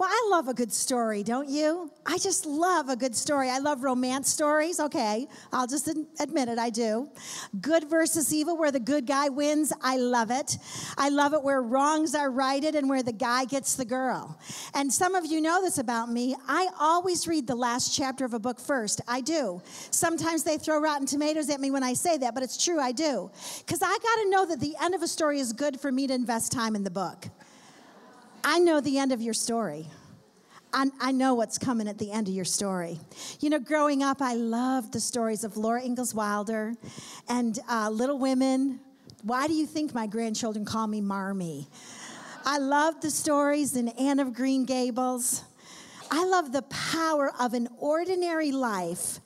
Well, 0.00 0.08
I 0.10 0.28
love 0.30 0.48
a 0.48 0.54
good 0.54 0.72
story, 0.72 1.22
don't 1.22 1.50
you? 1.50 1.90
I 2.06 2.16
just 2.16 2.46
love 2.46 2.88
a 2.88 2.96
good 2.96 3.14
story. 3.14 3.50
I 3.50 3.58
love 3.58 3.82
romance 3.82 4.30
stories. 4.30 4.80
Okay, 4.80 5.28
I'll 5.52 5.66
just 5.66 5.90
admit 6.18 6.48
it, 6.48 6.58
I 6.58 6.70
do. 6.70 7.10
Good 7.60 7.84
versus 7.84 8.32
evil, 8.32 8.56
where 8.56 8.72
the 8.72 8.80
good 8.80 9.04
guy 9.04 9.28
wins. 9.28 9.74
I 9.82 9.98
love 9.98 10.30
it. 10.30 10.56
I 10.96 11.10
love 11.10 11.34
it 11.34 11.42
where 11.42 11.60
wrongs 11.60 12.14
are 12.14 12.30
righted 12.30 12.76
and 12.76 12.88
where 12.88 13.02
the 13.02 13.12
guy 13.12 13.44
gets 13.44 13.74
the 13.74 13.84
girl. 13.84 14.40
And 14.72 14.90
some 14.90 15.14
of 15.14 15.26
you 15.26 15.42
know 15.42 15.60
this 15.60 15.76
about 15.76 16.10
me. 16.10 16.34
I 16.48 16.68
always 16.80 17.28
read 17.28 17.46
the 17.46 17.54
last 17.54 17.94
chapter 17.94 18.24
of 18.24 18.32
a 18.32 18.40
book 18.40 18.58
first. 18.58 19.02
I 19.06 19.20
do. 19.20 19.60
Sometimes 19.90 20.44
they 20.44 20.56
throw 20.56 20.80
rotten 20.80 21.04
tomatoes 21.04 21.50
at 21.50 21.60
me 21.60 21.70
when 21.70 21.82
I 21.82 21.92
say 21.92 22.16
that, 22.16 22.32
but 22.32 22.42
it's 22.42 22.56
true, 22.64 22.80
I 22.80 22.92
do. 22.92 23.30
Because 23.58 23.82
I 23.82 23.90
got 23.90 24.22
to 24.22 24.30
know 24.30 24.46
that 24.46 24.60
the 24.60 24.76
end 24.80 24.94
of 24.94 25.02
a 25.02 25.08
story 25.08 25.40
is 25.40 25.52
good 25.52 25.78
for 25.78 25.92
me 25.92 26.06
to 26.06 26.14
invest 26.14 26.52
time 26.52 26.74
in 26.74 26.84
the 26.84 26.90
book. 26.90 27.26
I 28.42 28.58
know 28.58 28.80
the 28.80 28.98
end 28.98 29.12
of 29.12 29.20
your 29.20 29.34
story. 29.34 29.86
I, 30.72 30.86
I, 31.00 31.12
know 31.12 31.34
what's 31.34 31.58
coming 31.58 31.88
at 31.88 31.98
the 31.98 32.12
end 32.12 32.28
of 32.28 32.34
your 32.34 32.44
story. 32.44 32.98
You 33.40 33.50
know, 33.50 33.58
growing 33.58 34.02
up, 34.02 34.22
I 34.22 34.34
loved 34.34 34.92
the 34.92 35.00
stories 35.00 35.42
of 35.42 35.56
Laura 35.56 35.82
Ingalls 35.82 36.14
Wilder 36.14 36.74
and 37.28 37.58
uh, 37.68 37.90
Little 37.90 38.18
Women. 38.18 38.80
Why 39.22 39.48
do 39.48 39.52
you 39.52 39.66
think 39.66 39.92
my 39.92 40.06
grandchildren 40.06 40.64
call 40.64 40.86
me 40.86 41.00
Marmee? 41.00 41.66
I 42.44 42.58
loved 42.58 43.02
the 43.02 43.10
stories 43.10 43.76
in 43.76 43.88
Anne 43.88 44.20
of 44.20 44.32
Green 44.32 44.64
Gables. 44.64 45.44
I 46.10 46.24
love 46.24 46.52
the 46.52 46.62
power 46.62 47.32
of 47.38 47.52
an 47.52 47.68
ordinary 47.78 48.52
life 48.52 49.18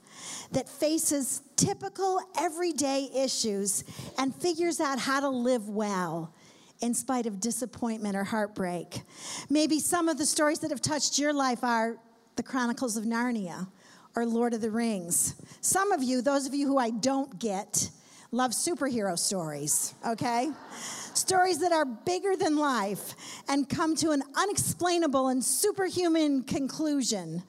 that 0.53 0.69
faces 0.69 1.43
typical 1.57 2.21
everyday 2.39 3.11
issues 3.15 3.85
and 4.19 4.35
figures 4.35 4.81
out 4.81 4.99
how 4.99 5.21
to 5.21 5.29
live 5.29 5.69
well 5.69 6.35
in 6.81 6.95
spite 6.95 7.27
of 7.27 7.41
disappointment 7.41 8.17
or 8.17 8.25
heartbreak. 8.25 9.03
Maybe 9.49 9.81
some 9.81 10.09
of 10.09 10.19
the 10.19 10.27
stories 10.27 10.59
that 10.61 10.71
have 10.71 10.83
touched 10.83 11.19
your 11.19 11.33
life 11.33 11.65
are 11.65 11.97
the 12.37 12.43
Chronicles 12.43 12.97
of 12.97 13.05
Narnia 13.05 13.69
or 14.17 14.27
Lord 14.27 14.55
of 14.55 14.61
the 14.61 14.71
Rings. 14.71 15.35
Some 15.61 15.93
of 15.93 16.03
you, 16.03 16.23
those 16.23 16.47
of 16.47 16.55
you 16.55 16.67
who 16.67 16.79
I 16.79 16.91
don't 16.91 17.39
get, 17.39 17.91
love 18.33 18.53
superhero 18.53 19.19
stories, 19.19 19.95
okay? 20.07 20.51
stories 21.17 21.59
that 21.61 21.73
are 21.73 21.85
bigger 21.85 22.37
than 22.37 22.57
life 22.57 23.15
and 23.49 23.69
come 23.69 23.97
to 23.97 24.11
an 24.11 24.23
unexplainable 24.35 25.29
and 25.29 25.43
superhuman 25.45 26.43
conclusion. 26.43 27.43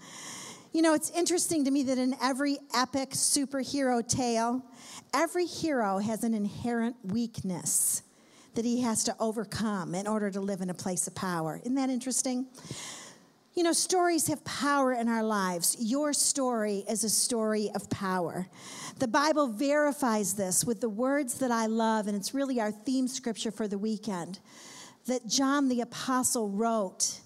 You 0.71 0.81
know, 0.81 0.93
it's 0.93 1.09
interesting 1.11 1.65
to 1.65 1.71
me 1.71 1.83
that 1.83 1.97
in 1.97 2.15
every 2.21 2.57
epic 2.73 3.11
superhero 3.11 4.07
tale, 4.07 4.63
every 5.13 5.45
hero 5.45 5.97
has 5.99 6.23
an 6.23 6.33
inherent 6.33 6.95
weakness 7.03 8.03
that 8.55 8.65
he 8.65 8.81
has 8.81 9.03
to 9.05 9.15
overcome 9.19 9.95
in 9.95 10.07
order 10.07 10.31
to 10.31 10.41
live 10.41 10.61
in 10.61 10.69
a 10.69 10.73
place 10.73 11.07
of 11.07 11.15
power. 11.15 11.59
Isn't 11.63 11.75
that 11.75 11.89
interesting? 11.89 12.47
You 13.53 13.63
know, 13.63 13.71
stories 13.71 14.27
have 14.27 14.43
power 14.43 14.91
in 14.91 15.07
our 15.07 15.23
lives. 15.23 15.77
Your 15.79 16.11
story 16.11 16.83
is 16.89 17.05
a 17.05 17.09
story 17.09 17.71
of 17.73 17.89
power. 17.89 18.47
The 18.99 19.07
Bible 19.07 19.47
verifies 19.47 20.33
this 20.33 20.65
with 20.65 20.81
the 20.81 20.89
words 20.89 21.35
that 21.35 21.51
I 21.51 21.67
love, 21.67 22.07
and 22.07 22.17
it's 22.17 22.33
really 22.33 22.59
our 22.59 22.71
theme 22.71 23.07
scripture 23.07 23.51
for 23.51 23.67
the 23.67 23.77
weekend 23.77 24.39
that 25.05 25.27
John 25.27 25.69
the 25.69 25.81
Apostle 25.81 26.49
wrote 26.49 27.21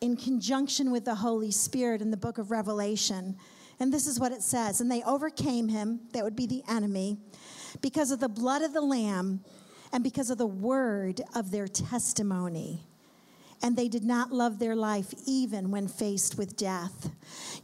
in 0.00 0.16
conjunction 0.16 0.90
with 0.92 1.04
the 1.04 1.16
Holy 1.16 1.50
Spirit 1.50 2.02
in 2.02 2.10
the 2.10 2.16
book 2.16 2.38
of 2.38 2.50
Revelation. 2.50 3.36
And 3.80 3.92
this 3.92 4.06
is 4.06 4.20
what 4.20 4.32
it 4.32 4.42
says 4.42 4.80
And 4.80 4.90
they 4.90 5.02
overcame 5.02 5.68
him, 5.68 6.00
that 6.12 6.22
would 6.22 6.36
be 6.36 6.46
the 6.46 6.62
enemy, 6.68 7.18
because 7.80 8.10
of 8.10 8.20
the 8.20 8.28
blood 8.28 8.62
of 8.62 8.72
the 8.72 8.80
Lamb 8.80 9.40
and 9.92 10.04
because 10.04 10.30
of 10.30 10.38
the 10.38 10.46
word 10.46 11.20
of 11.34 11.50
their 11.50 11.68
testimony. 11.68 12.84
And 13.60 13.76
they 13.76 13.88
did 13.88 14.04
not 14.04 14.30
love 14.30 14.58
their 14.58 14.76
life 14.76 15.12
even 15.26 15.72
when 15.72 15.88
faced 15.88 16.38
with 16.38 16.56
death. 16.56 17.10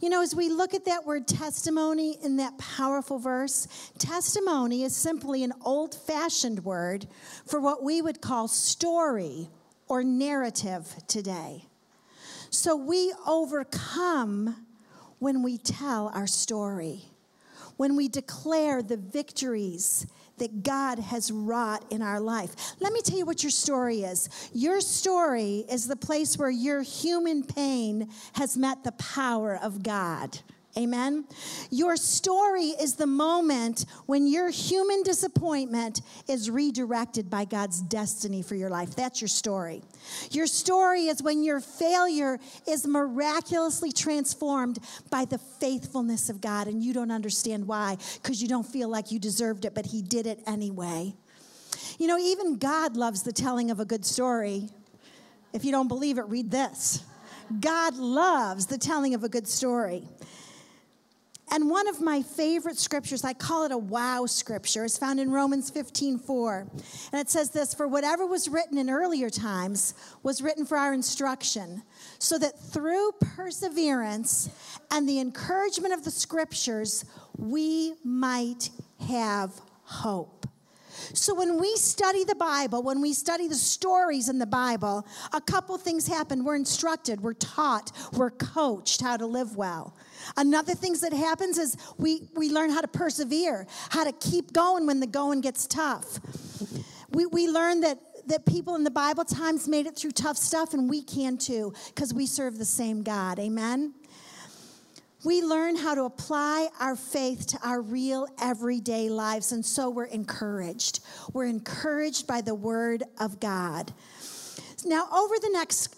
You 0.01 0.09
know, 0.09 0.21
as 0.21 0.35
we 0.35 0.49
look 0.49 0.73
at 0.73 0.85
that 0.85 1.05
word 1.05 1.25
testimony 1.25 2.17
in 2.21 2.35
that 2.37 2.57
powerful 2.57 3.17
verse, 3.17 3.67
testimony 3.97 4.83
is 4.83 4.93
simply 4.93 5.43
an 5.43 5.53
old 5.63 5.95
fashioned 5.95 6.65
word 6.65 7.07
for 7.45 7.61
what 7.61 7.81
we 7.81 8.01
would 8.01 8.19
call 8.19 8.49
story 8.49 9.47
or 9.87 10.03
narrative 10.03 10.93
today. 11.07 11.63
So 12.49 12.75
we 12.75 13.13
overcome 13.25 14.65
when 15.19 15.43
we 15.43 15.57
tell 15.57 16.11
our 16.13 16.27
story, 16.27 17.03
when 17.77 17.95
we 17.95 18.09
declare 18.09 18.81
the 18.81 18.97
victories 18.97 20.07
that 20.37 20.63
God 20.63 20.99
has 20.99 21.31
wrought 21.31 21.85
in 21.91 22.01
our 22.01 22.19
life. 22.19 22.75
Let 22.79 22.93
me 22.93 23.01
tell 23.01 23.17
you 23.17 23.25
what 23.25 23.43
your 23.43 23.51
story 23.51 24.01
is. 24.01 24.29
Your 24.53 24.81
story 24.81 25.65
is 25.69 25.87
the 25.87 25.95
place 25.95 26.37
where 26.37 26.49
your 26.49 26.81
human 26.81 27.43
pain 27.43 28.09
has 28.33 28.57
met 28.57 28.83
the 28.83 28.91
power 28.93 29.57
of 29.61 29.83
God. 29.83 30.39
Amen. 30.77 31.23
Your 31.71 31.95
story 31.95 32.73
is 32.81 32.95
the 32.95 33.07
moment 33.07 33.85
when 34.07 34.27
your 34.27 34.49
human 34.49 35.03
disappointment 35.03 36.01
is 36.27 36.49
redirected 36.51 37.29
by 37.29 37.45
God's 37.45 37.79
destiny 37.81 38.41
for 38.41 38.55
your 38.55 38.69
life. 38.69 38.93
That's 38.93 39.21
your 39.21 39.29
story. 39.29 39.83
Your 40.31 40.47
story 40.47 41.03
is 41.07 41.23
when 41.23 41.43
your 41.43 41.61
failure 41.61 42.39
is 42.67 42.85
miraculously 42.85 43.93
transformed 43.93 44.79
by 45.09 45.23
the 45.23 45.37
faithfulness 45.37 46.29
of 46.29 46.41
God 46.41 46.67
and 46.67 46.83
you 46.83 46.91
don't 46.91 47.11
understand 47.11 47.65
why 47.65 47.95
because 48.21 48.41
you 48.41 48.49
don't 48.49 48.67
feel 48.67 48.89
like 48.89 49.13
you 49.13 49.19
deserved 49.19 49.63
it, 49.63 49.73
but 49.73 49.85
He 49.85 50.01
did 50.01 50.27
it 50.27 50.41
anyway. 50.45 51.15
You 51.99 52.07
know, 52.07 52.17
even 52.17 52.57
God 52.57 52.97
loves 52.97 53.23
the 53.23 53.31
telling 53.31 53.71
of 53.71 53.79
a 53.79 53.85
good 53.85 54.05
story. 54.05 54.67
If 55.53 55.63
you 55.63 55.71
don't 55.71 55.87
believe 55.87 56.17
it, 56.17 56.25
read 56.27 56.51
this. 56.51 57.01
God 57.61 57.95
loves 57.95 58.65
the 58.65 58.77
telling 58.77 59.13
of 59.13 59.23
a 59.23 59.29
good 59.29 59.47
story. 59.47 60.03
And 61.51 61.69
one 61.69 61.87
of 61.87 62.01
my 62.01 62.21
favorite 62.21 62.77
scriptures, 62.77 63.23
I 63.23 63.33
call 63.33 63.65
it 63.65 63.71
a 63.71 63.77
wow 63.77 64.25
scripture, 64.25 64.83
is 64.83 64.97
found 64.97 65.19
in 65.19 65.31
Romans 65.31 65.69
15 65.69 66.19
4. 66.19 66.67
And 67.11 67.21
it 67.21 67.29
says 67.29 67.51
this 67.51 67.73
For 67.73 67.87
whatever 67.87 68.25
was 68.25 68.49
written 68.49 68.77
in 68.77 68.89
earlier 68.89 69.29
times 69.29 69.93
was 70.23 70.41
written 70.41 70.65
for 70.65 70.77
our 70.77 70.93
instruction, 70.93 71.83
so 72.19 72.37
that 72.39 72.59
through 72.59 73.11
perseverance 73.35 74.49
and 74.91 75.07
the 75.07 75.19
encouragement 75.19 75.93
of 75.93 76.03
the 76.03 76.11
scriptures, 76.11 77.05
we 77.37 77.93
might 78.03 78.69
have 78.99 79.51
hope. 79.83 80.44
So, 81.13 81.33
when 81.33 81.59
we 81.59 81.75
study 81.75 82.23
the 82.23 82.35
Bible, 82.35 82.83
when 82.83 83.01
we 83.01 83.13
study 83.13 83.47
the 83.47 83.55
stories 83.55 84.29
in 84.29 84.39
the 84.39 84.45
Bible, 84.45 85.05
a 85.33 85.41
couple 85.41 85.77
things 85.77 86.07
happen. 86.07 86.43
We're 86.43 86.55
instructed, 86.55 87.21
we're 87.21 87.33
taught, 87.33 87.91
we're 88.13 88.31
coached 88.31 89.01
how 89.01 89.17
to 89.17 89.25
live 89.25 89.55
well. 89.55 89.95
Another 90.37 90.73
things 90.73 91.01
that 91.01 91.13
happens 91.13 91.57
is 91.57 91.77
we, 91.97 92.29
we 92.35 92.49
learn 92.49 92.69
how 92.69 92.81
to 92.81 92.87
persevere, 92.87 93.67
how 93.89 94.03
to 94.03 94.11
keep 94.13 94.53
going 94.53 94.85
when 94.85 94.99
the 94.99 95.07
going 95.07 95.41
gets 95.41 95.67
tough. 95.67 96.19
We, 97.11 97.25
we 97.25 97.47
learn 97.47 97.81
that, 97.81 97.99
that 98.27 98.45
people 98.45 98.75
in 98.75 98.83
the 98.83 98.91
Bible 98.91 99.23
times 99.23 99.67
made 99.67 99.85
it 99.85 99.95
through 99.95 100.11
tough 100.11 100.37
stuff, 100.37 100.73
and 100.73 100.89
we 100.89 101.01
can 101.01 101.37
too, 101.37 101.73
because 101.93 102.13
we 102.13 102.25
serve 102.25 102.57
the 102.57 102.65
same 102.65 103.03
God. 103.03 103.39
Amen? 103.39 103.93
We 105.25 105.41
learn 105.41 105.75
how 105.75 105.95
to 105.95 106.03
apply 106.03 106.69
our 106.79 106.95
faith 106.95 107.47
to 107.47 107.59
our 107.63 107.81
real 107.81 108.27
everyday 108.39 109.09
lives, 109.09 109.51
and 109.51 109.65
so 109.65 109.89
we're 109.89 110.05
encouraged. 110.05 110.99
We're 111.33 111.47
encouraged 111.47 112.27
by 112.27 112.41
the 112.41 112.53
Word 112.53 113.01
of 113.19 113.39
God. 113.39 113.91
Now, 114.85 115.07
over 115.11 115.33
the 115.41 115.49
next 115.51 115.95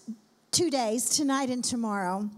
two 0.52 0.70
days, 0.70 1.10
tonight 1.10 1.50
and 1.50 1.62
tomorrow, 1.62 2.30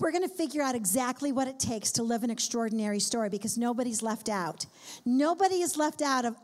we're 0.00 0.10
going 0.10 0.28
to 0.28 0.34
figure 0.34 0.62
out 0.62 0.74
exactly 0.74 1.30
what 1.30 1.46
it 1.46 1.60
takes 1.60 1.92
to 1.92 2.02
live 2.02 2.24
an 2.24 2.30
extraordinary 2.30 2.98
story 2.98 3.28
because 3.28 3.56
nobody's 3.56 4.02
left 4.02 4.28
out. 4.28 4.66
Nobody 5.04 5.62
is 5.62 5.76
left 5.76 6.02
out 6.02 6.24
of, 6.24 6.34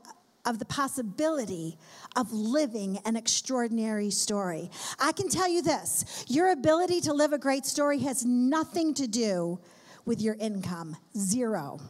of 0.50 0.58
the 0.58 0.64
possibility 0.64 1.78
of 2.16 2.32
living 2.32 2.98
an 3.04 3.14
extraordinary 3.14 4.10
story. 4.10 4.68
I 4.98 5.12
can 5.12 5.28
tell 5.28 5.48
you 5.48 5.62
this 5.62 6.26
your 6.28 6.50
ability 6.50 7.00
to 7.02 7.14
live 7.14 7.32
a 7.32 7.38
great 7.38 7.64
story 7.64 8.00
has 8.00 8.24
nothing 8.24 8.92
to 8.94 9.06
do 9.06 9.60
with 10.04 10.20
your 10.20 10.34
income, 10.40 10.96
zero. 11.16 11.80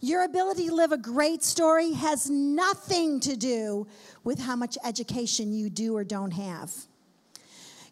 Your 0.00 0.24
ability 0.24 0.68
to 0.68 0.74
live 0.74 0.92
a 0.92 0.98
great 0.98 1.42
story 1.42 1.92
has 1.92 2.30
nothing 2.30 3.20
to 3.20 3.36
do 3.36 3.86
with 4.24 4.40
how 4.40 4.56
much 4.56 4.78
education 4.82 5.52
you 5.52 5.68
do 5.68 5.94
or 5.94 6.02
don't 6.02 6.30
have. 6.30 6.72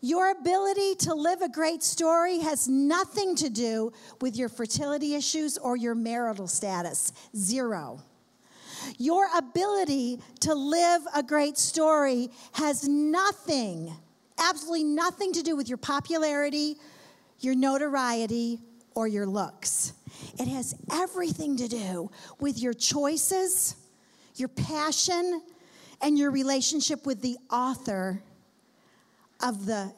Your 0.01 0.31
ability 0.31 0.95
to 1.01 1.15
live 1.15 1.43
a 1.43 1.49
great 1.51 1.83
story 1.83 2.39
has 2.39 2.69
nothing 2.69 3.37
to 3.37 3.51
do 3.51 3.93
with 4.23 4.37
your 4.37 4.49
fertility 4.49 5.15
issues 5.15 5.59
or 5.59 5.77
your 5.77 5.95
marital 5.95 6.47
status. 6.47 7.13
Zero. 7.37 8.01
Your 8.97 9.27
ability 9.37 10.21
to 10.41 10.55
live 10.55 11.03
a 11.15 11.23
great 11.23 11.59
story 11.59 12.31
has 12.53 12.89
nothing, 12.89 13.93
absolutely 14.39 14.85
nothing 14.85 15.33
to 15.35 15.43
do 15.43 15.57
with 15.57 15.69
your 15.69 15.79
popularity, 15.79 16.77
your 17.41 17.55
notoriety, 17.55 18.61
or 18.95 19.07
your 19.07 19.27
looks. 19.27 19.93
It 20.39 20.49
has 20.49 20.75
everything 20.91 21.57
to 21.59 21.69
do 21.69 22.11
with 22.41 22.59
your 22.59 22.73
choices, 22.73 23.77
your 24.35 24.49
passion, 24.49 25.43
and 26.01 26.19
your 26.19 26.31
relationship 26.31 27.07
with 27.07 27.23
the 27.23 27.37
author 27.51 28.23
of 29.41 29.67
the 29.67 29.93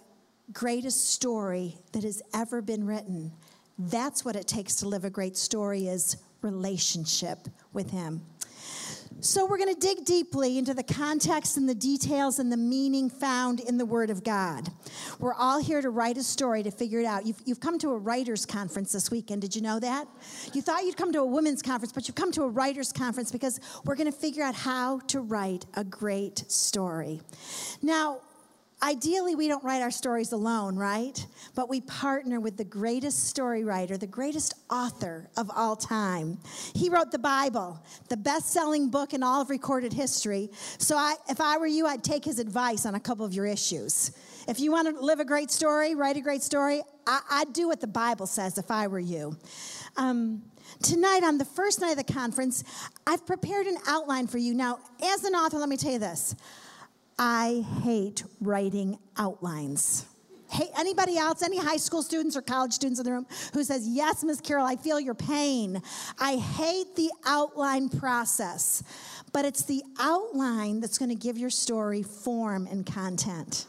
greatest 0.52 1.10
story 1.10 1.76
that 1.92 2.02
has 2.02 2.22
ever 2.34 2.60
been 2.60 2.84
written. 2.84 3.32
That's 3.78 4.24
what 4.24 4.36
it 4.36 4.46
takes 4.46 4.76
to 4.76 4.88
live 4.88 5.04
a 5.04 5.10
great 5.10 5.36
story 5.36 5.86
is 5.86 6.16
relationship 6.42 7.38
with 7.72 7.90
him. 7.90 8.22
So, 9.22 9.44
we're 9.44 9.58
going 9.58 9.74
to 9.74 9.78
dig 9.78 10.06
deeply 10.06 10.56
into 10.56 10.72
the 10.72 10.82
context 10.82 11.58
and 11.58 11.68
the 11.68 11.74
details 11.74 12.38
and 12.38 12.50
the 12.50 12.56
meaning 12.56 13.10
found 13.10 13.60
in 13.60 13.76
the 13.76 13.84
Word 13.84 14.08
of 14.08 14.24
God. 14.24 14.70
We're 15.18 15.34
all 15.34 15.60
here 15.60 15.82
to 15.82 15.90
write 15.90 16.16
a 16.16 16.22
story 16.22 16.62
to 16.62 16.70
figure 16.70 17.00
it 17.00 17.04
out. 17.04 17.26
You've, 17.26 17.40
you've 17.44 17.60
come 17.60 17.78
to 17.80 17.90
a 17.90 17.98
writer's 17.98 18.46
conference 18.46 18.92
this 18.92 19.10
weekend. 19.10 19.42
Did 19.42 19.54
you 19.54 19.60
know 19.60 19.78
that? 19.78 20.08
You 20.54 20.62
thought 20.62 20.84
you'd 20.84 20.96
come 20.96 21.12
to 21.12 21.20
a 21.20 21.26
women's 21.26 21.60
conference, 21.60 21.92
but 21.92 22.08
you've 22.08 22.14
come 22.14 22.32
to 22.32 22.44
a 22.44 22.48
writer's 22.48 22.92
conference 22.92 23.30
because 23.30 23.60
we're 23.84 23.94
going 23.94 24.10
to 24.10 24.18
figure 24.18 24.42
out 24.42 24.54
how 24.54 25.00
to 25.08 25.20
write 25.20 25.66
a 25.74 25.84
great 25.84 26.50
story. 26.50 27.20
Now, 27.82 28.20
Ideally, 28.82 29.34
we 29.34 29.46
don't 29.46 29.62
write 29.62 29.82
our 29.82 29.90
stories 29.90 30.32
alone, 30.32 30.76
right? 30.76 31.26
But 31.54 31.68
we 31.68 31.82
partner 31.82 32.40
with 32.40 32.56
the 32.56 32.64
greatest 32.64 33.28
story 33.28 33.62
writer, 33.62 33.98
the 33.98 34.06
greatest 34.06 34.54
author 34.70 35.28
of 35.36 35.50
all 35.54 35.76
time. 35.76 36.38
He 36.74 36.88
wrote 36.88 37.10
the 37.10 37.18
Bible, 37.18 37.84
the 38.08 38.16
best 38.16 38.50
selling 38.50 38.88
book 38.88 39.12
in 39.12 39.22
all 39.22 39.42
of 39.42 39.50
recorded 39.50 39.92
history. 39.92 40.48
So, 40.78 40.96
I, 40.96 41.16
if 41.28 41.42
I 41.42 41.58
were 41.58 41.66
you, 41.66 41.86
I'd 41.86 42.02
take 42.02 42.24
his 42.24 42.38
advice 42.38 42.86
on 42.86 42.94
a 42.94 43.00
couple 43.00 43.26
of 43.26 43.34
your 43.34 43.44
issues. 43.46 44.12
If 44.48 44.60
you 44.60 44.72
want 44.72 44.88
to 44.88 45.04
live 45.04 45.20
a 45.20 45.24
great 45.24 45.50
story, 45.50 45.94
write 45.94 46.16
a 46.16 46.20
great 46.22 46.42
story, 46.42 46.82
I, 47.06 47.44
would 47.44 47.52
do 47.52 47.68
what 47.68 47.80
the 47.80 47.86
Bible 47.86 48.26
says 48.26 48.56
if 48.56 48.70
I 48.70 48.86
were 48.86 48.98
you. 48.98 49.36
Um, 49.96 50.42
tonight, 50.82 51.22
on 51.22 51.36
the 51.36 51.44
first 51.44 51.80
night 51.80 51.90
of 51.90 51.98
the 51.98 52.12
conference, 52.12 52.64
I've 53.06 53.26
prepared 53.26 53.66
an 53.66 53.76
outline 53.86 54.26
for 54.26 54.38
you. 54.38 54.54
Now, 54.54 54.78
as 55.02 55.24
an 55.24 55.34
author, 55.34 55.58
let 55.58 55.68
me 55.68 55.76
tell 55.76 55.92
you 55.92 55.98
this. 55.98 56.34
I 57.22 57.66
hate 57.82 58.24
writing 58.40 58.98
outlines. 59.18 60.06
Hey, 60.48 60.68
anybody 60.74 61.18
else, 61.18 61.42
any 61.42 61.58
high 61.58 61.76
school 61.76 62.02
students 62.02 62.34
or 62.34 62.40
college 62.40 62.72
students 62.72 62.98
in 62.98 63.04
the 63.04 63.12
room 63.12 63.26
who 63.52 63.62
says, 63.62 63.86
Yes, 63.86 64.24
Miss 64.24 64.40
Carol, 64.40 64.64
I 64.64 64.76
feel 64.76 64.98
your 64.98 65.14
pain. 65.14 65.82
I 66.18 66.36
hate 66.36 66.96
the 66.96 67.10
outline 67.26 67.90
process, 67.90 68.82
but 69.34 69.44
it's 69.44 69.64
the 69.64 69.82
outline 69.98 70.80
that's 70.80 70.96
going 70.96 71.10
to 71.10 71.14
give 71.14 71.36
your 71.36 71.50
story 71.50 72.02
form 72.02 72.66
and 72.66 72.86
content. 72.86 73.66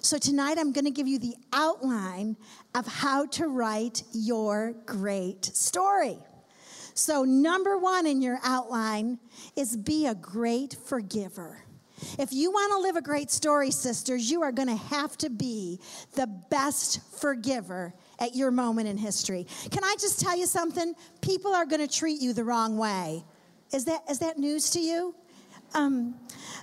So 0.00 0.16
tonight 0.16 0.56
I'm 0.58 0.72
going 0.72 0.86
to 0.86 0.90
give 0.90 1.06
you 1.06 1.18
the 1.18 1.34
outline 1.52 2.34
of 2.74 2.86
how 2.86 3.26
to 3.26 3.48
write 3.48 4.04
your 4.14 4.72
great 4.86 5.44
story. 5.44 6.16
So, 6.94 7.24
number 7.24 7.76
one 7.76 8.06
in 8.06 8.22
your 8.22 8.38
outline 8.42 9.18
is 9.54 9.76
be 9.76 10.06
a 10.06 10.14
great 10.14 10.78
forgiver. 10.86 11.65
If 12.18 12.32
you 12.32 12.50
want 12.50 12.72
to 12.72 12.78
live 12.78 12.96
a 12.96 13.02
great 13.02 13.30
story, 13.30 13.70
sisters, 13.70 14.30
you 14.30 14.42
are 14.42 14.52
going 14.52 14.68
to 14.68 14.76
have 14.76 15.16
to 15.18 15.30
be 15.30 15.80
the 16.14 16.26
best 16.50 17.00
forgiver 17.18 17.94
at 18.18 18.34
your 18.34 18.50
moment 18.50 18.88
in 18.88 18.98
history. 18.98 19.46
Can 19.70 19.82
I 19.84 19.96
just 19.98 20.20
tell 20.20 20.36
you 20.36 20.46
something? 20.46 20.94
People 21.20 21.54
are 21.54 21.66
going 21.66 21.86
to 21.86 21.92
treat 21.92 22.20
you 22.20 22.32
the 22.32 22.44
wrong 22.44 22.76
way. 22.76 23.24
Is 23.72 23.84
that, 23.86 24.02
is 24.10 24.18
that 24.20 24.38
news 24.38 24.70
to 24.70 24.80
you? 24.80 25.14
Um, 25.74 26.14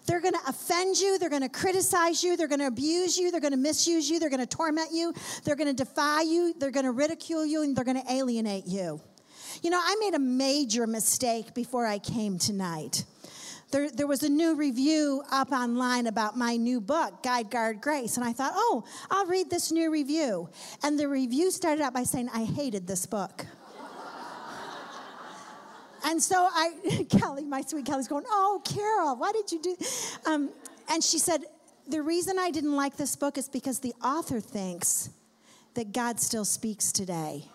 they're 0.05 0.21
going 0.21 0.33
to 0.33 0.39
offend 0.47 0.97
you. 0.97 1.19
They're 1.19 1.29
going 1.29 1.41
to 1.41 1.49
criticize 1.49 2.23
you. 2.23 2.37
They're 2.37 2.47
going 2.47 2.59
to 2.59 2.67
abuse 2.67 3.17
you. 3.17 3.31
They're 3.31 3.41
going 3.41 3.51
to 3.51 3.57
misuse 3.57 4.09
you. 4.09 4.19
They're 4.19 4.29
going 4.29 4.39
to 4.39 4.45
torment 4.45 4.89
you. 4.91 5.13
They're 5.43 5.55
going 5.55 5.73
to 5.75 5.83
defy 5.83 6.21
you. 6.21 6.53
They're 6.57 6.71
going 6.71 6.85
to 6.85 6.91
ridicule 6.91 7.45
you 7.45 7.63
and 7.63 7.75
they're 7.75 7.85
going 7.85 8.01
to 8.01 8.11
alienate 8.11 8.65
you. 8.65 9.01
You 9.61 9.69
know, 9.69 9.79
I 9.81 9.95
made 9.99 10.13
a 10.13 10.19
major 10.19 10.87
mistake 10.87 11.53
before 11.53 11.85
I 11.85 11.99
came 11.99 12.39
tonight 12.39 13.05
there, 13.73 13.89
there 13.89 14.07
was 14.07 14.21
a 14.21 14.29
new 14.29 14.55
review 14.55 15.23
up 15.31 15.51
online 15.51 16.05
about 16.05 16.37
my 16.37 16.55
new 16.55 16.79
book, 16.79 17.23
Guide 17.23 17.49
Guard 17.49 17.81
Grace. 17.81 18.17
And 18.17 18.25
I 18.25 18.31
thought, 18.31 18.53
oh, 18.55 18.83
I'll 19.09 19.25
read 19.25 19.49
this 19.49 19.71
new 19.71 19.91
review. 19.91 20.47
And 20.83 20.97
the 20.97 21.07
review 21.07 21.49
started 21.49 21.81
out 21.81 21.91
by 21.91 22.03
saying, 22.03 22.29
I 22.33 22.43
hated 22.43 22.85
this 22.85 23.07
book. 23.07 23.47
and 26.05 26.21
so 26.21 26.47
I, 26.51 27.05
Kelly, 27.09 27.45
my 27.45 27.61
sweet 27.61 27.85
Kelly's 27.85 28.07
going, 28.07 28.25
oh, 28.27 28.61
Carol, 28.63 29.15
why 29.15 29.31
did 29.31 29.51
you 29.51 29.59
do? 29.59 29.75
Um, 30.27 30.51
and 30.89 31.03
she 31.03 31.17
said, 31.17 31.45
the 31.87 32.03
reason 32.03 32.37
I 32.37 32.51
didn't 32.51 32.75
like 32.75 32.95
this 32.95 33.15
book 33.15 33.39
is 33.39 33.49
because 33.49 33.79
the 33.79 33.93
author 34.03 34.39
thinks 34.39 35.09
that 35.73 35.91
God 35.91 36.19
still 36.19 36.45
speaks 36.45 36.91
today. 36.91 37.45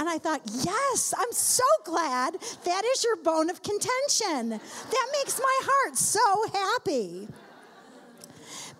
And 0.00 0.08
I 0.08 0.16
thought, 0.16 0.40
yes, 0.64 1.12
I'm 1.16 1.30
so 1.30 1.62
glad 1.84 2.34
that 2.64 2.84
is 2.86 3.04
your 3.04 3.16
bone 3.16 3.50
of 3.50 3.62
contention. 3.62 4.48
That 4.48 5.06
makes 5.12 5.38
my 5.38 5.60
heart 5.62 5.94
so 5.94 6.48
happy. 6.54 7.28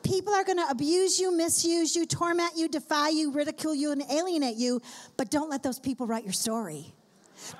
People 0.02 0.32
are 0.32 0.44
going 0.44 0.56
to 0.56 0.66
abuse 0.70 1.20
you, 1.20 1.30
misuse 1.30 1.94
you, 1.94 2.06
torment 2.06 2.52
you, 2.56 2.68
defy 2.68 3.10
you, 3.10 3.32
ridicule 3.32 3.74
you, 3.74 3.92
and 3.92 4.02
alienate 4.10 4.56
you, 4.56 4.80
but 5.18 5.30
don't 5.30 5.50
let 5.50 5.62
those 5.62 5.78
people 5.78 6.06
write 6.06 6.24
your 6.24 6.32
story. 6.32 6.94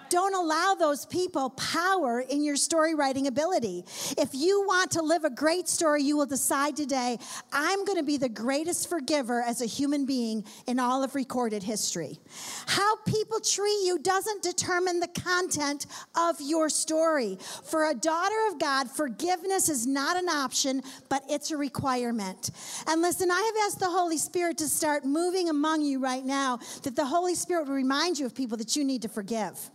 Don't 0.08 0.34
allow 0.34 0.74
those 0.74 1.06
people 1.06 1.50
power 1.50 2.20
in 2.20 2.42
your 2.42 2.56
story 2.56 2.94
writing 2.94 3.26
ability. 3.28 3.84
If 4.18 4.30
you 4.32 4.64
want 4.66 4.90
to 4.92 5.02
live 5.02 5.24
a 5.24 5.30
great 5.30 5.68
story, 5.68 6.02
you 6.02 6.16
will 6.16 6.26
decide 6.26 6.76
today, 6.76 7.18
I'm 7.52 7.84
going 7.84 7.98
to 7.98 8.04
be 8.04 8.16
the 8.16 8.28
greatest 8.28 8.88
forgiver 8.88 9.40
as 9.40 9.60
a 9.60 9.66
human 9.66 10.06
being 10.06 10.44
in 10.66 10.80
all 10.80 11.04
of 11.04 11.14
recorded 11.14 11.62
history. 11.62 12.18
How 12.66 12.96
people 13.06 13.38
treat 13.40 13.84
you 13.84 13.98
doesn't 13.98 14.42
determine 14.42 15.00
the 15.00 15.08
content 15.08 15.86
of 16.16 16.40
your 16.40 16.68
story. 16.68 17.38
For 17.64 17.90
a 17.90 17.94
daughter 17.94 18.34
of 18.48 18.58
God, 18.58 18.90
forgiveness 18.90 19.68
is 19.68 19.86
not 19.86 20.16
an 20.16 20.28
option, 20.28 20.82
but 21.08 21.22
it's 21.28 21.50
a 21.50 21.56
requirement. 21.56 22.50
And 22.88 23.00
listen, 23.00 23.30
I 23.30 23.40
have 23.40 23.66
asked 23.66 23.78
the 23.78 23.86
Holy 23.90 24.18
Spirit 24.18 24.58
to 24.58 24.68
start 24.68 25.04
moving 25.04 25.48
among 25.48 25.82
you 25.82 26.00
right 26.00 26.24
now, 26.24 26.58
that 26.82 26.96
the 26.96 27.04
Holy 27.04 27.34
Spirit 27.34 27.68
will 27.68 27.74
remind 27.74 28.18
you 28.18 28.26
of 28.26 28.34
people 28.34 28.58
that 28.58 28.74
you 28.76 28.84
need 28.84 29.02
to 29.02 29.08
forgive. 29.08 29.70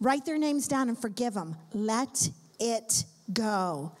Write 0.00 0.24
their 0.24 0.38
names 0.38 0.66
down 0.66 0.88
and 0.88 0.98
forgive 0.98 1.34
them. 1.34 1.56
Let 1.74 2.30
it 2.58 3.04
go. 3.32 3.92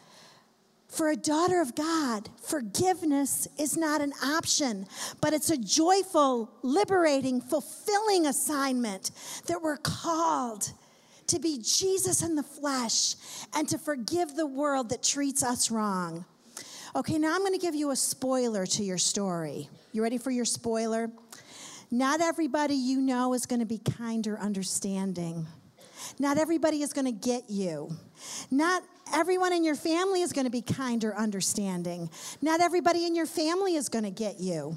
For 0.88 1.10
a 1.10 1.16
daughter 1.16 1.60
of 1.60 1.76
God, 1.76 2.28
forgiveness 2.42 3.46
is 3.58 3.76
not 3.76 4.00
an 4.00 4.12
option, 4.24 4.86
but 5.20 5.32
it's 5.32 5.50
a 5.50 5.56
joyful, 5.56 6.50
liberating, 6.62 7.40
fulfilling 7.40 8.26
assignment 8.26 9.12
that 9.46 9.62
we're 9.62 9.76
called 9.76 10.72
to 11.28 11.38
be 11.38 11.58
Jesus 11.62 12.22
in 12.22 12.34
the 12.34 12.42
flesh 12.42 13.14
and 13.54 13.68
to 13.68 13.78
forgive 13.78 14.34
the 14.34 14.46
world 14.46 14.88
that 14.88 15.02
treats 15.02 15.44
us 15.44 15.70
wrong. 15.70 16.24
Okay, 16.96 17.18
now 17.18 17.34
I'm 17.34 17.40
going 17.40 17.52
to 17.52 17.58
give 17.58 17.76
you 17.76 17.92
a 17.92 17.96
spoiler 17.96 18.66
to 18.66 18.82
your 18.82 18.98
story. 18.98 19.68
You 19.92 20.02
ready 20.02 20.18
for 20.18 20.32
your 20.32 20.44
spoiler? 20.44 21.08
Not 21.92 22.20
everybody 22.20 22.74
you 22.74 23.00
know 23.00 23.32
is 23.34 23.46
going 23.46 23.60
to 23.60 23.66
be 23.66 23.78
kind 23.78 24.26
or 24.26 24.40
understanding. 24.40 25.46
Not 26.18 26.38
everybody 26.38 26.82
is 26.82 26.92
going 26.92 27.06
to 27.06 27.12
get 27.12 27.48
you. 27.48 27.96
Not 28.50 28.82
everyone 29.12 29.52
in 29.52 29.64
your 29.64 29.74
family 29.74 30.22
is 30.22 30.32
going 30.32 30.44
to 30.44 30.50
be 30.50 30.62
kind 30.62 31.04
or 31.04 31.16
understanding. 31.16 32.10
Not 32.42 32.60
everybody 32.60 33.06
in 33.06 33.14
your 33.14 33.26
family 33.26 33.74
is 33.76 33.88
going 33.88 34.04
to 34.04 34.10
get 34.10 34.40
you. 34.40 34.76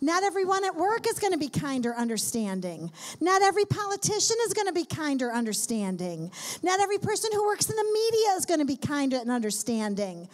Not 0.00 0.22
everyone 0.22 0.64
at 0.64 0.74
work 0.74 1.06
is 1.08 1.18
going 1.18 1.32
to 1.32 1.38
be 1.38 1.48
kind 1.48 1.86
or 1.86 1.94
understanding. 1.94 2.90
Not 3.20 3.42
every 3.42 3.64
politician 3.64 4.36
is 4.46 4.52
going 4.52 4.66
to 4.66 4.72
be 4.72 4.84
kind 4.84 5.22
or 5.22 5.32
understanding. 5.32 6.30
Not 6.62 6.80
every 6.80 6.98
person 6.98 7.30
who 7.32 7.44
works 7.44 7.68
in 7.68 7.76
the 7.76 7.90
media 7.92 8.36
is 8.36 8.46
going 8.46 8.60
to 8.60 8.66
be 8.66 8.76
kind 8.76 9.12
and 9.12 9.30
understanding. 9.30 10.28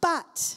But 0.00 0.56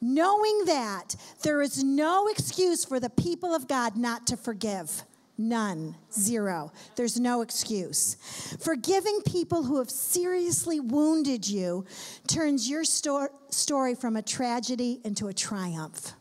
knowing 0.00 0.64
that, 0.66 1.16
there 1.42 1.62
is 1.62 1.82
no 1.82 2.28
excuse 2.28 2.84
for 2.84 3.00
the 3.00 3.10
people 3.10 3.54
of 3.54 3.68
God 3.68 3.96
not 3.96 4.26
to 4.28 4.36
forgive. 4.36 5.02
None. 5.38 5.94
Zero. 6.12 6.72
There's 6.96 7.20
no 7.20 7.42
excuse. 7.42 8.16
Forgiving 8.60 9.20
people 9.24 9.62
who 9.62 9.78
have 9.78 9.88
seriously 9.88 10.80
wounded 10.80 11.48
you 11.48 11.84
turns 12.26 12.68
your 12.68 12.82
sto- 12.82 13.28
story 13.48 13.94
from 13.94 14.16
a 14.16 14.22
tragedy 14.22 15.00
into 15.04 15.28
a 15.28 15.32
triumph. 15.32 16.12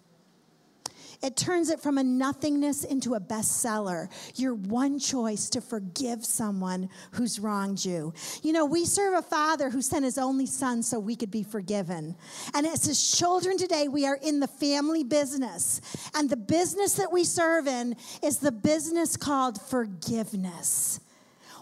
It 1.24 1.36
turns 1.36 1.70
it 1.70 1.80
from 1.80 1.98
a 1.98 2.04
nothingness 2.04 2.84
into 2.84 3.16
a 3.16 3.20
bestseller. 3.20 4.08
Your 4.36 4.54
one 4.54 5.00
choice 5.00 5.50
to 5.50 5.62
forgive 5.62 6.24
someone 6.24 6.90
who's 7.12 7.40
wronged 7.40 7.84
you. 7.84 8.14
You 8.44 8.54
know, 8.54 8.66
we 8.66 8.86
serve 8.86 9.16
a 9.16 9.22
father 9.24 9.70
who 9.70 9.82
sent 9.82 10.06
his 10.06 10.18
only 10.18 10.46
son 10.46 10.84
so 10.84 11.00
we 11.00 11.16
could 11.16 11.32
be 11.32 11.44
forgiven. 11.44 12.16
And 12.54 12.68
as 12.68 12.86
his 12.86 13.12
children 13.12 13.58
today, 13.58 13.88
we 13.88 14.06
are 14.06 14.20
in 14.22 14.40
the 14.40 14.48
family 14.48 15.04
business. 15.04 15.82
And 16.14 16.30
the 16.30 16.38
business 16.38 16.94
that 16.96 17.12
we 17.12 17.24
serve 17.24 17.68
in 17.68 17.96
is 18.22 18.38
the 18.38 18.52
business 18.52 19.18
called 19.18 19.60
forgiveness. 19.60 21.00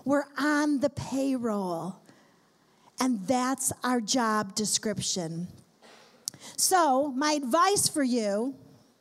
We're 0.04 0.26
on 0.38 0.82
the 0.82 0.90
payroll. 0.90 2.02
And 3.00 3.26
that's 3.26 3.72
our 3.84 4.02
job 4.02 4.56
description. 4.56 5.48
So, 6.58 7.12
my 7.12 7.34
advice 7.34 7.88
for 7.88 8.04
you 8.04 8.56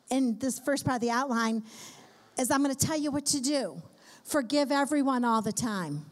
in 0.09 0.37
this 0.39 0.59
first 0.59 0.85
part 0.85 0.95
of 0.95 1.01
the 1.01 1.11
outline 1.11 1.63
is 2.37 2.51
I'm 2.51 2.63
going 2.63 2.75
to 2.75 2.85
tell 2.85 2.97
you 2.97 3.11
what 3.11 3.25
to 3.27 3.41
do. 3.41 3.81
Forgive 4.23 4.71
everyone 4.71 5.23
all 5.23 5.41
the 5.41 5.53
time. 5.53 6.05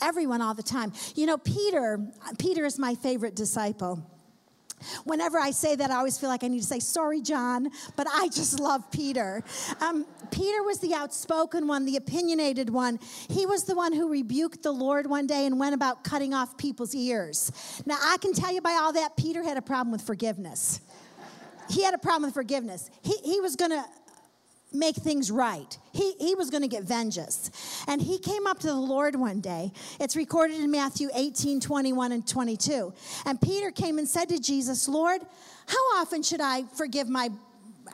Everyone 0.00 0.40
all 0.40 0.54
the 0.54 0.62
time. 0.62 0.92
You 1.14 1.26
know, 1.26 1.36
Peter, 1.36 2.00
Peter 2.38 2.64
is 2.64 2.78
my 2.78 2.94
favorite 2.94 3.36
disciple. 3.36 4.02
Whenever 5.04 5.38
I 5.38 5.50
say 5.50 5.76
that, 5.76 5.90
I 5.90 5.96
always 5.96 6.16
feel 6.16 6.30
like 6.30 6.42
I 6.42 6.48
need 6.48 6.60
to 6.60 6.66
say, 6.66 6.80
sorry, 6.80 7.20
John, 7.20 7.68
but 7.96 8.06
I 8.10 8.28
just 8.28 8.58
love 8.58 8.90
Peter. 8.90 9.42
Um, 9.80 10.06
Peter 10.30 10.62
was 10.62 10.78
the 10.78 10.94
outspoken 10.94 11.66
one, 11.66 11.84
the 11.84 11.96
opinionated 11.96 12.70
one. 12.70 12.98
He 13.28 13.44
was 13.44 13.64
the 13.64 13.74
one 13.74 13.92
who 13.92 14.08
rebuked 14.08 14.62
the 14.62 14.72
Lord 14.72 15.06
one 15.06 15.26
day 15.26 15.44
and 15.44 15.60
went 15.60 15.74
about 15.74 16.02
cutting 16.02 16.32
off 16.32 16.56
people's 16.56 16.94
ears. 16.94 17.52
Now, 17.84 17.98
I 18.00 18.16
can 18.22 18.32
tell 18.32 18.54
you 18.54 18.62
by 18.62 18.78
all 18.80 18.92
that, 18.94 19.16
Peter 19.16 19.42
had 19.42 19.58
a 19.58 19.62
problem 19.62 19.92
with 19.92 20.02
forgiveness. 20.02 20.80
He 21.70 21.84
had 21.84 21.94
a 21.94 21.98
problem 21.98 22.24
with 22.24 22.34
forgiveness. 22.34 22.90
He, 23.02 23.16
he 23.24 23.40
was 23.40 23.56
going 23.56 23.70
to 23.70 23.84
make 24.72 24.96
things 24.96 25.30
right. 25.30 25.78
He, 25.92 26.12
he 26.18 26.34
was 26.34 26.50
going 26.50 26.62
to 26.62 26.68
get 26.68 26.84
vengeance. 26.84 27.84
And 27.88 28.00
he 28.00 28.18
came 28.18 28.46
up 28.46 28.58
to 28.60 28.68
the 28.68 28.74
Lord 28.74 29.16
one 29.16 29.40
day. 29.40 29.72
It's 29.98 30.16
recorded 30.16 30.58
in 30.60 30.70
Matthew 30.70 31.08
18 31.14 31.60
21 31.60 32.12
and 32.12 32.26
22. 32.26 32.92
And 33.26 33.40
Peter 33.40 33.70
came 33.70 33.98
and 33.98 34.08
said 34.08 34.28
to 34.28 34.38
Jesus, 34.38 34.88
Lord, 34.88 35.22
how 35.66 36.00
often 36.00 36.22
should 36.22 36.40
I 36.40 36.64
forgive 36.76 37.08
my, 37.08 37.30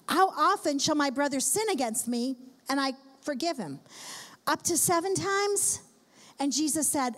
how 0.09 0.29
often 0.29 0.79
shall 0.79 0.97
my 0.97 1.11
brother 1.11 1.41
sin 1.41 1.69
against 1.71 2.09
me 2.09 2.37
and 2.69 2.81
I 2.81 2.93
forgive 3.23 3.57
him? 3.57 3.81
Up 4.47 4.63
to 4.65 4.77
seven 4.77 5.15
times? 5.15 5.81
And 6.39 6.53
Jesus 6.53 6.87
said, 6.89 7.15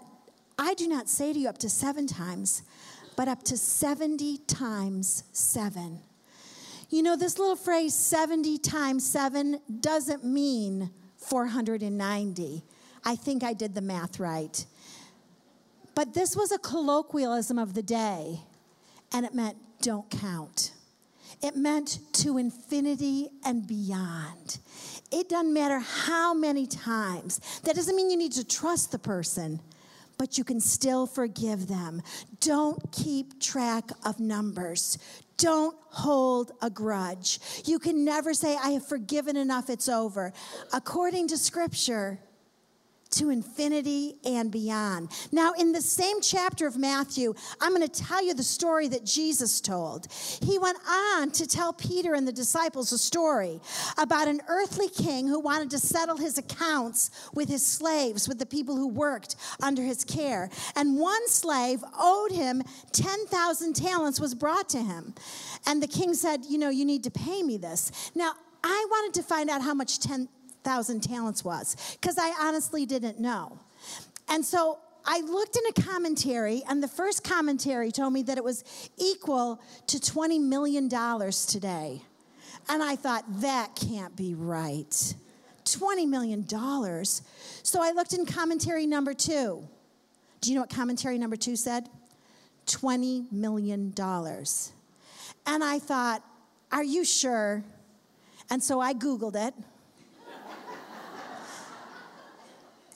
I 0.59 0.75
do 0.75 0.89
not 0.89 1.09
say 1.09 1.33
to 1.33 1.39
you 1.39 1.49
up 1.49 1.59
to 1.59 1.69
seven 1.69 2.07
times, 2.07 2.63
but 3.17 3.29
up 3.29 3.43
to 3.45 3.57
70 3.57 4.39
times 4.47 5.25
seven. 5.33 6.01
You 6.91 7.03
know, 7.03 7.17
this 7.17 7.39
little 7.39 7.57
phrase 7.57 7.95
70 7.95 8.59
times 8.59 9.09
7 9.09 9.61
doesn't 9.81 10.25
mean 10.25 10.91
490. 11.19 12.65
I 13.05 13.17
think 13.17 13.45
I 13.45 13.53
did 13.53 13.75
the 13.75 13.83
math 13.83 14.19
right. 14.19 14.65
But 15.95 16.15
this 16.15 16.35
was 16.35 16.51
a 16.51 16.59
colloquialism 16.59 17.59
of 17.59 17.75
the 17.75 17.83
day, 17.83 18.41
and 19.13 19.27
it 19.27 19.35
meant 19.35 19.57
don't 19.83 20.09
count. 20.11 20.73
It 21.43 21.57
meant 21.57 22.01
to 22.15 22.39
infinity 22.39 23.29
and 23.45 23.67
beyond. 23.67 24.59
It 25.11 25.29
doesn't 25.29 25.53
matter 25.53 25.79
how 25.79 26.35
many 26.35 26.67
times. 26.67 27.61
That 27.65 27.77
doesn't 27.77 27.95
mean 27.95 28.11
you 28.11 28.17
need 28.17 28.33
to 28.33 28.47
trust 28.47 28.93
the 28.93 28.99
person, 28.99 29.61
but 30.19 30.37
you 30.37 30.45
can 30.45 30.61
still 30.61 31.07
forgive 31.07 31.69
them. 31.69 32.03
Don't 32.41 32.93
keep 32.93 33.41
track 33.41 33.91
of 34.05 34.21
numbers. 34.21 34.99
Don't 35.37 35.77
hold 35.91 36.51
a 36.61 36.69
grudge. 36.69 37.39
You 37.65 37.79
can 37.79 38.05
never 38.05 38.35
say, 38.35 38.57
I 38.57 38.71
have 38.71 38.87
forgiven 38.87 39.37
enough, 39.37 39.71
it's 39.71 39.89
over. 39.89 40.33
According 40.73 41.29
to 41.29 41.39
scripture, 41.39 42.19
to 43.11 43.31
infinity 43.31 44.17
and 44.25 44.51
beyond. 44.51 45.11
Now, 45.33 45.53
in 45.53 45.73
the 45.73 45.81
same 45.81 46.21
chapter 46.21 46.67
of 46.67 46.77
Matthew, 46.77 47.35
I'm 47.61 47.75
going 47.75 47.87
to 47.87 48.03
tell 48.03 48.25
you 48.25 48.35
the 48.35 48.43
story 48.43 48.89
that 48.89 49.05
Jesus 49.05 49.61
told. 49.61 50.09
He 50.43 50.59
went 50.59 50.79
on 50.89 51.31
to 51.33 51.47
tell 51.47 51.73
Peter 51.73 52.15
and 52.15 52.27
the 52.27 52.33
disciples 52.33 52.93
a 52.93 52.99
story 52.99 53.61
about 53.97 54.29
an 54.29 54.41
earthly 54.49 54.89
king 54.89 55.27
who 55.27 55.41
wanted 55.41 55.71
to 55.71 55.79
settle 55.79 56.17
his 56.17 56.39
accounts 56.39 57.11
with 57.35 57.49
his 57.49 57.67
slaves, 57.67 58.29
with 58.29 58.39
the 58.39 58.47
people 58.47 58.77
who 58.77 58.89
worked 58.89 59.37
under 59.63 59.83
his 59.83 60.05
care. 60.05 60.51
And 60.77 60.99
one 60.99 61.29
slave 61.29 61.83
owed 61.99 62.33
him 62.33 62.63
10,000 62.93 63.75
talents, 63.75 64.21
was 64.21 64.35
brought 64.35 64.69
to 64.71 64.79
him. 64.79 65.15
And 65.67 65.83
the 65.83 65.87
king 65.87 66.15
said, 66.15 66.45
You 66.49 66.59
know, 66.59 66.71
you 66.71 66.85
need 66.85 67.05
to 67.05 67.11
pay 67.11 67.43
me 67.43 67.57
this. 67.57 68.11
Now, 68.15 68.33
I 68.63 68.87
wanted 68.91 69.15
to 69.21 69.23
find 69.23 69.49
out 69.49 69.63
how 69.63 69.75
much 69.75 70.01
10 70.01 70.29
thousand 70.69 71.01
talents 71.01 71.43
was 71.43 71.97
because 71.99 72.19
I 72.19 72.31
honestly 72.47 72.85
didn't 72.85 73.19
know. 73.19 73.59
And 74.29 74.45
so 74.45 74.79
I 75.07 75.21
looked 75.21 75.57
in 75.57 75.63
a 75.67 75.89
commentary, 75.89 76.63
and 76.69 76.83
the 76.83 76.89
first 76.89 77.25
commentary 77.25 77.91
told 77.91 78.13
me 78.13 78.23
that 78.25 78.37
it 78.37 78.45
was 78.45 78.63
equal 78.99 79.63
to 79.87 79.97
$20 79.97 80.39
million 80.39 80.91
today. 80.91 82.03
And 82.69 82.83
I 82.83 82.97
thought, 82.97 83.25
that 83.41 83.77
can't 83.77 84.15
be 84.15 84.35
right. 84.35 85.15
$20 85.65 86.07
million. 86.07 86.47
So 86.47 87.83
I 87.83 87.93
looked 87.93 88.13
in 88.13 88.27
commentary 88.27 88.87
number 88.87 89.15
two. 89.15 89.67
Do 90.43 90.51
you 90.51 90.57
know 90.57 90.61
what 90.61 90.71
commentary 90.71 91.17
number 91.17 91.37
two 91.37 91.57
said? 91.57 91.89
$20 92.67 93.33
million. 93.33 93.95
And 95.47 95.65
I 95.65 95.79
thought, 95.79 96.23
are 96.71 96.85
you 96.85 97.07
sure? 97.07 97.65
And 98.51 98.63
so 98.63 98.81
I 98.81 98.93
Googled 98.93 99.35
it. 99.35 99.55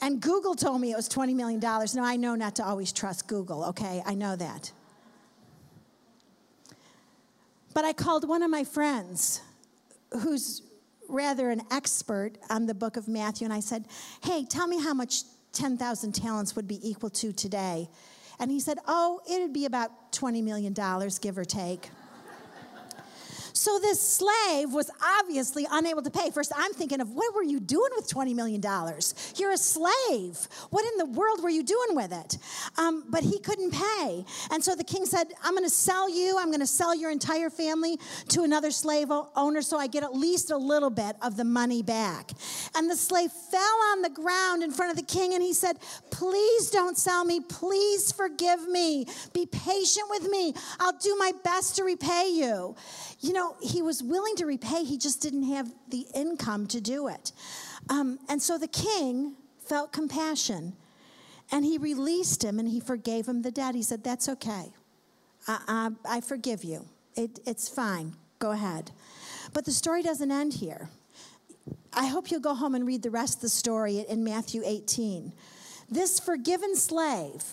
And 0.03 0.19
Google 0.19 0.53
told 0.53 0.81
me 0.81 0.91
it 0.91 0.97
was 0.97 1.07
$20 1.07 1.33
million. 1.33 1.61
Now, 1.61 2.03
I 2.03 2.17
know 2.17 2.35
not 2.35 2.57
to 2.57 2.65
always 2.65 2.91
trust 2.91 3.25
Google, 3.25 3.63
okay? 3.67 4.03
I 4.05 4.15
know 4.15 4.35
that. 4.35 4.69
But 7.73 7.85
I 7.85 7.93
called 7.93 8.27
one 8.27 8.43
of 8.43 8.51
my 8.51 8.65
friends 8.65 9.39
who's 10.19 10.61
rather 11.07 11.51
an 11.51 11.61
expert 11.71 12.33
on 12.49 12.65
the 12.65 12.73
book 12.73 12.97
of 12.97 13.07
Matthew, 13.07 13.45
and 13.45 13.53
I 13.53 13.61
said, 13.61 13.85
Hey, 14.21 14.43
tell 14.43 14.67
me 14.67 14.77
how 14.77 14.93
much 14.93 15.21
10,000 15.53 16.11
talents 16.11 16.53
would 16.57 16.67
be 16.67 16.85
equal 16.87 17.09
to 17.11 17.31
today. 17.31 17.87
And 18.39 18.51
he 18.51 18.59
said, 18.59 18.79
Oh, 18.85 19.21
it 19.25 19.39
would 19.39 19.53
be 19.53 19.63
about 19.63 20.11
$20 20.11 20.43
million, 20.43 20.73
give 21.21 21.37
or 21.37 21.45
take. 21.45 21.89
So 23.63 23.79
this 23.79 24.01
slave 24.01 24.73
was 24.73 24.91
obviously 25.01 25.65
unable 25.71 26.01
to 26.01 26.11
pay. 26.11 26.31
First, 26.31 26.51
I'm 26.53 26.73
thinking 26.73 26.99
of 26.99 27.11
what 27.11 27.33
were 27.33 27.43
you 27.43 27.61
doing 27.61 27.91
with 27.95 28.09
$20 28.09 28.35
million? 28.35 28.61
You're 29.37 29.51
a 29.53 29.57
slave. 29.57 30.49
What 30.69 30.83
in 30.83 30.97
the 30.97 31.05
world 31.05 31.41
were 31.41 31.49
you 31.49 31.63
doing 31.63 31.95
with 31.95 32.11
it? 32.11 32.37
Um, 32.77 33.05
but 33.07 33.23
he 33.23 33.39
couldn't 33.39 33.71
pay. 33.71 34.25
And 34.51 34.61
so 34.61 34.75
the 34.75 34.83
king 34.83 35.05
said, 35.05 35.27
I'm 35.41 35.53
going 35.53 35.63
to 35.63 35.69
sell 35.69 36.09
you, 36.09 36.37
I'm 36.37 36.47
going 36.47 36.59
to 36.59 36.67
sell 36.67 36.93
your 36.93 37.09
entire 37.09 37.49
family 37.49 37.97
to 38.27 38.43
another 38.43 38.69
slave 38.69 39.07
owner 39.09 39.61
so 39.61 39.77
I 39.77 39.87
get 39.87 40.03
at 40.03 40.13
least 40.13 40.51
a 40.51 40.57
little 40.57 40.89
bit 40.89 41.15
of 41.21 41.37
the 41.37 41.45
money 41.45 41.81
back. 41.81 42.31
And 42.75 42.91
the 42.91 42.97
slave 42.97 43.31
fell 43.31 43.79
on 43.93 44.01
the 44.01 44.09
ground 44.09 44.63
in 44.63 44.71
front 44.71 44.91
of 44.91 44.97
the 44.97 45.09
king 45.09 45.35
and 45.35 45.41
he 45.41 45.53
said, 45.53 45.77
Please 46.11 46.69
don't 46.69 46.97
sell 46.97 47.23
me. 47.23 47.39
Please 47.39 48.11
forgive 48.11 48.67
me. 48.67 49.05
Be 49.31 49.45
patient 49.45 50.07
with 50.09 50.29
me. 50.29 50.53
I'll 50.81 50.97
do 50.97 51.15
my 51.15 51.31
best 51.45 51.77
to 51.77 51.85
repay 51.85 52.29
you 52.29 52.75
you 53.23 53.31
know, 53.31 53.52
he 53.61 53.81
was 53.81 54.01
willing 54.03 54.35
to 54.37 54.45
repay, 54.45 54.83
he 54.83 54.97
just 54.97 55.21
didn't 55.21 55.43
have 55.43 55.71
the 55.89 56.05
income 56.13 56.67
to 56.67 56.81
do 56.81 57.07
it. 57.07 57.31
Um, 57.89 58.19
and 58.29 58.41
so 58.41 58.57
the 58.57 58.67
king 58.67 59.35
felt 59.59 59.91
compassion 59.91 60.73
and 61.51 61.65
he 61.65 61.77
released 61.77 62.43
him 62.43 62.59
and 62.59 62.67
he 62.67 62.79
forgave 62.79 63.27
him 63.27 63.41
the 63.41 63.51
debt. 63.51 63.75
He 63.75 63.83
said, 63.83 64.03
That's 64.03 64.29
okay. 64.29 64.71
I, 65.47 65.89
I, 66.07 66.17
I 66.17 66.21
forgive 66.21 66.63
you. 66.63 66.87
It, 67.15 67.39
it's 67.45 67.69
fine. 67.69 68.15
Go 68.39 68.51
ahead. 68.51 68.91
But 69.53 69.65
the 69.65 69.71
story 69.71 70.01
doesn't 70.01 70.31
end 70.31 70.53
here. 70.53 70.89
I 71.93 72.07
hope 72.07 72.31
you'll 72.31 72.39
go 72.39 72.55
home 72.55 72.75
and 72.75 72.85
read 72.85 73.03
the 73.03 73.11
rest 73.11 73.35
of 73.35 73.41
the 73.41 73.49
story 73.49 73.99
in 73.99 74.23
Matthew 74.23 74.63
18. 74.65 75.31
This 75.89 76.19
forgiven 76.19 76.75
slave 76.75 77.43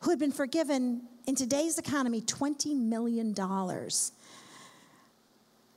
who 0.00 0.10
had 0.10 0.18
been 0.18 0.32
forgiven 0.32 1.02
in 1.26 1.34
today's 1.34 1.78
economy 1.78 2.20
$20 2.20 2.76
million 2.76 3.34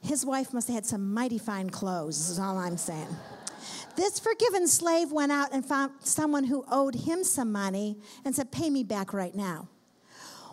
his 0.01 0.25
wife 0.25 0.53
must 0.53 0.67
have 0.67 0.75
had 0.75 0.85
some 0.85 1.13
mighty 1.13 1.37
fine 1.37 1.69
clothes, 1.69 2.29
is 2.29 2.39
all 2.39 2.57
I'm 2.57 2.77
saying. 2.77 3.07
This 3.95 4.19
forgiven 4.19 4.67
slave 4.67 5.11
went 5.11 5.31
out 5.31 5.49
and 5.51 5.65
found 5.65 5.91
someone 5.99 6.45
who 6.45 6.63
owed 6.71 6.95
him 6.95 7.23
some 7.23 7.51
money 7.51 7.97
and 8.23 8.33
said, 8.33 8.51
Pay 8.51 8.69
me 8.69 8.83
back 8.83 9.13
right 9.13 9.35
now. 9.35 9.67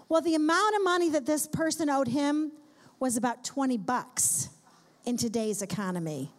Well, 0.09 0.21
the 0.21 0.35
amount 0.35 0.77
of 0.77 0.83
money 0.83 1.11
that 1.11 1.27
this 1.27 1.47
person 1.47 1.89
owed 1.89 2.09
him 2.09 2.53
was 2.99 3.17
about 3.17 3.45
20 3.45 3.77
bucks 3.79 4.49
in 5.05 5.17
today's 5.17 5.63
economy. 5.63 6.33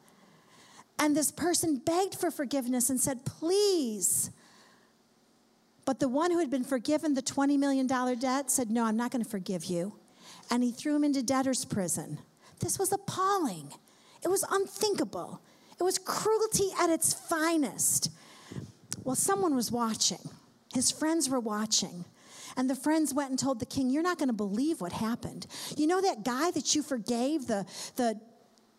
And 1.00 1.16
this 1.16 1.32
person 1.32 1.78
begged 1.78 2.16
for 2.16 2.32
forgiveness 2.32 2.90
and 2.90 3.00
said, 3.00 3.26
Please. 3.26 4.32
But 5.86 6.00
the 6.02 6.10
one 6.10 6.32
who 6.32 6.40
had 6.40 6.50
been 6.50 6.66
forgiven 6.66 7.14
the 7.14 7.22
$20 7.22 7.58
million 7.58 7.88
debt 7.88 8.52
said, 8.52 8.70
No, 8.70 8.84
I'm 8.84 8.98
not 8.98 9.12
going 9.12 9.24
to 9.24 9.30
forgive 9.30 9.66
you. 9.66 9.94
And 10.50 10.64
he 10.64 10.72
threw 10.72 10.96
him 10.96 11.04
into 11.04 11.24
debtor's 11.24 11.64
prison. 11.64 12.20
This 12.60 12.80
was 12.80 12.92
appalling. 12.92 13.74
It 14.24 14.30
was 14.30 14.44
unthinkable. 14.50 15.42
It 15.80 15.84
was 15.84 15.98
cruelty 15.98 16.70
at 16.80 16.90
its 16.90 17.14
finest. 17.14 18.10
Well, 19.04 19.16
someone 19.16 19.56
was 19.56 19.72
watching. 19.72 20.30
His 20.74 20.92
friends 20.92 21.30
were 21.30 21.40
watching. 21.40 22.06
And 22.56 22.70
the 22.70 22.76
friends 22.76 23.14
went 23.14 23.30
and 23.30 23.38
told 23.38 23.60
the 23.60 23.66
king, 23.66 23.90
You're 23.90 24.04
not 24.04 24.18
going 24.18 24.30
to 24.30 24.34
believe 24.34 24.82
what 24.82 24.92
happened. 24.92 25.46
You 25.78 25.86
know 25.88 26.02
that 26.02 26.24
guy 26.24 26.52
that 26.52 26.74
you 26.74 26.82
forgave 26.82 27.46
the, 27.46 27.66
the 27.96 28.20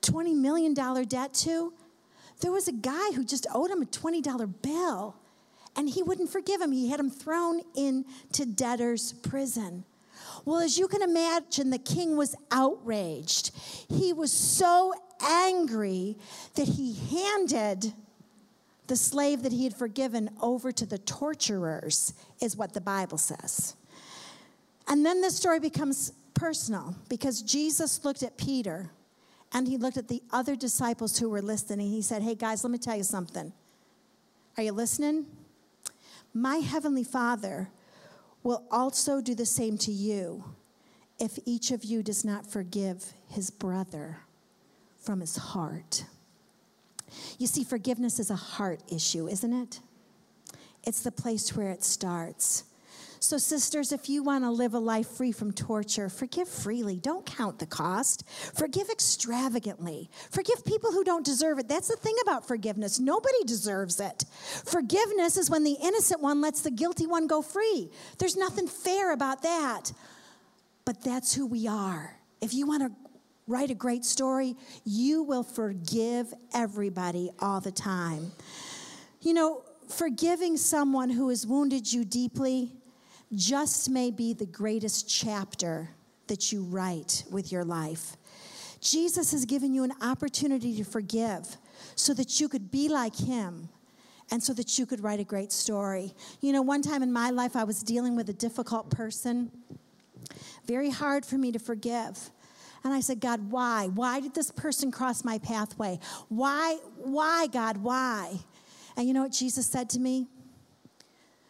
$20 0.03 0.35
million 0.35 0.75
debt 0.75 1.33
to? 1.35 1.73
There 2.41 2.53
was 2.53 2.69
a 2.69 2.73
guy 2.73 3.13
who 3.15 3.25
just 3.25 3.47
owed 3.55 3.71
him 3.71 3.83
a 3.83 3.87
$20 3.87 4.55
bill, 4.63 5.17
and 5.77 5.89
he 5.89 6.03
wouldn't 6.03 6.31
forgive 6.31 6.61
him. 6.61 6.73
He 6.73 6.91
had 6.91 7.01
him 7.01 7.11
thrown 7.11 7.61
into 7.77 8.47
debtor's 8.47 9.13
prison. 9.13 9.85
Well, 10.45 10.61
as 10.61 10.79
you 10.79 10.89
can 10.89 11.03
imagine, 11.03 11.71
the 11.71 11.79
king 11.79 12.17
was 12.17 12.35
outraged. 12.51 13.51
He 13.89 14.13
was 14.13 14.33
so 14.33 14.95
angry 15.21 16.17
that 16.55 16.69
he 16.69 16.95
handed 17.11 17.93
the 18.87 18.97
slave 18.97 19.43
that 19.43 19.53
he 19.53 19.65
had 19.65 19.75
forgiven 19.75 20.31
over 20.41 20.73
to 20.73 20.87
the 20.87 20.99
torturers, 20.99 22.15
is 22.41 22.57
what 22.57 22.73
the 22.73 22.81
Bible 22.81 23.19
says. 23.19 23.77
And 24.89 25.05
then 25.05 25.21
the 25.21 25.31
story 25.31 25.61
becomes 25.61 26.13
personal 26.33 26.97
because 27.09 27.43
Jesus 27.43 28.05
looked 28.05 28.23
at 28.23 28.39
Peter 28.39 28.91
and 29.53 29.69
he 29.69 29.77
looked 29.77 29.99
at 29.99 30.09
the 30.09 30.23
other 30.31 30.57
disciples 30.57 31.19
who 31.19 31.29
were 31.29 31.43
listening. 31.43 31.91
He 31.91 32.03
said, 32.03 32.23
Hey, 32.23 32.35
guys, 32.35 32.65
let 32.65 32.71
me 32.71 32.79
tell 32.79 32.97
you 32.97 33.03
something. 33.03 33.53
Are 34.57 34.63
you 34.63 34.73
listening? 34.73 35.27
My 36.33 36.57
heavenly 36.57 37.05
Father 37.05 37.71
will 38.43 38.65
also 38.71 39.21
do 39.21 39.35
the 39.35 39.47
same 39.47 39.77
to 39.79 39.91
you 39.91 40.45
if 41.19 41.39
each 41.45 41.71
of 41.71 41.85
you 41.85 42.03
does 42.03 42.25
not 42.25 42.47
forgive 42.47 43.13
his 43.29 43.51
brother 43.51 44.19
from 44.99 45.21
his 45.21 45.37
heart. 45.37 46.05
You 47.39 47.47
see, 47.47 47.65
forgiveness 47.65 48.19
is 48.21 48.31
a 48.31 48.37
heart 48.37 48.81
issue, 48.93 49.29
isn't 49.29 49.53
it? 49.53 49.81
It's 50.85 51.03
the 51.03 51.11
place 51.11 51.57
where 51.57 51.71
it 51.71 51.83
starts. 51.83 52.65
So, 53.21 53.37
sisters, 53.37 53.93
if 53.93 54.09
you 54.09 54.23
want 54.23 54.45
to 54.45 54.51
live 54.51 54.75
a 54.75 54.79
life 54.79 55.09
free 55.09 55.33
from 55.33 55.53
torture, 55.53 56.09
forgive 56.09 56.49
freely. 56.49 56.97
Don't 56.97 57.27
count 57.27 57.59
the 57.59 57.67
cost. 57.67 58.25
Forgive 58.55 58.89
extravagantly. 58.91 60.09
Forgive 60.31 60.65
people 60.65 60.93
who 60.93 61.03
don't 61.03 61.25
deserve 61.25 61.59
it. 61.59 61.69
That's 61.69 61.89
the 61.89 61.97
thing 61.97 62.15
about 62.23 62.47
forgiveness. 62.47 63.01
Nobody 63.01 63.43
deserves 63.45 63.99
it. 63.99 64.25
Forgiveness 64.65 65.37
is 65.37 65.51
when 65.51 65.65
the 65.65 65.77
innocent 65.83 66.21
one 66.21 66.41
lets 66.41 66.61
the 66.61 66.71
guilty 66.71 67.07
one 67.07 67.27
go 67.27 67.43
free. 67.43 67.91
There's 68.19 68.37
nothing 68.37 68.69
fair 68.69 69.13
about 69.13 69.43
that. 69.43 69.93
But 70.85 71.03
that's 71.03 71.35
who 71.35 71.47
we 71.47 71.67
are. 71.67 72.17
If 72.41 72.55
you 72.55 72.67
want 72.67 72.83
to 72.83 72.93
write 73.49 73.71
a 73.71 73.75
great 73.75 74.05
story, 74.05 74.55
you 74.85 75.23
will 75.23 75.43
forgive 75.43 76.33
everybody 76.55 77.31
all 77.41 77.61
the 77.61 77.73
time. 77.73 78.31
You 79.21 79.35
know, 79.35 79.65
forgiving 79.89 80.57
someone 80.57 81.11
who 81.11 81.31
has 81.31 81.47
wounded 81.47 81.93
you 81.93 82.05
deeply 82.05 82.73
just 83.35 83.91
may 83.91 84.11
be 84.11 84.33
the 84.33 84.47
greatest 84.47 85.09
chapter 85.09 85.91
that 86.29 86.53
you 86.53 86.63
write 86.63 87.25
with 87.31 87.53
your 87.53 87.65
life. 87.65 88.17
Jesus 88.81 89.33
has 89.33 89.45
given 89.45 89.75
you 89.75 89.85
an 89.85 89.93
opportunity 90.01 90.77
to 90.77 90.85
forgive 90.85 91.57
so 91.95 92.15
that 92.15 92.41
you 92.41 92.49
could 92.49 92.71
be 92.71 92.89
like 92.89 93.17
him 93.17 93.69
and 94.31 94.43
so 94.43 94.53
that 94.53 94.79
you 94.79 94.87
could 94.87 95.03
write 95.03 95.21
a 95.21 95.25
great 95.25 95.53
story. 95.53 96.15
You 96.41 96.53
know, 96.53 96.63
one 96.63 96.83
time 96.83 97.03
in 97.03 97.13
my 97.13 97.31
life, 97.31 97.57
I 97.57 97.65
was 97.65 97.83
dealing 97.83 98.15
with 98.15 98.29
a 98.29 98.33
difficult 98.35 98.91
person, 98.91 99.51
very 100.67 100.91
hard 100.91 101.25
for 101.25 101.37
me 101.37 101.51
to 101.53 101.59
forgive. 101.59 102.31
And 102.85 102.95
I 102.95 103.01
said, 103.01 103.21
God, 103.21 103.51
why? 103.51 103.89
Why 103.89 104.21
did 104.21 104.35
this 104.35 104.51
person 104.51 104.93
cross 104.93 105.25
my 105.25 105.39
pathway? 105.39 105.99
Why, 106.29 106.79
why, 106.97 107.49
God, 107.49 107.79
why? 107.79 108.39
And 108.97 109.09
you 109.09 109.15
know 109.15 109.23
what 109.23 109.33
Jesus 109.33 109.67
said 109.67 109.91
to 109.91 109.99
me? 109.99 110.29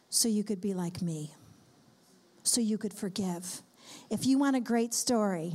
So 0.08 0.28
you 0.28 0.42
could 0.42 0.60
be 0.60 0.72
like 0.72 1.02
me 1.02 1.32
so 2.48 2.60
you 2.60 2.78
could 2.78 2.94
forgive. 2.94 3.62
If 4.10 4.26
you 4.26 4.38
want 4.38 4.56
a 4.56 4.60
great 4.60 4.94
story, 4.94 5.54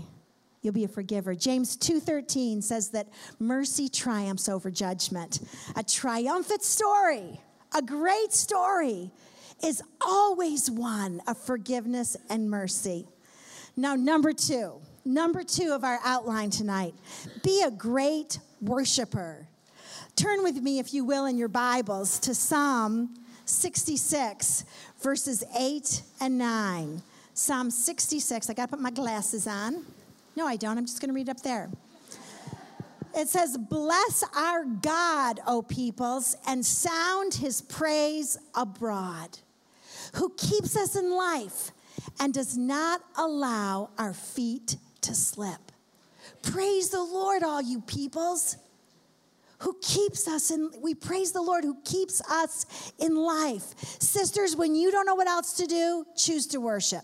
you'll 0.61 0.73
be 0.73 0.85
a 0.85 0.87
forgiver. 0.87 1.35
James 1.35 1.75
2:13 1.75 2.61
says 2.61 2.89
that 2.89 3.09
mercy 3.39 3.89
triumphs 3.89 4.47
over 4.47 4.71
judgment. 4.71 5.41
A 5.75 5.83
triumphant 5.83 6.63
story, 6.63 7.41
a 7.73 7.81
great 7.81 8.33
story 8.33 9.11
is 9.63 9.81
always 10.01 10.69
one 10.69 11.21
of 11.27 11.37
forgiveness 11.37 12.17
and 12.29 12.49
mercy. 12.49 13.07
Now 13.75 13.95
number 13.95 14.33
2, 14.33 14.79
number 15.05 15.43
2 15.43 15.71
of 15.71 15.83
our 15.83 15.99
outline 16.03 16.49
tonight, 16.49 16.93
be 17.43 17.61
a 17.61 17.71
great 17.71 18.39
worshiper. 18.61 19.47
Turn 20.15 20.43
with 20.43 20.61
me 20.61 20.79
if 20.79 20.93
you 20.93 21.03
will 21.03 21.25
in 21.25 21.37
your 21.37 21.47
Bibles 21.47 22.19
to 22.19 22.35
Psalm 22.35 23.15
66 23.45 24.65
verses 25.01 25.43
8 25.57 26.01
and 26.21 26.37
9. 26.37 27.01
Psalm 27.33 27.71
66. 27.71 28.49
I 28.49 28.53
got 28.53 28.65
to 28.65 28.69
put 28.69 28.79
my 28.79 28.91
glasses 28.91 29.47
on. 29.47 29.83
No, 30.35 30.47
I 30.47 30.55
don't. 30.55 30.77
I'm 30.77 30.85
just 30.85 31.01
going 31.01 31.09
to 31.09 31.15
read 31.15 31.29
up 31.29 31.41
there. 31.41 31.69
It 33.15 33.27
says, 33.27 33.57
Bless 33.57 34.23
our 34.35 34.63
God, 34.63 35.39
O 35.45 35.61
peoples, 35.61 36.35
and 36.47 36.65
sound 36.65 37.35
his 37.35 37.61
praise 37.61 38.37
abroad, 38.55 39.39
who 40.15 40.31
keeps 40.37 40.75
us 40.75 40.95
in 40.95 41.11
life 41.11 41.71
and 42.19 42.33
does 42.33 42.57
not 42.57 43.01
allow 43.17 43.89
our 43.97 44.13
feet 44.13 44.77
to 45.01 45.13
slip. 45.13 45.71
Praise 46.41 46.89
the 46.89 47.03
Lord, 47.03 47.43
all 47.43 47.61
you 47.61 47.81
peoples 47.81 48.57
who 49.63 49.75
keeps 49.81 50.27
us 50.27 50.51
and 50.51 50.73
we 50.81 50.93
praise 50.93 51.31
the 51.31 51.41
Lord 51.41 51.63
who 51.63 51.77
keeps 51.85 52.21
us 52.29 52.65
in 52.99 53.15
life. 53.15 53.73
Sisters, 53.99 54.55
when 54.57 54.75
you 54.75 54.91
don't 54.91 55.05
know 55.05 55.15
what 55.15 55.27
else 55.27 55.53
to 55.53 55.65
do, 55.65 56.05
choose 56.17 56.47
to 56.47 56.59
worship. 56.59 57.03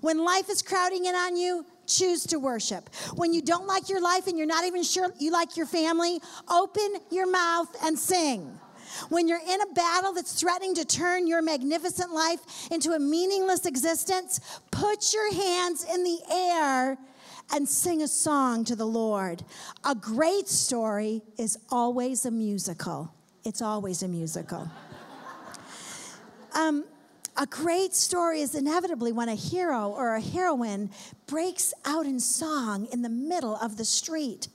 When 0.00 0.24
life 0.24 0.48
is 0.48 0.62
crowding 0.62 1.06
in 1.06 1.14
on 1.16 1.36
you, 1.36 1.66
choose 1.86 2.24
to 2.26 2.38
worship. 2.38 2.88
When 3.14 3.32
you 3.32 3.42
don't 3.42 3.66
like 3.66 3.88
your 3.88 4.00
life 4.00 4.28
and 4.28 4.38
you're 4.38 4.46
not 4.46 4.64
even 4.64 4.84
sure 4.84 5.12
you 5.18 5.32
like 5.32 5.56
your 5.56 5.66
family, 5.66 6.20
open 6.48 6.88
your 7.10 7.28
mouth 7.28 7.74
and 7.82 7.98
sing. 7.98 8.58
When 9.08 9.26
you're 9.26 9.40
in 9.40 9.60
a 9.60 9.74
battle 9.74 10.12
that's 10.12 10.38
threatening 10.38 10.74
to 10.76 10.84
turn 10.84 11.26
your 11.26 11.42
magnificent 11.42 12.12
life 12.12 12.70
into 12.70 12.92
a 12.92 12.98
meaningless 12.98 13.66
existence, 13.66 14.40
put 14.70 15.12
your 15.12 15.34
hands 15.34 15.84
in 15.92 16.04
the 16.04 16.18
air 16.30 16.96
and 17.52 17.68
sing 17.68 18.02
a 18.02 18.08
song 18.08 18.64
to 18.64 18.76
the 18.76 18.86
Lord. 18.86 19.44
A 19.84 19.94
great 19.94 20.48
story 20.48 21.22
is 21.38 21.58
always 21.70 22.24
a 22.26 22.30
musical. 22.30 23.12
It's 23.44 23.62
always 23.62 24.02
a 24.02 24.08
musical. 24.08 24.70
Um, 26.54 26.84
a 27.36 27.46
great 27.46 27.94
story 27.94 28.40
is 28.40 28.56
inevitably 28.56 29.12
when 29.12 29.28
a 29.28 29.34
hero 29.34 29.90
or 29.90 30.16
a 30.16 30.20
heroine 30.20 30.90
breaks 31.26 31.72
out 31.84 32.04
in 32.04 32.18
song 32.18 32.88
in 32.92 33.02
the 33.02 33.08
middle 33.08 33.54
of 33.56 33.76
the 33.76 33.84
street. 33.84 34.48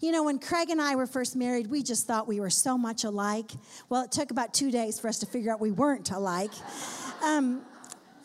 You 0.00 0.10
know, 0.10 0.24
when 0.24 0.40
Craig 0.40 0.68
and 0.70 0.82
I 0.82 0.96
were 0.96 1.06
first 1.06 1.36
married, 1.36 1.68
we 1.68 1.82
just 1.82 2.06
thought 2.06 2.26
we 2.26 2.40
were 2.40 2.50
so 2.50 2.76
much 2.76 3.04
alike. 3.04 3.52
Well, 3.88 4.02
it 4.02 4.10
took 4.10 4.32
about 4.32 4.52
two 4.52 4.72
days 4.72 4.98
for 4.98 5.06
us 5.06 5.20
to 5.20 5.26
figure 5.26 5.52
out 5.52 5.60
we 5.60 5.70
weren't 5.70 6.10
alike. 6.10 6.50
Um, 7.22 7.62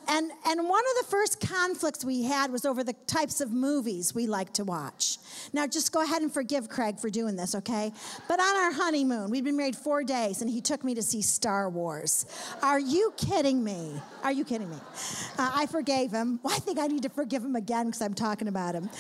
and, 0.10 0.32
and 0.48 0.68
one 0.68 0.84
of 0.84 1.06
the 1.06 1.12
first 1.12 1.40
conflicts 1.40 2.04
we 2.04 2.24
had 2.24 2.52
was 2.52 2.66
over 2.66 2.84
the 2.84 2.94
types 3.06 3.42
of 3.42 3.52
movies 3.52 4.16
we 4.16 4.26
like 4.26 4.52
to 4.54 4.64
watch. 4.64 5.20
Now, 5.54 5.68
just 5.68 5.92
go 5.92 6.02
ahead 6.02 6.24
and 6.24 6.34
forgive 6.34 6.68
Craig 6.68 7.00
for 7.00 7.12
doing 7.12 7.36
this, 7.36 7.54
okay? 7.54 7.92
But 8.28 8.40
on 8.40 8.56
our 8.56 8.72
honeymoon, 8.72 9.30
we'd 9.30 9.44
been 9.44 9.56
married 9.56 9.76
four 9.76 10.04
days, 10.04 10.42
and 10.42 10.50
he 10.50 10.62
took 10.62 10.84
me 10.84 10.96
to 10.96 11.04
see 11.04 11.22
Star 11.22 11.70
Wars. 11.70 12.26
Are 12.64 12.80
you 12.80 13.14
kidding 13.18 13.64
me? 13.64 14.02
Are 14.24 14.32
you 14.32 14.44
kidding 14.44 14.70
me? 14.70 14.78
Uh, 15.38 15.52
I 15.54 15.68
forgave 15.68 16.12
him. 16.12 16.40
Well, 16.42 16.56
I 16.56 16.60
think 16.60 16.80
I 16.80 16.88
need 16.88 17.04
to 17.04 17.10
forgive 17.10 17.46
him 17.46 17.56
again 17.56 17.86
because 17.86 18.02
I'm 18.02 18.16
talking 18.16 18.48
about 18.48 18.74
him. 18.74 18.90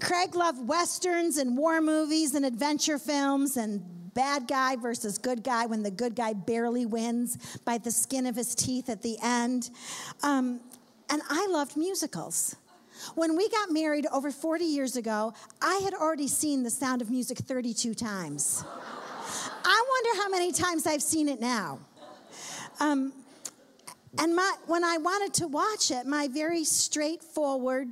Craig 0.00 0.34
loved 0.34 0.66
westerns 0.66 1.38
and 1.38 1.56
war 1.56 1.80
movies 1.80 2.34
and 2.34 2.44
adventure 2.44 2.98
films 2.98 3.56
and 3.56 3.97
bad 4.18 4.48
guy 4.48 4.74
versus 4.74 5.16
good 5.16 5.44
guy 5.44 5.64
when 5.64 5.84
the 5.84 5.92
good 5.92 6.16
guy 6.16 6.32
barely 6.32 6.84
wins 6.84 7.60
by 7.64 7.78
the 7.78 7.92
skin 7.92 8.26
of 8.26 8.34
his 8.34 8.52
teeth 8.52 8.88
at 8.88 9.00
the 9.00 9.16
end. 9.22 9.70
Um, 10.24 10.58
and 11.08 11.22
I 11.30 11.46
loved 11.48 11.76
musicals. 11.76 12.56
When 13.14 13.36
we 13.36 13.48
got 13.48 13.70
married 13.70 14.08
over 14.12 14.32
40 14.32 14.64
years 14.64 14.96
ago, 14.96 15.34
I 15.62 15.80
had 15.84 15.94
already 15.94 16.26
seen 16.26 16.64
The 16.64 16.70
Sound 16.70 17.00
of 17.00 17.10
Music 17.10 17.38
32 17.38 17.94
times. 17.94 18.64
I 19.64 19.84
wonder 19.88 20.20
how 20.20 20.28
many 20.28 20.50
times 20.50 20.84
I've 20.84 21.00
seen 21.00 21.28
it 21.28 21.40
now. 21.40 21.78
Um, 22.80 23.12
and 24.18 24.34
my, 24.34 24.52
when 24.66 24.82
I 24.82 24.96
wanted 24.96 25.32
to 25.34 25.46
watch 25.46 25.92
it, 25.92 26.06
my 26.06 26.26
very 26.26 26.64
straightforward, 26.64 27.86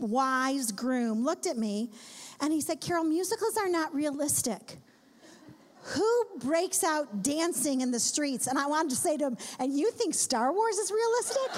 wise 0.00 0.72
groom 0.72 1.24
looked 1.24 1.46
at 1.46 1.56
me 1.56 1.92
and 2.40 2.52
he 2.52 2.60
said, 2.60 2.80
Carol, 2.80 3.04
musicals 3.04 3.56
are 3.56 3.68
not 3.68 3.94
realistic 3.94 4.78
who 5.86 6.24
breaks 6.38 6.82
out 6.82 7.22
dancing 7.22 7.80
in 7.80 7.90
the 7.90 8.00
streets? 8.00 8.46
And 8.46 8.58
I 8.58 8.66
wanted 8.66 8.90
to 8.90 8.96
say 8.96 9.16
to 9.16 9.26
him, 9.28 9.38
and 9.58 9.72
you 9.72 9.90
think 9.90 10.14
Star 10.14 10.52
Wars 10.52 10.76
is 10.76 10.90
realistic? 10.90 11.50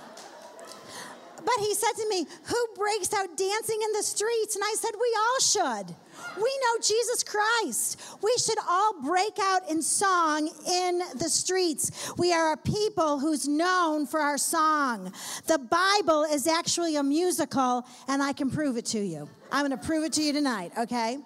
but 1.46 1.54
he 1.60 1.74
said 1.74 1.92
to 1.92 2.08
me, 2.08 2.26
Who 2.44 2.66
breaks 2.74 3.14
out 3.14 3.36
dancing 3.36 3.78
in 3.82 3.92
the 3.92 4.02
streets? 4.02 4.56
And 4.56 4.64
I 4.64 4.74
said, 4.76 4.90
We 5.00 5.16
all 5.16 5.40
should. 5.40 5.94
We 6.36 6.58
know 6.62 6.82
Jesus 6.82 7.22
Christ. 7.22 8.00
We 8.22 8.34
should 8.38 8.58
all 8.68 9.00
break 9.02 9.38
out 9.40 9.70
in 9.70 9.80
song 9.80 10.50
in 10.68 10.98
the 11.14 11.28
streets. 11.28 12.12
We 12.18 12.32
are 12.32 12.52
a 12.52 12.56
people 12.56 13.18
who's 13.18 13.46
known 13.46 14.06
for 14.06 14.20
our 14.20 14.38
song. 14.38 15.12
The 15.46 15.58
Bible 15.58 16.24
is 16.24 16.46
actually 16.46 16.96
a 16.96 17.02
musical, 17.02 17.86
and 18.08 18.22
I 18.22 18.32
can 18.32 18.50
prove 18.50 18.76
it 18.76 18.86
to 18.86 18.98
you. 18.98 19.28
I'm 19.52 19.66
going 19.66 19.78
to 19.78 19.86
prove 19.86 20.04
it 20.04 20.12
to 20.14 20.22
you 20.22 20.32
tonight, 20.32 20.72
okay? 20.76 21.18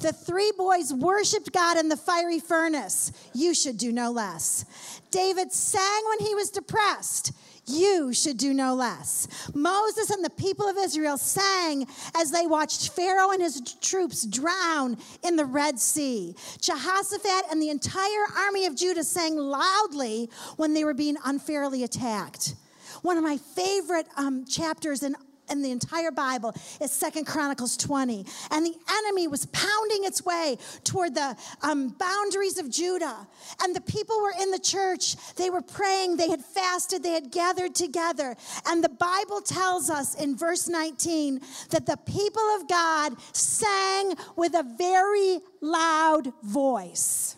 The 0.00 0.12
three 0.12 0.52
boys 0.56 0.92
worshiped 0.92 1.52
God 1.52 1.78
in 1.78 1.88
the 1.88 1.96
fiery 1.96 2.38
furnace. 2.38 3.12
You 3.32 3.54
should 3.54 3.78
do 3.78 3.90
no 3.90 4.10
less. 4.10 4.66
David 5.10 5.52
sang 5.52 6.02
when 6.10 6.26
he 6.26 6.34
was 6.34 6.50
depressed. 6.50 7.32
You 7.66 8.12
should 8.12 8.38
do 8.38 8.52
no 8.52 8.74
less. 8.74 9.28
Moses 9.54 10.10
and 10.10 10.24
the 10.24 10.30
people 10.30 10.68
of 10.68 10.76
Israel 10.76 11.16
sang 11.16 11.86
as 12.16 12.30
they 12.30 12.46
watched 12.46 12.90
Pharaoh 12.90 13.30
and 13.30 13.40
his 13.40 13.60
troops 13.80 14.26
drown 14.26 14.96
in 15.22 15.36
the 15.36 15.44
Red 15.44 15.78
Sea. 15.78 16.34
Jehoshaphat 16.60 17.50
and 17.50 17.62
the 17.62 17.70
entire 17.70 18.26
army 18.36 18.66
of 18.66 18.74
Judah 18.74 19.04
sang 19.04 19.36
loudly 19.36 20.28
when 20.56 20.74
they 20.74 20.84
were 20.84 20.94
being 20.94 21.16
unfairly 21.24 21.84
attacked. 21.84 22.54
One 23.02 23.16
of 23.16 23.24
my 23.24 23.36
favorite 23.36 24.06
um, 24.16 24.44
chapters 24.44 25.02
in 25.02 25.16
in 25.50 25.62
the 25.62 25.70
entire 25.70 26.10
Bible 26.10 26.54
is 26.80 26.90
Second 26.90 27.26
Chronicles 27.26 27.76
20. 27.76 28.24
And 28.50 28.66
the 28.66 28.74
enemy 28.90 29.28
was 29.28 29.46
pounding 29.46 30.04
its 30.04 30.24
way 30.24 30.56
toward 30.84 31.14
the 31.14 31.36
um, 31.62 31.88
boundaries 31.90 32.58
of 32.58 32.70
Judah. 32.70 33.26
And 33.62 33.74
the 33.74 33.80
people 33.80 34.20
were 34.20 34.32
in 34.40 34.50
the 34.50 34.58
church. 34.58 35.16
They 35.36 35.50
were 35.50 35.62
praying. 35.62 36.16
They 36.16 36.30
had 36.30 36.44
fasted. 36.44 37.02
They 37.02 37.12
had 37.12 37.30
gathered 37.30 37.74
together. 37.74 38.36
And 38.66 38.82
the 38.82 38.88
Bible 38.88 39.40
tells 39.40 39.90
us 39.90 40.14
in 40.14 40.36
verse 40.36 40.68
19 40.68 41.40
that 41.70 41.86
the 41.86 41.96
people 41.96 42.42
of 42.56 42.68
God 42.68 43.14
sang 43.32 44.14
with 44.36 44.54
a 44.54 44.64
very 44.76 45.40
loud 45.60 46.32
voice. 46.42 47.36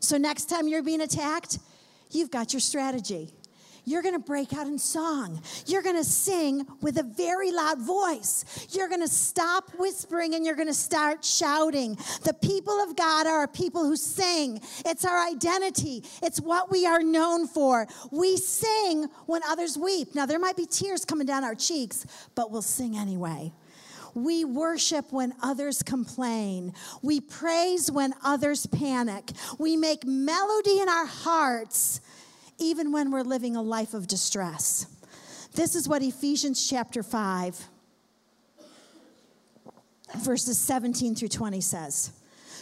So 0.00 0.16
next 0.16 0.46
time 0.46 0.68
you're 0.68 0.82
being 0.82 1.00
attacked, 1.00 1.58
you've 2.10 2.30
got 2.30 2.52
your 2.52 2.60
strategy 2.60 3.32
you're 3.88 4.02
going 4.02 4.14
to 4.14 4.20
break 4.20 4.52
out 4.52 4.66
in 4.66 4.78
song. 4.78 5.40
You're 5.66 5.82
going 5.82 5.96
to 5.96 6.04
sing 6.04 6.66
with 6.80 6.98
a 6.98 7.02
very 7.02 7.50
loud 7.52 7.80
voice. 7.80 8.68
You're 8.70 8.88
going 8.88 9.00
to 9.00 9.08
stop 9.08 9.70
whispering 9.78 10.34
and 10.34 10.44
you're 10.44 10.56
going 10.56 10.68
to 10.68 10.74
start 10.74 11.24
shouting. 11.24 11.96
The 12.24 12.34
people 12.34 12.74
of 12.82 12.96
God 12.96 13.26
are 13.26 13.44
a 13.44 13.48
people 13.48 13.84
who 13.84 13.96
sing. 13.96 14.60
It's 14.84 15.04
our 15.04 15.26
identity, 15.26 16.04
it's 16.22 16.40
what 16.40 16.70
we 16.70 16.86
are 16.86 17.02
known 17.02 17.46
for. 17.46 17.86
We 18.10 18.36
sing 18.36 19.08
when 19.26 19.42
others 19.48 19.76
weep. 19.78 20.14
Now, 20.14 20.26
there 20.26 20.38
might 20.38 20.56
be 20.56 20.66
tears 20.66 21.04
coming 21.04 21.26
down 21.26 21.44
our 21.44 21.54
cheeks, 21.54 22.06
but 22.34 22.50
we'll 22.50 22.62
sing 22.62 22.96
anyway. 22.96 23.52
We 24.14 24.44
worship 24.44 25.12
when 25.12 25.34
others 25.42 25.82
complain. 25.82 26.72
We 27.02 27.20
praise 27.20 27.90
when 27.90 28.14
others 28.24 28.66
panic. 28.66 29.30
We 29.58 29.76
make 29.76 30.04
melody 30.04 30.80
in 30.80 30.88
our 30.88 31.06
hearts 31.06 32.00
even 32.58 32.92
when 32.92 33.10
we're 33.10 33.22
living 33.22 33.56
a 33.56 33.62
life 33.62 33.94
of 33.94 34.06
distress. 34.06 34.86
This 35.54 35.74
is 35.74 35.88
what 35.88 36.02
Ephesians 36.02 36.68
chapter 36.68 37.02
5, 37.02 37.68
verses 40.18 40.58
17 40.58 41.14
through 41.14 41.28
20 41.28 41.60
says. 41.60 42.12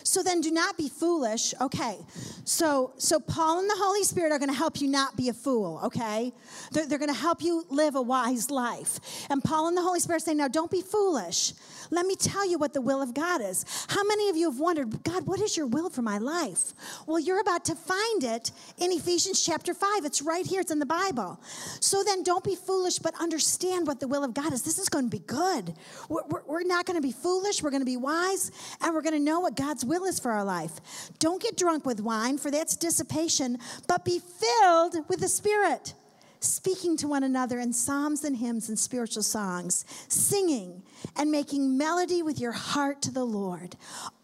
So 0.06 0.22
then 0.22 0.40
do 0.40 0.52
not 0.52 0.76
be 0.76 0.88
foolish. 0.88 1.52
Okay. 1.60 1.96
So 2.44 2.92
so 2.96 3.18
Paul 3.18 3.58
and 3.58 3.68
the 3.68 3.76
Holy 3.76 4.04
Spirit 4.04 4.30
are 4.30 4.38
going 4.38 4.50
to 4.50 4.56
help 4.56 4.80
you 4.80 4.86
not 4.86 5.16
be 5.16 5.28
a 5.28 5.32
fool, 5.32 5.80
okay? 5.82 6.32
They're, 6.70 6.86
they're 6.86 6.98
going 6.98 7.12
to 7.12 7.20
help 7.20 7.42
you 7.42 7.66
live 7.70 7.96
a 7.96 8.02
wise 8.02 8.48
life. 8.50 9.00
And 9.30 9.42
Paul 9.42 9.66
and 9.66 9.76
the 9.76 9.82
Holy 9.82 9.98
Spirit 9.98 10.22
say, 10.22 10.34
now 10.34 10.46
don't 10.46 10.70
be 10.70 10.80
foolish. 10.80 11.54
Let 11.90 12.06
me 12.06 12.16
tell 12.16 12.48
you 12.48 12.58
what 12.58 12.74
the 12.74 12.80
will 12.80 13.02
of 13.02 13.14
God 13.14 13.40
is. 13.40 13.64
How 13.88 14.04
many 14.04 14.28
of 14.28 14.36
you 14.36 14.50
have 14.50 14.60
wondered, 14.60 15.02
God, 15.04 15.26
what 15.26 15.40
is 15.40 15.56
your 15.56 15.66
will 15.66 15.90
for 15.90 16.02
my 16.02 16.18
life? 16.18 16.72
Well, 17.06 17.18
you're 17.18 17.40
about 17.40 17.64
to 17.66 17.74
find 17.74 18.24
it 18.24 18.50
in 18.78 18.92
Ephesians 18.92 19.44
chapter 19.44 19.74
5. 19.74 20.04
It's 20.04 20.22
right 20.22 20.46
here, 20.46 20.60
it's 20.60 20.70
in 20.70 20.78
the 20.78 20.86
Bible. 20.86 21.40
So 21.80 22.02
then 22.02 22.22
don't 22.22 22.44
be 22.44 22.54
foolish, 22.54 22.98
but 22.98 23.14
understand 23.20 23.86
what 23.86 24.00
the 24.00 24.08
will 24.08 24.24
of 24.24 24.34
God 24.34 24.52
is. 24.52 24.62
This 24.62 24.78
is 24.78 24.88
going 24.88 25.04
to 25.04 25.10
be 25.10 25.24
good. 25.24 25.74
We're, 26.08 26.42
we're, 26.46 26.66
not 26.66 26.84
going 26.84 26.96
to 26.96 27.06
be 27.06 27.12
foolish, 27.12 27.62
we're 27.62 27.70
going 27.70 27.82
to 27.82 27.86
be 27.86 27.96
wise, 27.96 28.50
and 28.80 28.92
we're 28.92 29.02
going 29.02 29.14
to 29.14 29.20
know 29.20 29.40
what 29.40 29.54
God's 29.56 29.84
will 29.84 30.04
is 30.04 30.18
for 30.18 30.32
our 30.32 30.44
life. 30.44 30.72
Don't 31.20 31.40
get 31.40 31.56
drunk 31.56 31.86
with 31.86 32.00
wine, 32.00 32.38
for 32.38 32.50
that's 32.50 32.76
dissipation, 32.76 33.58
but 33.86 34.04
be 34.04 34.18
filled 34.18 34.96
with 35.08 35.20
the 35.20 35.28
Spirit 35.28 35.94
speaking 36.40 36.96
to 36.98 37.08
one 37.08 37.24
another 37.24 37.58
in 37.58 37.72
psalms 37.72 38.24
and 38.24 38.36
hymns 38.36 38.68
and 38.68 38.78
spiritual 38.78 39.22
songs, 39.22 39.84
singing 40.08 40.82
and 41.16 41.30
making 41.30 41.76
melody 41.76 42.22
with 42.22 42.40
your 42.40 42.52
heart 42.52 43.02
to 43.02 43.10
the 43.10 43.24
Lord, 43.24 43.76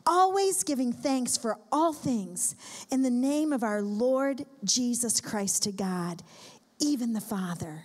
always 0.06 0.62
giving 0.62 0.92
thanks 0.92 1.36
for 1.36 1.58
all 1.70 1.92
things 1.92 2.56
in 2.90 3.02
the 3.02 3.10
name 3.10 3.52
of 3.52 3.62
our 3.62 3.82
Lord 3.82 4.46
Jesus 4.64 5.20
Christ 5.20 5.62
to 5.64 5.72
God, 5.72 6.22
even 6.80 7.12
the 7.12 7.20
Father. 7.20 7.84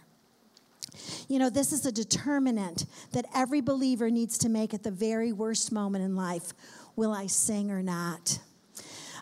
You 1.27 1.39
know, 1.39 1.49
this 1.49 1.71
is 1.71 1.85
a 1.85 1.91
determinant 1.91 2.85
that 3.11 3.25
every 3.35 3.61
believer 3.61 4.09
needs 4.09 4.37
to 4.39 4.49
make 4.49 4.73
at 4.73 4.83
the 4.83 4.91
very 4.91 5.31
worst 5.31 5.71
moment 5.71 6.03
in 6.03 6.15
life. 6.15 6.53
Will 6.95 7.13
I 7.13 7.27
sing 7.27 7.69
or 7.69 7.83
not? 7.83 8.39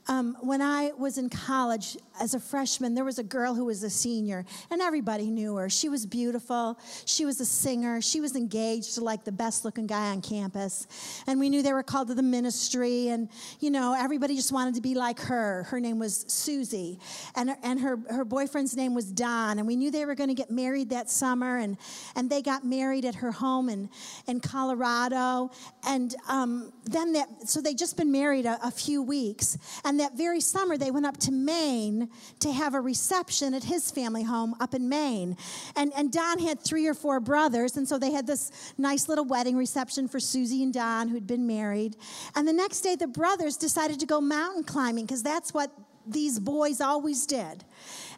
Um, 0.07 0.37
when 0.41 0.61
I 0.61 0.91
was 0.97 1.17
in 1.17 1.29
college 1.29 1.97
as 2.19 2.35
a 2.35 2.39
freshman, 2.39 2.93
there 2.93 3.03
was 3.03 3.17
a 3.17 3.23
girl 3.23 3.55
who 3.55 3.65
was 3.65 3.81
a 3.81 3.89
senior, 3.89 4.45
and 4.69 4.81
everybody 4.81 5.31
knew 5.31 5.55
her. 5.55 5.69
She 5.69 5.89
was 5.89 6.05
beautiful. 6.05 6.79
She 7.05 7.25
was 7.25 7.41
a 7.41 7.45
singer. 7.45 8.01
She 8.01 8.21
was 8.21 8.35
engaged 8.35 8.93
to 8.95 9.01
like 9.01 9.23
the 9.23 9.31
best 9.31 9.65
looking 9.65 9.87
guy 9.87 10.11
on 10.11 10.21
campus. 10.21 10.87
And 11.25 11.39
we 11.39 11.49
knew 11.49 11.63
they 11.63 11.73
were 11.73 11.83
called 11.83 12.09
to 12.09 12.13
the 12.13 12.23
ministry, 12.23 13.07
and, 13.07 13.29
you 13.59 13.71
know, 13.71 13.95
everybody 13.97 14.35
just 14.35 14.51
wanted 14.51 14.75
to 14.75 14.81
be 14.81 14.93
like 14.93 15.19
her. 15.21 15.63
Her 15.63 15.79
name 15.79 15.97
was 15.97 16.25
Susie, 16.27 16.99
and, 17.35 17.55
and 17.63 17.79
her, 17.79 17.97
her 18.11 18.25
boyfriend's 18.25 18.75
name 18.75 18.93
was 18.93 19.11
Don. 19.11 19.57
And 19.57 19.67
we 19.67 19.75
knew 19.75 19.89
they 19.89 20.05
were 20.05 20.15
going 20.15 20.29
to 20.29 20.35
get 20.35 20.51
married 20.51 20.91
that 20.91 21.09
summer, 21.09 21.57
and, 21.57 21.77
and 22.15 22.29
they 22.29 22.43
got 22.43 22.63
married 22.63 23.05
at 23.05 23.15
her 23.15 23.31
home 23.31 23.69
in, 23.69 23.89
in 24.27 24.39
Colorado. 24.39 25.49
And 25.87 26.15
um, 26.29 26.71
then 26.83 27.13
that, 27.13 27.49
so 27.49 27.59
they 27.59 27.73
just 27.73 27.97
been 27.97 28.11
married 28.11 28.45
a, 28.45 28.59
a 28.63 28.69
few 28.69 29.01
weeks. 29.01 29.57
And 29.83 29.95
and 29.95 30.01
that 30.01 30.17
very 30.17 30.41
summer, 30.41 30.77
they 30.77 30.91
went 30.91 31.05
up 31.05 31.15
to 31.19 31.31
Maine 31.31 32.04
to 32.39 32.51
have 32.51 32.73
a 32.73 32.81
reception 32.81 33.53
at 33.53 33.63
his 33.63 33.91
family 33.91 34.23
home 34.23 34.55
up 34.59 34.73
in 34.73 34.89
Maine. 34.89 35.37
And, 35.75 35.91
and 35.95 36.11
Don 36.11 36.39
had 36.39 36.59
three 36.59 36.87
or 36.87 36.93
four 36.93 37.19
brothers, 37.19 37.77
and 37.77 37.87
so 37.87 37.97
they 37.97 38.11
had 38.11 38.27
this 38.27 38.51
nice 38.77 39.07
little 39.07 39.25
wedding 39.25 39.57
reception 39.57 40.07
for 40.07 40.19
Susie 40.19 40.63
and 40.63 40.73
Don, 40.73 41.09
who'd 41.09 41.27
been 41.27 41.47
married. 41.47 41.95
And 42.35 42.47
the 42.47 42.53
next 42.53 42.81
day, 42.81 42.95
the 42.95 43.07
brothers 43.07 43.57
decided 43.57 43.99
to 43.99 44.05
go 44.05 44.21
mountain 44.21 44.63
climbing 44.63 45.05
because 45.05 45.23
that's 45.23 45.53
what 45.53 45.71
these 46.07 46.39
boys 46.39 46.81
always 46.81 47.25
did. 47.25 47.63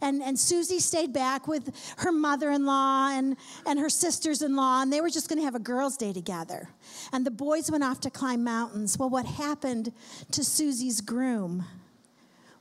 And, 0.01 0.21
and 0.21 0.37
Susie 0.37 0.79
stayed 0.79 1.13
back 1.13 1.47
with 1.47 1.73
her 1.97 2.11
mother 2.11 2.51
in 2.51 2.65
law 2.65 3.09
and, 3.11 3.37
and 3.65 3.79
her 3.79 3.89
sisters 3.89 4.41
in 4.41 4.55
law, 4.55 4.81
and 4.81 4.91
they 4.91 5.01
were 5.01 5.09
just 5.09 5.29
going 5.29 5.39
to 5.39 5.45
have 5.45 5.55
a 5.55 5.59
girls' 5.59 5.97
day 5.97 6.13
together. 6.13 6.69
And 7.11 7.25
the 7.25 7.31
boys 7.31 7.71
went 7.71 7.83
off 7.83 8.01
to 8.01 8.09
climb 8.09 8.43
mountains. 8.43 8.97
Well, 8.97 9.09
what 9.09 9.25
happened 9.25 9.93
to 10.31 10.43
Susie's 10.43 11.01
groom 11.01 11.65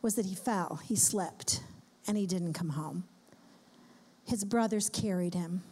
was 0.06 0.14
that 0.14 0.26
he 0.26 0.36
fell, 0.36 0.78
he 0.84 0.94
slipped, 0.94 1.64
and 2.06 2.16
he 2.16 2.28
didn't 2.28 2.52
come 2.52 2.68
home. 2.68 3.02
His 4.24 4.44
brothers 4.44 4.88
carried 4.88 5.34
him. 5.34 5.64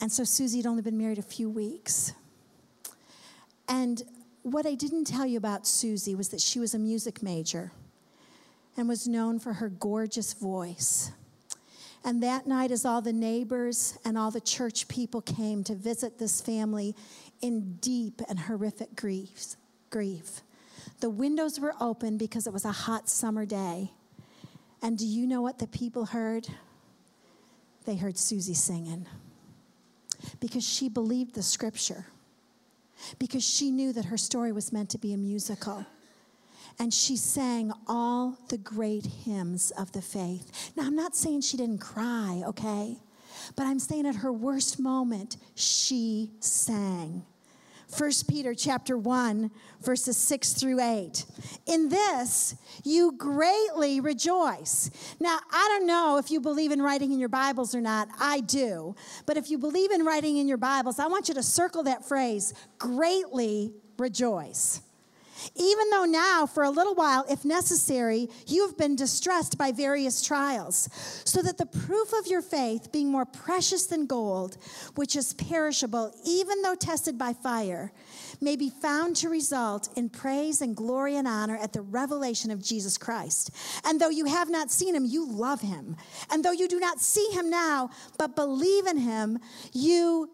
And 0.00 0.10
so 0.10 0.24
Susie 0.24 0.60
had 0.60 0.66
only 0.66 0.80
been 0.80 0.96
married 0.96 1.18
a 1.18 1.22
few 1.22 1.50
weeks. 1.50 2.14
And 3.68 4.02
what 4.44 4.64
I 4.64 4.74
didn't 4.76 5.04
tell 5.04 5.26
you 5.26 5.36
about 5.36 5.66
Susie 5.66 6.14
was 6.14 6.30
that 6.30 6.40
she 6.40 6.58
was 6.58 6.72
a 6.72 6.78
music 6.78 7.22
major 7.22 7.70
and 8.78 8.88
was 8.88 9.06
known 9.06 9.38
for 9.38 9.52
her 9.52 9.68
gorgeous 9.68 10.32
voice. 10.32 11.12
And 12.02 12.22
that 12.22 12.46
night, 12.46 12.70
as 12.70 12.86
all 12.86 13.02
the 13.02 13.12
neighbors 13.12 13.98
and 14.06 14.16
all 14.16 14.30
the 14.30 14.40
church 14.40 14.88
people 14.88 15.20
came 15.20 15.64
to 15.64 15.74
visit 15.74 16.18
this 16.18 16.40
family 16.40 16.96
in 17.42 17.74
deep 17.82 18.22
and 18.26 18.38
horrific 18.38 18.96
grief, 18.96 19.56
grief, 19.90 20.40
the 21.00 21.10
windows 21.10 21.58
were 21.58 21.74
open 21.80 22.16
because 22.16 22.46
it 22.46 22.52
was 22.52 22.64
a 22.64 22.72
hot 22.72 23.08
summer 23.08 23.46
day. 23.46 23.92
And 24.82 24.96
do 24.96 25.06
you 25.06 25.26
know 25.26 25.42
what 25.42 25.58
the 25.58 25.66
people 25.66 26.06
heard? 26.06 26.48
They 27.84 27.96
heard 27.96 28.18
Susie 28.18 28.54
singing 28.54 29.06
because 30.38 30.66
she 30.66 30.88
believed 30.88 31.34
the 31.34 31.42
scripture, 31.42 32.06
because 33.18 33.42
she 33.42 33.70
knew 33.70 33.92
that 33.92 34.06
her 34.06 34.18
story 34.18 34.52
was 34.52 34.72
meant 34.72 34.90
to 34.90 34.98
be 34.98 35.12
a 35.14 35.16
musical 35.16 35.86
and 36.80 36.94
she 36.94 37.16
sang 37.16 37.72
all 37.86 38.38
the 38.48 38.56
great 38.56 39.04
hymns 39.04 39.70
of 39.72 39.92
the 39.92 40.00
faith. 40.00 40.72
Now, 40.76 40.84
I'm 40.84 40.96
not 40.96 41.14
saying 41.14 41.42
she 41.42 41.58
didn't 41.58 41.80
cry, 41.80 42.42
okay? 42.46 42.96
But 43.54 43.66
I'm 43.66 43.78
saying 43.78 44.06
at 44.06 44.16
her 44.16 44.32
worst 44.32 44.80
moment, 44.80 45.36
she 45.54 46.30
sang. 46.40 47.24
1 47.96 48.10
Peter 48.28 48.54
chapter 48.54 48.96
1 48.96 49.50
verses 49.80 50.16
6 50.16 50.52
through 50.54 50.80
8. 50.80 51.24
In 51.66 51.88
this 51.88 52.54
you 52.84 53.12
greatly 53.16 54.00
rejoice. 54.00 54.90
Now, 55.18 55.38
I 55.50 55.66
don't 55.68 55.86
know 55.86 56.18
if 56.18 56.30
you 56.30 56.40
believe 56.40 56.72
in 56.72 56.82
writing 56.82 57.12
in 57.12 57.18
your 57.18 57.28
Bibles 57.28 57.74
or 57.74 57.80
not. 57.80 58.08
I 58.18 58.40
do. 58.40 58.94
But 59.26 59.36
if 59.36 59.50
you 59.50 59.58
believe 59.58 59.90
in 59.90 60.04
writing 60.04 60.36
in 60.36 60.46
your 60.46 60.56
Bibles, 60.56 60.98
I 60.98 61.06
want 61.06 61.28
you 61.28 61.34
to 61.34 61.42
circle 61.42 61.82
that 61.84 62.06
phrase, 62.06 62.54
greatly 62.78 63.72
rejoice. 63.98 64.80
Even 65.54 65.90
though 65.90 66.04
now, 66.04 66.46
for 66.46 66.62
a 66.62 66.70
little 66.70 66.94
while, 66.94 67.24
if 67.28 67.44
necessary, 67.44 68.28
you 68.46 68.66
have 68.66 68.76
been 68.76 68.96
distressed 68.96 69.58
by 69.58 69.72
various 69.72 70.22
trials, 70.22 70.88
so 71.24 71.42
that 71.42 71.58
the 71.58 71.66
proof 71.66 72.12
of 72.12 72.26
your 72.26 72.42
faith, 72.42 72.92
being 72.92 73.10
more 73.10 73.24
precious 73.24 73.86
than 73.86 74.06
gold, 74.06 74.56
which 74.94 75.16
is 75.16 75.34
perishable, 75.34 76.12
even 76.24 76.62
though 76.62 76.74
tested 76.74 77.18
by 77.18 77.32
fire, 77.32 77.92
may 78.40 78.56
be 78.56 78.70
found 78.70 79.16
to 79.16 79.28
result 79.28 79.88
in 79.96 80.08
praise 80.08 80.60
and 80.62 80.76
glory 80.76 81.16
and 81.16 81.28
honor 81.28 81.56
at 81.56 81.72
the 81.72 81.82
revelation 81.82 82.50
of 82.50 82.62
Jesus 82.62 82.96
Christ. 82.96 83.50
And 83.84 84.00
though 84.00 84.08
you 84.08 84.24
have 84.26 84.48
not 84.48 84.70
seen 84.70 84.94
him, 84.94 85.04
you 85.04 85.26
love 85.26 85.60
him. 85.60 85.96
And 86.30 86.44
though 86.44 86.52
you 86.52 86.68
do 86.68 86.80
not 86.80 87.00
see 87.00 87.28
him 87.32 87.50
now, 87.50 87.90
but 88.18 88.36
believe 88.36 88.86
in 88.86 88.96
him, 88.96 89.38
you 89.72 90.30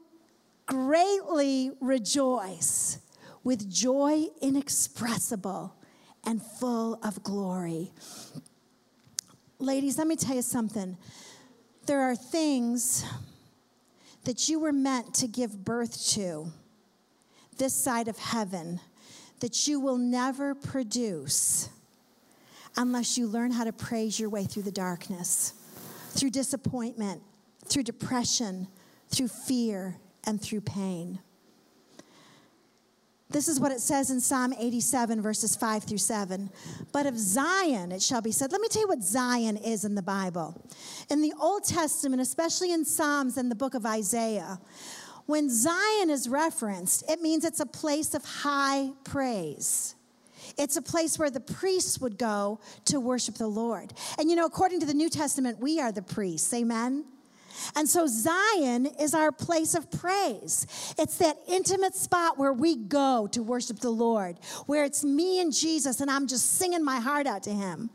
greatly 0.66 1.70
rejoice 1.80 2.98
with 3.46 3.70
joy 3.70 4.24
inexpressible 4.42 5.72
and 6.24 6.42
full 6.42 6.98
of 7.04 7.22
glory. 7.22 7.92
Ladies, 9.60 9.98
let 9.98 10.08
me 10.08 10.16
tell 10.16 10.34
you 10.34 10.42
something. 10.42 10.96
There 11.86 12.00
are 12.00 12.16
things 12.16 13.04
that 14.24 14.48
you 14.48 14.58
were 14.58 14.72
meant 14.72 15.14
to 15.14 15.28
give 15.28 15.64
birth 15.64 16.08
to 16.14 16.50
this 17.56 17.72
side 17.72 18.08
of 18.08 18.18
heaven 18.18 18.80
that 19.38 19.68
you 19.68 19.78
will 19.78 19.96
never 19.96 20.52
produce 20.52 21.68
unless 22.76 23.16
you 23.16 23.28
learn 23.28 23.52
how 23.52 23.62
to 23.62 23.72
praise 23.72 24.18
your 24.18 24.28
way 24.28 24.42
through 24.42 24.64
the 24.64 24.72
darkness, 24.72 25.54
through 26.10 26.30
disappointment, 26.30 27.22
through 27.64 27.84
depression, 27.84 28.66
through 29.08 29.28
fear, 29.28 29.98
and 30.24 30.42
through 30.42 30.62
pain. 30.62 31.20
This 33.28 33.48
is 33.48 33.58
what 33.58 33.72
it 33.72 33.80
says 33.80 34.10
in 34.10 34.20
Psalm 34.20 34.54
87, 34.56 35.20
verses 35.20 35.56
5 35.56 35.84
through 35.84 35.98
7. 35.98 36.48
But 36.92 37.06
of 37.06 37.18
Zion 37.18 37.90
it 37.90 38.00
shall 38.00 38.22
be 38.22 38.30
said. 38.30 38.52
Let 38.52 38.60
me 38.60 38.68
tell 38.68 38.82
you 38.82 38.88
what 38.88 39.02
Zion 39.02 39.56
is 39.56 39.84
in 39.84 39.96
the 39.96 40.02
Bible. 40.02 40.60
In 41.10 41.22
the 41.22 41.34
Old 41.40 41.64
Testament, 41.64 42.22
especially 42.22 42.72
in 42.72 42.84
Psalms 42.84 43.36
and 43.36 43.50
the 43.50 43.56
book 43.56 43.74
of 43.74 43.84
Isaiah, 43.84 44.60
when 45.26 45.50
Zion 45.50 46.08
is 46.08 46.28
referenced, 46.28 47.10
it 47.10 47.20
means 47.20 47.44
it's 47.44 47.58
a 47.58 47.66
place 47.66 48.14
of 48.14 48.24
high 48.24 48.90
praise. 49.02 49.96
It's 50.56 50.76
a 50.76 50.82
place 50.82 51.18
where 51.18 51.30
the 51.30 51.40
priests 51.40 51.98
would 52.00 52.18
go 52.18 52.60
to 52.84 53.00
worship 53.00 53.34
the 53.34 53.48
Lord. 53.48 53.92
And 54.18 54.30
you 54.30 54.36
know, 54.36 54.46
according 54.46 54.80
to 54.80 54.86
the 54.86 54.94
New 54.94 55.10
Testament, 55.10 55.58
we 55.58 55.80
are 55.80 55.90
the 55.90 56.02
priests. 56.02 56.54
Amen? 56.54 57.04
And 57.74 57.88
so 57.88 58.06
Zion 58.06 58.86
is 59.00 59.14
our 59.14 59.32
place 59.32 59.74
of 59.74 59.90
praise. 59.90 60.66
It's 60.98 61.18
that 61.18 61.36
intimate 61.48 61.94
spot 61.94 62.38
where 62.38 62.52
we 62.52 62.76
go 62.76 63.28
to 63.32 63.42
worship 63.42 63.80
the 63.80 63.90
Lord, 63.90 64.38
where 64.66 64.84
it's 64.84 65.04
me 65.04 65.40
and 65.40 65.52
Jesus, 65.52 66.00
and 66.00 66.10
I'm 66.10 66.26
just 66.26 66.58
singing 66.58 66.84
my 66.84 67.00
heart 67.00 67.26
out 67.26 67.42
to 67.44 67.52
him. 67.52 67.90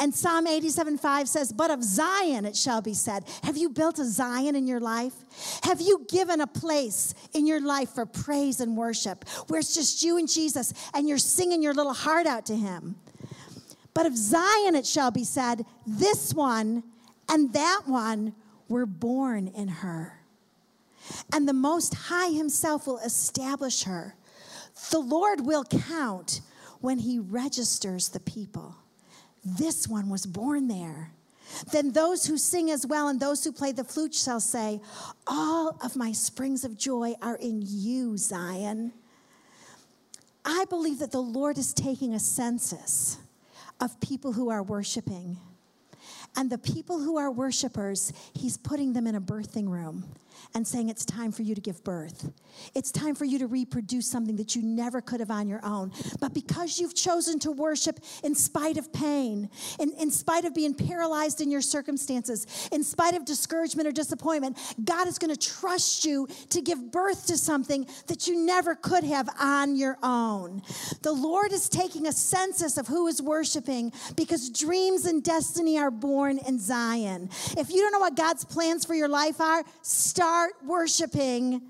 And 0.00 0.14
Psalm 0.14 0.46
87 0.46 0.96
5 0.96 1.28
says, 1.28 1.52
But 1.52 1.70
of 1.70 1.84
Zion 1.84 2.46
it 2.46 2.56
shall 2.56 2.80
be 2.80 2.94
said. 2.94 3.24
Have 3.42 3.58
you 3.58 3.68
built 3.68 3.98
a 3.98 4.04
Zion 4.06 4.56
in 4.56 4.66
your 4.66 4.80
life? 4.80 5.12
Have 5.62 5.82
you 5.82 6.06
given 6.08 6.40
a 6.40 6.46
place 6.46 7.14
in 7.34 7.46
your 7.46 7.60
life 7.60 7.90
for 7.90 8.06
praise 8.06 8.60
and 8.60 8.78
worship 8.78 9.28
where 9.48 9.60
it's 9.60 9.74
just 9.74 10.02
you 10.02 10.16
and 10.16 10.26
Jesus 10.26 10.72
and 10.94 11.06
you're 11.06 11.18
singing 11.18 11.62
your 11.62 11.74
little 11.74 11.92
heart 11.92 12.26
out 12.26 12.46
to 12.46 12.56
Him? 12.56 12.96
But 13.92 14.06
of 14.06 14.16
Zion 14.16 14.74
it 14.74 14.86
shall 14.86 15.10
be 15.10 15.24
said, 15.24 15.66
This 15.86 16.32
one 16.32 16.82
and 17.30 17.52
that 17.52 17.82
one 17.86 18.34
were 18.68 18.86
born 18.86 19.48
in 19.48 19.68
her. 19.68 20.20
And 21.32 21.48
the 21.48 21.52
Most 21.54 21.94
High 21.94 22.30
Himself 22.30 22.86
will 22.86 22.98
establish 22.98 23.84
her. 23.84 24.16
The 24.90 24.98
Lord 24.98 25.46
will 25.46 25.64
count 25.64 26.40
when 26.80 26.98
He 26.98 27.18
registers 27.18 28.08
the 28.08 28.20
people. 28.20 28.76
This 29.44 29.88
one 29.88 30.10
was 30.10 30.26
born 30.26 30.68
there. 30.68 31.12
Then 31.72 31.92
those 31.92 32.26
who 32.26 32.36
sing 32.36 32.70
as 32.70 32.86
well 32.86 33.08
and 33.08 33.18
those 33.18 33.42
who 33.42 33.52
play 33.52 33.72
the 33.72 33.84
flute 33.84 34.14
shall 34.14 34.40
say, 34.40 34.80
All 35.26 35.78
of 35.82 35.96
my 35.96 36.12
springs 36.12 36.64
of 36.64 36.76
joy 36.76 37.14
are 37.22 37.36
in 37.36 37.62
you, 37.64 38.16
Zion. 38.16 38.92
I 40.44 40.64
believe 40.68 40.98
that 40.98 41.12
the 41.12 41.22
Lord 41.22 41.58
is 41.58 41.72
taking 41.72 42.14
a 42.14 42.20
census 42.20 43.18
of 43.80 44.00
people 44.00 44.32
who 44.32 44.48
are 44.50 44.62
worshiping. 44.62 45.38
And 46.36 46.50
the 46.50 46.58
people 46.58 47.00
who 47.00 47.16
are 47.16 47.30
worshipers, 47.30 48.12
He's 48.32 48.56
putting 48.56 48.92
them 48.92 49.06
in 49.06 49.14
a 49.14 49.20
birthing 49.20 49.68
room 49.68 50.04
and 50.54 50.66
saying, 50.66 50.88
It's 50.88 51.04
time 51.04 51.32
for 51.32 51.42
you 51.42 51.54
to 51.54 51.60
give 51.60 51.82
birth. 51.84 52.30
It's 52.74 52.90
time 52.90 53.14
for 53.14 53.24
you 53.24 53.38
to 53.38 53.46
reproduce 53.46 54.06
something 54.06 54.36
that 54.36 54.56
you 54.56 54.62
never 54.62 55.00
could 55.00 55.20
have 55.20 55.30
on 55.30 55.48
your 55.48 55.64
own. 55.64 55.92
But 56.20 56.34
because 56.34 56.78
you've 56.78 56.94
chosen 56.94 57.38
to 57.40 57.52
worship 57.52 58.00
in 58.22 58.34
spite 58.34 58.76
of 58.76 58.92
pain, 58.92 59.50
in, 59.78 59.92
in 59.98 60.10
spite 60.10 60.44
of 60.44 60.54
being 60.54 60.74
paralyzed 60.74 61.40
in 61.40 61.50
your 61.50 61.60
circumstances, 61.60 62.68
in 62.72 62.82
spite 62.82 63.14
of 63.14 63.24
discouragement 63.24 63.88
or 63.88 63.92
disappointment, 63.92 64.58
God 64.84 65.08
is 65.08 65.18
going 65.18 65.34
to 65.34 65.48
trust 65.48 66.04
you 66.04 66.28
to 66.50 66.60
give 66.60 66.90
birth 66.90 67.26
to 67.26 67.36
something 67.36 67.86
that 68.06 68.26
you 68.26 68.44
never 68.44 68.74
could 68.74 69.04
have 69.04 69.28
on 69.40 69.76
your 69.76 69.98
own. 70.02 70.62
The 71.02 71.12
Lord 71.12 71.52
is 71.52 71.68
taking 71.68 72.06
a 72.06 72.12
census 72.12 72.76
of 72.78 72.86
who 72.86 73.06
is 73.06 73.22
worshiping 73.22 73.92
because 74.16 74.50
dreams 74.50 75.06
and 75.06 75.22
destiny 75.22 75.78
are 75.78 75.90
born 75.90 76.38
in 76.38 76.58
Zion. 76.58 77.30
If 77.56 77.70
you 77.70 77.80
don't 77.82 77.92
know 77.92 77.98
what 77.98 78.16
God's 78.16 78.44
plans 78.44 78.84
for 78.84 78.94
your 78.94 79.08
life 79.08 79.40
are, 79.40 79.64
start 79.82 80.29
start 80.30 80.54
worshiping, 80.64 81.60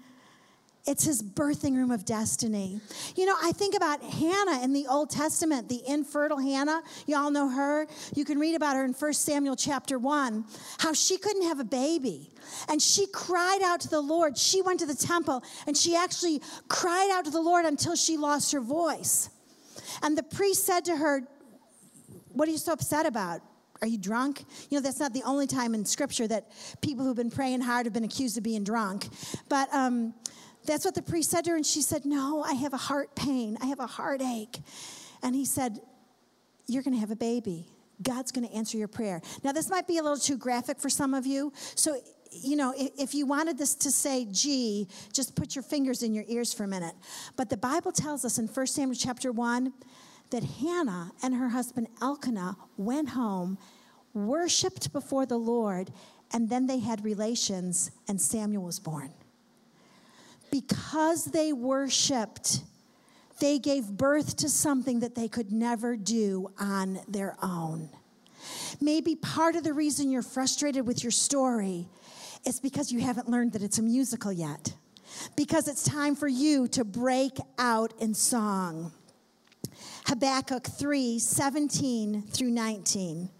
it's 0.86 1.02
his 1.02 1.22
birthing 1.22 1.76
room 1.76 1.90
of 1.90 2.04
destiny. 2.04 2.78
You 3.16 3.24
know, 3.24 3.34
I 3.42 3.52
think 3.52 3.74
about 3.74 4.02
Hannah 4.02 4.62
in 4.62 4.74
the 4.74 4.86
Old 4.86 5.08
Testament, 5.08 5.70
the 5.70 5.80
infertile 5.88 6.36
Hannah. 6.36 6.82
You 7.06 7.16
all 7.16 7.30
know 7.30 7.48
her. 7.48 7.86
You 8.14 8.26
can 8.26 8.38
read 8.38 8.54
about 8.54 8.76
her 8.76 8.84
in 8.84 8.92
1 8.92 9.12
Samuel 9.14 9.56
chapter 9.56 9.98
1, 9.98 10.44
how 10.78 10.92
she 10.92 11.16
couldn't 11.16 11.44
have 11.44 11.58
a 11.58 11.64
baby. 11.64 12.34
And 12.68 12.82
she 12.82 13.06
cried 13.06 13.62
out 13.64 13.80
to 13.80 13.88
the 13.88 14.02
Lord. 14.02 14.36
She 14.36 14.60
went 14.60 14.80
to 14.80 14.86
the 14.86 14.94
temple 14.94 15.42
and 15.66 15.74
she 15.74 15.96
actually 15.96 16.42
cried 16.68 17.08
out 17.14 17.24
to 17.24 17.30
the 17.30 17.40
Lord 17.40 17.64
until 17.64 17.96
she 17.96 18.18
lost 18.18 18.52
her 18.52 18.60
voice. 18.60 19.30
And 20.02 20.18
the 20.18 20.22
priest 20.22 20.66
said 20.66 20.84
to 20.84 20.96
her, 20.96 21.22
What 22.34 22.46
are 22.46 22.52
you 22.52 22.58
so 22.58 22.74
upset 22.74 23.06
about? 23.06 23.40
Are 23.82 23.88
you 23.88 23.98
drunk? 23.98 24.44
You 24.68 24.78
know, 24.78 24.82
that's 24.82 25.00
not 25.00 25.14
the 25.14 25.22
only 25.22 25.46
time 25.46 25.74
in 25.74 25.84
scripture 25.84 26.28
that 26.28 26.50
people 26.82 27.04
who've 27.04 27.16
been 27.16 27.30
praying 27.30 27.62
hard 27.62 27.86
have 27.86 27.92
been 27.92 28.04
accused 28.04 28.36
of 28.36 28.44
being 28.44 28.62
drunk. 28.62 29.08
But 29.48 29.72
um, 29.72 30.14
that's 30.66 30.84
what 30.84 30.94
the 30.94 31.02
priest 31.02 31.30
said 31.30 31.44
to 31.44 31.50
her. 31.50 31.56
And 31.56 31.64
she 31.64 31.80
said, 31.80 32.04
No, 32.04 32.42
I 32.42 32.52
have 32.54 32.74
a 32.74 32.78
heart 32.78 33.14
pain. 33.16 33.56
I 33.62 33.66
have 33.66 33.80
a 33.80 33.86
heartache. 33.86 34.58
And 35.22 35.34
he 35.34 35.44
said, 35.44 35.80
You're 36.66 36.82
going 36.82 36.94
to 36.94 37.00
have 37.00 37.10
a 37.10 37.16
baby. 37.16 37.68
God's 38.02 38.32
going 38.32 38.46
to 38.46 38.54
answer 38.54 38.78
your 38.78 38.88
prayer. 38.88 39.20
Now, 39.44 39.52
this 39.52 39.68
might 39.68 39.86
be 39.86 39.98
a 39.98 40.02
little 40.02 40.18
too 40.18 40.38
graphic 40.38 40.78
for 40.78 40.88
some 40.88 41.12
of 41.12 41.26
you. 41.26 41.52
So, 41.74 41.96
you 42.32 42.56
know, 42.56 42.72
if 42.76 43.14
you 43.14 43.26
wanted 43.26 43.58
this 43.58 43.74
to 43.76 43.90
say 43.90 44.26
G, 44.30 44.88
just 45.12 45.34
put 45.34 45.54
your 45.54 45.62
fingers 45.62 46.02
in 46.02 46.14
your 46.14 46.24
ears 46.28 46.52
for 46.52 46.64
a 46.64 46.68
minute. 46.68 46.94
But 47.36 47.50
the 47.50 47.56
Bible 47.56 47.92
tells 47.92 48.24
us 48.24 48.38
in 48.38 48.46
1 48.46 48.66
Samuel 48.68 48.94
chapter 48.94 49.32
1 49.32 49.72
that 50.30 50.44
Hannah 50.44 51.12
and 51.22 51.34
her 51.34 51.48
husband 51.48 51.88
Elkanah 52.00 52.56
went 52.76 53.10
home, 53.10 53.58
worshiped 54.14 54.92
before 54.92 55.26
the 55.26 55.38
Lord, 55.38 55.92
and 56.32 56.48
then 56.48 56.66
they 56.66 56.78
had 56.78 57.04
relations, 57.04 57.90
and 58.08 58.20
Samuel 58.20 58.62
was 58.62 58.78
born. 58.78 59.12
Because 60.50 61.26
they 61.26 61.52
worshiped, 61.52 62.62
they 63.40 63.58
gave 63.58 63.86
birth 63.86 64.36
to 64.36 64.48
something 64.48 65.00
that 65.00 65.14
they 65.14 65.28
could 65.28 65.52
never 65.52 65.96
do 65.96 66.50
on 66.58 67.00
their 67.08 67.36
own. 67.42 67.88
Maybe 68.80 69.14
part 69.14 69.56
of 69.56 69.64
the 69.64 69.72
reason 69.72 70.10
you're 70.10 70.22
frustrated 70.22 70.86
with 70.86 71.02
your 71.02 71.10
story 71.10 71.88
is 72.46 72.60
because 72.60 72.90
you 72.90 73.00
haven't 73.00 73.28
learned 73.28 73.52
that 73.52 73.62
it's 73.62 73.78
a 73.78 73.82
musical 73.82 74.32
yet. 74.32 74.74
Because 75.36 75.68
it's 75.68 75.84
time 75.84 76.14
for 76.14 76.28
you 76.28 76.68
to 76.68 76.84
break 76.84 77.38
out 77.58 77.92
in 78.00 78.14
song. 78.14 78.92
Habakkuk 80.06 80.66
3 80.66 81.18
17 81.18 82.22
through 82.22 82.50
19. 82.50 83.30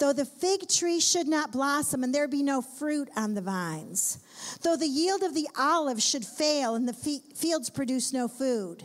Though 0.00 0.14
the 0.14 0.24
fig 0.24 0.66
tree 0.66 0.98
should 0.98 1.28
not 1.28 1.52
blossom 1.52 2.02
and 2.02 2.14
there 2.14 2.26
be 2.26 2.42
no 2.42 2.62
fruit 2.62 3.10
on 3.16 3.34
the 3.34 3.42
vines, 3.42 4.18
though 4.62 4.74
the 4.74 4.86
yield 4.86 5.22
of 5.22 5.34
the 5.34 5.46
olive 5.58 6.00
should 6.00 6.24
fail 6.24 6.74
and 6.74 6.88
the 6.88 6.94
fields 6.94 7.68
produce 7.68 8.10
no 8.10 8.26
food, 8.26 8.82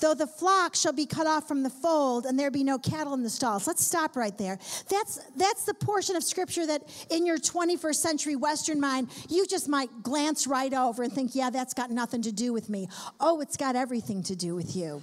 though 0.00 0.14
the 0.14 0.26
flock 0.28 0.76
shall 0.76 0.92
be 0.92 1.04
cut 1.04 1.26
off 1.26 1.48
from 1.48 1.64
the 1.64 1.70
fold 1.70 2.26
and 2.26 2.38
there 2.38 2.52
be 2.52 2.62
no 2.62 2.78
cattle 2.78 3.12
in 3.12 3.24
the 3.24 3.30
stalls. 3.30 3.66
Let's 3.66 3.84
stop 3.84 4.14
right 4.14 4.38
there. 4.38 4.56
That's, 4.88 5.18
that's 5.36 5.64
the 5.64 5.74
portion 5.74 6.14
of 6.14 6.22
scripture 6.22 6.64
that 6.66 6.82
in 7.10 7.26
your 7.26 7.38
21st 7.38 7.96
century 7.96 8.36
Western 8.36 8.78
mind, 8.78 9.08
you 9.28 9.48
just 9.48 9.68
might 9.68 9.90
glance 10.04 10.46
right 10.46 10.72
over 10.72 11.02
and 11.02 11.12
think, 11.12 11.34
yeah, 11.34 11.50
that's 11.50 11.74
got 11.74 11.90
nothing 11.90 12.22
to 12.22 12.30
do 12.30 12.52
with 12.52 12.68
me. 12.68 12.88
Oh, 13.18 13.40
it's 13.40 13.56
got 13.56 13.74
everything 13.74 14.22
to 14.22 14.36
do 14.36 14.54
with 14.54 14.76
you 14.76 15.02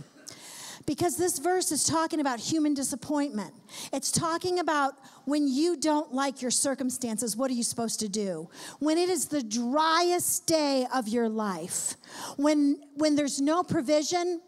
because 0.90 1.16
this 1.16 1.38
verse 1.38 1.72
is 1.72 1.84
talking 1.84 2.20
about 2.20 2.40
human 2.40 2.74
disappointment. 2.74 3.54
It's 3.94 4.10
talking 4.10 4.58
about 4.58 4.96
when 5.26 5.48
you 5.48 5.78
don't 5.78 6.12
like 6.12 6.42
your 6.42 6.50
circumstances, 6.50 7.38
what 7.38 7.52
are 7.52 7.54
you 7.54 7.62
supposed 7.62 8.00
to 8.00 8.10
do? 8.10 8.50
When 8.80 8.98
it 8.98 9.08
is 9.08 9.28
the 9.28 9.44
driest 9.44 10.48
day 10.48 10.88
of 10.92 11.08
your 11.08 11.30
life, 11.30 11.94
when, 12.38 12.82
when 12.96 13.16
there's 13.16 13.40
no 13.40 13.62
provision, 13.62 14.42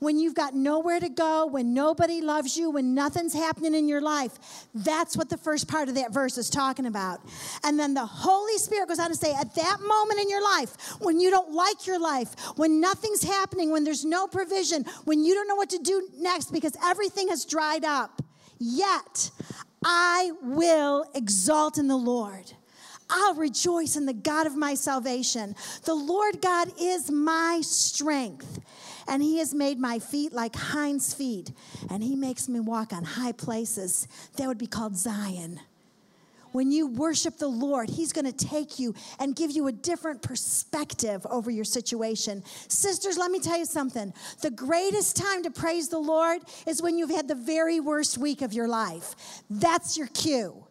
when 0.00 0.18
you've 0.18 0.34
got 0.34 0.54
nowhere 0.54 0.98
to 0.98 1.08
go, 1.08 1.46
when 1.46 1.72
nobody 1.72 2.20
loves 2.20 2.56
you, 2.56 2.70
when 2.70 2.94
nothing's 2.94 3.32
happening 3.32 3.74
in 3.74 3.86
your 3.86 4.00
life. 4.00 4.66
That's 4.74 5.16
what 5.16 5.28
the 5.28 5.36
first 5.36 5.68
part 5.68 5.88
of 5.88 5.94
that 5.94 6.12
verse 6.12 6.36
is 6.36 6.50
talking 6.50 6.86
about. 6.86 7.20
And 7.62 7.78
then 7.78 7.94
the 7.94 8.04
Holy 8.04 8.58
Spirit 8.58 8.88
goes 8.88 8.98
on 8.98 9.10
to 9.10 9.14
say, 9.14 9.32
at 9.32 9.54
that 9.54 9.78
moment 9.80 10.20
in 10.20 10.28
your 10.28 10.42
life, 10.42 10.76
when 11.00 11.20
you 11.20 11.30
don't 11.30 11.52
like 11.52 11.86
your 11.86 12.00
life, 12.00 12.34
when 12.56 12.80
nothing's 12.80 13.22
happening, 13.22 13.70
when 13.70 13.84
there's 13.84 14.04
no 14.04 14.26
provision, 14.26 14.84
when 15.04 15.22
you 15.24 15.34
don't 15.34 15.48
know 15.48 15.54
what 15.54 15.70
to 15.70 15.78
do 15.78 16.08
next 16.18 16.52
because 16.52 16.76
everything 16.82 17.28
has 17.28 17.44
dried 17.44 17.84
up, 17.84 18.22
yet 18.58 19.30
I 19.84 20.32
will 20.42 21.06
exalt 21.14 21.78
in 21.78 21.88
the 21.88 21.96
Lord. 21.96 22.52
I'll 23.10 23.34
rejoice 23.34 23.96
in 23.96 24.06
the 24.06 24.14
God 24.14 24.46
of 24.46 24.56
my 24.56 24.74
salvation. 24.74 25.56
The 25.84 25.94
Lord 25.94 26.40
God 26.40 26.70
is 26.80 27.10
my 27.10 27.60
strength, 27.62 28.60
and 29.10 29.22
He 29.22 29.38
has 29.40 29.52
made 29.52 29.78
my 29.78 29.98
feet 29.98 30.32
like 30.32 30.54
hinds' 30.54 31.12
feet, 31.12 31.52
and 31.90 32.02
He 32.02 32.16
makes 32.16 32.48
me 32.48 32.60
walk 32.60 32.92
on 32.92 33.04
high 33.04 33.32
places. 33.32 34.08
That 34.36 34.46
would 34.46 34.56
be 34.56 34.68
called 34.68 34.96
Zion. 34.96 35.60
When 36.52 36.72
you 36.72 36.86
worship 36.86 37.36
the 37.36 37.48
Lord, 37.48 37.90
He's 37.90 38.12
going 38.12 38.24
to 38.24 38.32
take 38.32 38.78
you 38.78 38.94
and 39.18 39.36
give 39.36 39.50
you 39.50 39.66
a 39.66 39.72
different 39.72 40.22
perspective 40.22 41.26
over 41.28 41.50
your 41.50 41.64
situation. 41.64 42.42
Sisters, 42.68 43.18
let 43.18 43.30
me 43.30 43.40
tell 43.40 43.58
you 43.58 43.66
something. 43.66 44.14
The 44.42 44.50
greatest 44.50 45.16
time 45.16 45.42
to 45.42 45.50
praise 45.50 45.88
the 45.88 45.98
Lord 45.98 46.42
is 46.66 46.80
when 46.80 46.96
you've 46.96 47.10
had 47.10 47.28
the 47.28 47.34
very 47.34 47.80
worst 47.80 48.16
week 48.16 48.42
of 48.42 48.52
your 48.52 48.68
life. 48.68 49.14
That's 49.50 49.98
your 49.98 50.08
cue. 50.08 50.64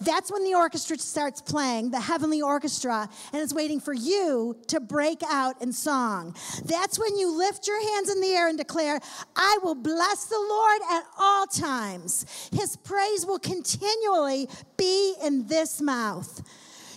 That's 0.00 0.30
when 0.30 0.44
the 0.44 0.54
orchestra 0.54 0.98
starts 0.98 1.40
playing, 1.40 1.90
the 1.90 2.00
heavenly 2.00 2.42
orchestra, 2.42 3.08
and 3.32 3.42
is 3.42 3.54
waiting 3.54 3.80
for 3.80 3.94
you 3.94 4.56
to 4.68 4.80
break 4.80 5.22
out 5.28 5.60
in 5.62 5.72
song. 5.72 6.36
That's 6.64 6.98
when 6.98 7.16
you 7.16 7.36
lift 7.36 7.66
your 7.66 7.82
hands 7.94 8.10
in 8.10 8.20
the 8.20 8.28
air 8.28 8.48
and 8.48 8.58
declare, 8.58 9.00
I 9.34 9.58
will 9.62 9.74
bless 9.74 10.26
the 10.26 10.38
Lord 10.38 10.80
at 10.90 11.04
all 11.18 11.46
times. 11.46 12.26
His 12.52 12.76
praise 12.76 13.24
will 13.24 13.38
continually 13.38 14.48
be 14.76 15.14
in 15.22 15.46
this 15.46 15.80
mouth. 15.80 16.42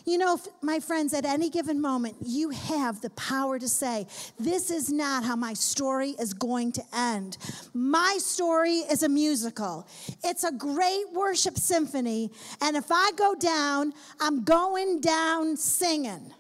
You 0.10 0.17
know, 0.17 0.39
my 0.63 0.80
friends, 0.80 1.13
at 1.13 1.24
any 1.24 1.52
given 1.52 1.80
moment, 1.80 2.15
you 2.26 2.50
have 2.50 3.00
the 3.00 3.12
power 3.12 3.60
to 3.60 3.69
say, 3.69 4.08
This 4.39 4.72
is 4.72 4.89
not 4.89 5.24
how 5.24 5.36
my 5.36 5.54
story 5.54 6.15
is 6.19 6.34
going 6.34 6.72
to 6.72 6.84
end. 6.91 7.38
My 7.76 8.17
story 8.19 8.78
is 8.78 9.04
a 9.04 9.08
musical, 9.08 9.88
it's 10.24 10.43
a 10.43 10.52
great 10.52 11.04
worship 11.13 11.60
symphony. 11.60 12.32
And 12.60 12.76
if 12.76 12.88
I 12.89 13.12
go 13.17 13.36
down, 13.36 13.93
I'm 14.19 14.43
going 14.43 15.00
down 15.00 15.56
singing. 15.56 16.34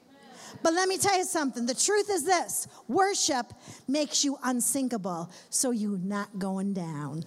But 0.63 0.73
let 0.73 0.89
me 0.89 0.97
tell 0.97 1.19
you 1.19 1.25
something. 1.25 1.67
The 1.67 1.75
truth 1.75 2.09
is 2.09 2.25
this 2.25 2.67
worship 2.87 3.53
makes 3.87 4.25
you 4.25 4.39
unsinkable, 4.43 5.29
so 5.51 5.69
you're 5.69 5.99
not 5.99 6.39
going 6.39 6.73
down. 6.73 7.23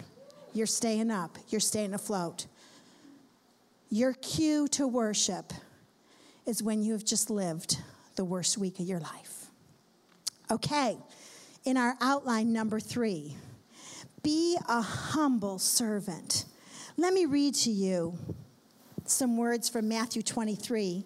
You're 0.55 0.67
staying 0.67 1.13
up, 1.13 1.39
you're 1.51 1.61
staying 1.61 1.95
afloat. 1.95 2.47
Your 3.91 4.15
cue 4.15 4.67
to 4.69 4.89
worship 4.89 5.53
is 6.47 6.63
when 6.63 6.83
you 6.83 6.93
have 6.93 7.05
just 7.05 7.31
lived 7.31 7.79
the 8.17 8.25
worst 8.25 8.59
week 8.59 8.79
of 8.81 8.87
your 8.87 9.01
life. 9.01 9.47
Okay, 10.51 10.99
in 11.65 11.77
our 11.77 11.97
outline 12.01 12.53
number 12.53 12.81
three, 12.81 13.37
be 14.23 14.59
a 14.69 14.81
humble 14.81 15.59
servant. 15.59 16.45
Let 16.97 17.15
me 17.15 17.27
read 17.27 17.55
to 17.57 17.71
you 17.71 18.19
some 19.05 19.37
words 19.37 19.69
from 19.69 19.89
Matthew 19.89 20.23
23, 20.23 21.05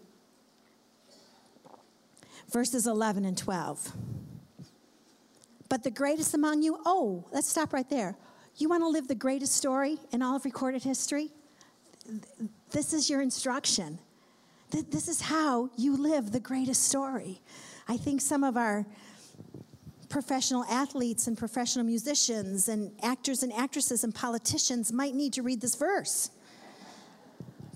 verses 2.51 2.87
11 2.87 3.25
and 3.25 3.39
12. 3.39 3.93
But 5.69 5.83
the 5.83 5.91
greatest 5.91 6.35
among 6.35 6.63
you, 6.63 6.79
oh, 6.87 7.25
let's 7.33 7.49
stop 7.49 7.73
right 7.73 7.89
there. 7.89 8.17
You 8.57 8.69
want 8.69 8.83
to 8.83 8.89
live 8.89 9.09
the 9.09 9.15
greatest 9.15 9.55
story 9.55 9.99
in 10.13 10.23
all 10.23 10.37
of 10.37 10.45
recorded 10.45 10.83
history? 10.83 11.31
This 12.71 12.93
is 12.93 13.11
your 13.11 13.21
instruction. 13.21 13.99
This 14.71 15.09
is 15.09 15.21
how 15.21 15.71
you 15.77 15.97
live 15.97 16.33
the 16.33 16.41
greatest 16.41 16.85
story. 16.85 17.41
I 17.89 17.97
think 17.97 18.21
some 18.21 18.43
of 18.43 18.57
our 18.57 18.85
professional 20.09 20.65
athletes 20.65 21.27
and 21.27 21.37
professional 21.37 21.85
musicians 21.85 22.69
and 22.69 22.93
actors 23.03 23.43
and 23.43 23.53
actresses 23.53 24.05
and 24.05 24.15
politicians 24.15 24.93
might 24.93 25.15
need 25.15 25.33
to 25.35 25.43
read 25.43 25.61
this 25.61 25.75
verse. 25.75 26.31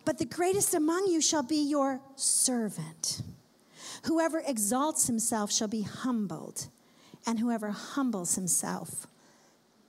But 0.05 0.18
the 0.18 0.24
greatest 0.24 0.74
among 0.74 1.07
you 1.07 1.20
shall 1.20 1.42
be 1.42 1.62
your 1.62 2.00
servant. 2.16 3.22
Whoever 4.05 4.42
exalts 4.46 5.07
himself 5.07 5.53
shall 5.53 5.68
be 5.68 5.83
humbled, 5.83 6.68
and 7.26 7.38
whoever 7.38 7.70
humbles 7.70 8.35
himself 8.35 9.07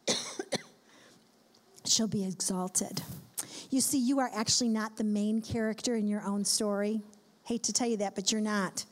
shall 1.86 2.08
be 2.08 2.26
exalted. 2.26 3.02
You 3.72 3.80
see, 3.80 4.00
you 4.00 4.20
are 4.20 4.30
actually 4.36 4.68
not 4.68 4.98
the 4.98 5.06
main 5.06 5.42
character 5.42 5.96
in 5.96 6.06
your 6.06 6.22
own 6.24 6.44
story. 6.44 7.02
Hate 7.44 7.64
to 7.64 7.74
tell 7.74 7.88
you 7.88 7.98
that, 7.98 8.16
but 8.16 8.32
you're 8.32 8.42
not. 8.42 8.86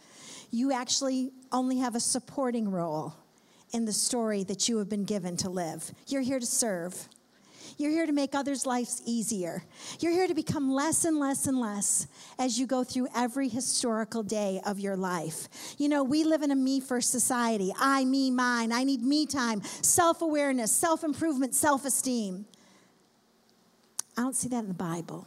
You 0.52 0.72
actually 0.72 1.32
only 1.52 1.78
have 1.80 1.96
a 1.96 2.00
supporting 2.00 2.72
role 2.72 3.14
in 3.74 3.84
the 3.84 3.94
story 3.94 4.44
that 4.46 4.70
you 4.70 4.78
have 4.78 4.90
been 4.90 5.04
given 5.04 5.36
to 5.38 5.50
live. 5.50 5.92
You're 6.08 6.22
here 6.22 6.40
to 6.40 6.46
serve. 6.46 7.10
You're 7.78 7.92
here 7.92 8.06
to 8.06 8.14
make 8.14 8.34
others' 8.34 8.66
lives 8.66 9.02
easier. 9.06 9.64
You're 10.00 10.14
here 10.14 10.28
to 10.28 10.34
become 10.34 10.72
less 10.72 11.04
and 11.04 11.20
less 11.20 11.46
and 11.46 11.60
less 11.60 12.08
as 12.38 12.58
you 12.58 12.66
go 12.66 12.86
through 12.86 13.10
every 13.14 13.50
historical 13.50 14.24
day 14.24 14.62
of 14.66 14.80
your 14.80 14.96
life. 14.96 15.50
You 15.78 15.90
know, 15.90 16.04
we 16.04 16.24
live 16.24 16.42
in 16.42 16.52
a 16.52 16.56
me 16.56 16.80
first 16.80 17.12
society 17.12 17.74
I, 17.78 18.06
me, 18.06 18.32
mine. 18.32 18.72
I 18.72 18.86
need 18.86 19.02
me 19.02 19.26
time, 19.26 19.62
self 19.82 20.22
awareness, 20.22 20.72
self 20.72 21.04
improvement, 21.04 21.54
self 21.54 21.86
esteem. 21.86 22.46
I 24.20 24.22
don't 24.22 24.36
see 24.36 24.50
that 24.50 24.60
in 24.60 24.68
the 24.68 24.74
Bible. 24.74 25.26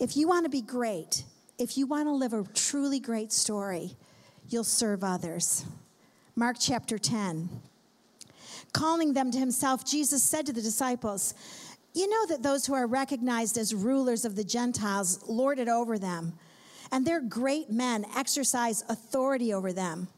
If 0.00 0.16
you 0.16 0.26
want 0.26 0.44
to 0.44 0.50
be 0.50 0.60
great, 0.60 1.22
if 1.56 1.78
you 1.78 1.86
want 1.86 2.08
to 2.08 2.12
live 2.12 2.32
a 2.32 2.42
truly 2.52 2.98
great 2.98 3.30
story, 3.30 3.92
you'll 4.48 4.64
serve 4.64 5.04
others. 5.04 5.64
Mark 6.34 6.56
chapter 6.58 6.98
10. 6.98 7.48
Calling 8.72 9.14
them 9.14 9.30
to 9.30 9.38
himself, 9.38 9.84
Jesus 9.84 10.20
said 10.20 10.46
to 10.46 10.52
the 10.52 10.60
disciples, 10.60 11.34
You 11.94 12.10
know 12.10 12.26
that 12.26 12.42
those 12.42 12.66
who 12.66 12.74
are 12.74 12.88
recognized 12.88 13.56
as 13.56 13.72
rulers 13.72 14.24
of 14.24 14.34
the 14.34 14.42
Gentiles 14.42 15.20
lord 15.28 15.60
it 15.60 15.68
over 15.68 15.96
them, 15.96 16.32
and 16.90 17.06
their 17.06 17.20
great 17.20 17.70
men 17.70 18.04
exercise 18.16 18.82
authority 18.88 19.54
over 19.54 19.72
them. 19.72 20.08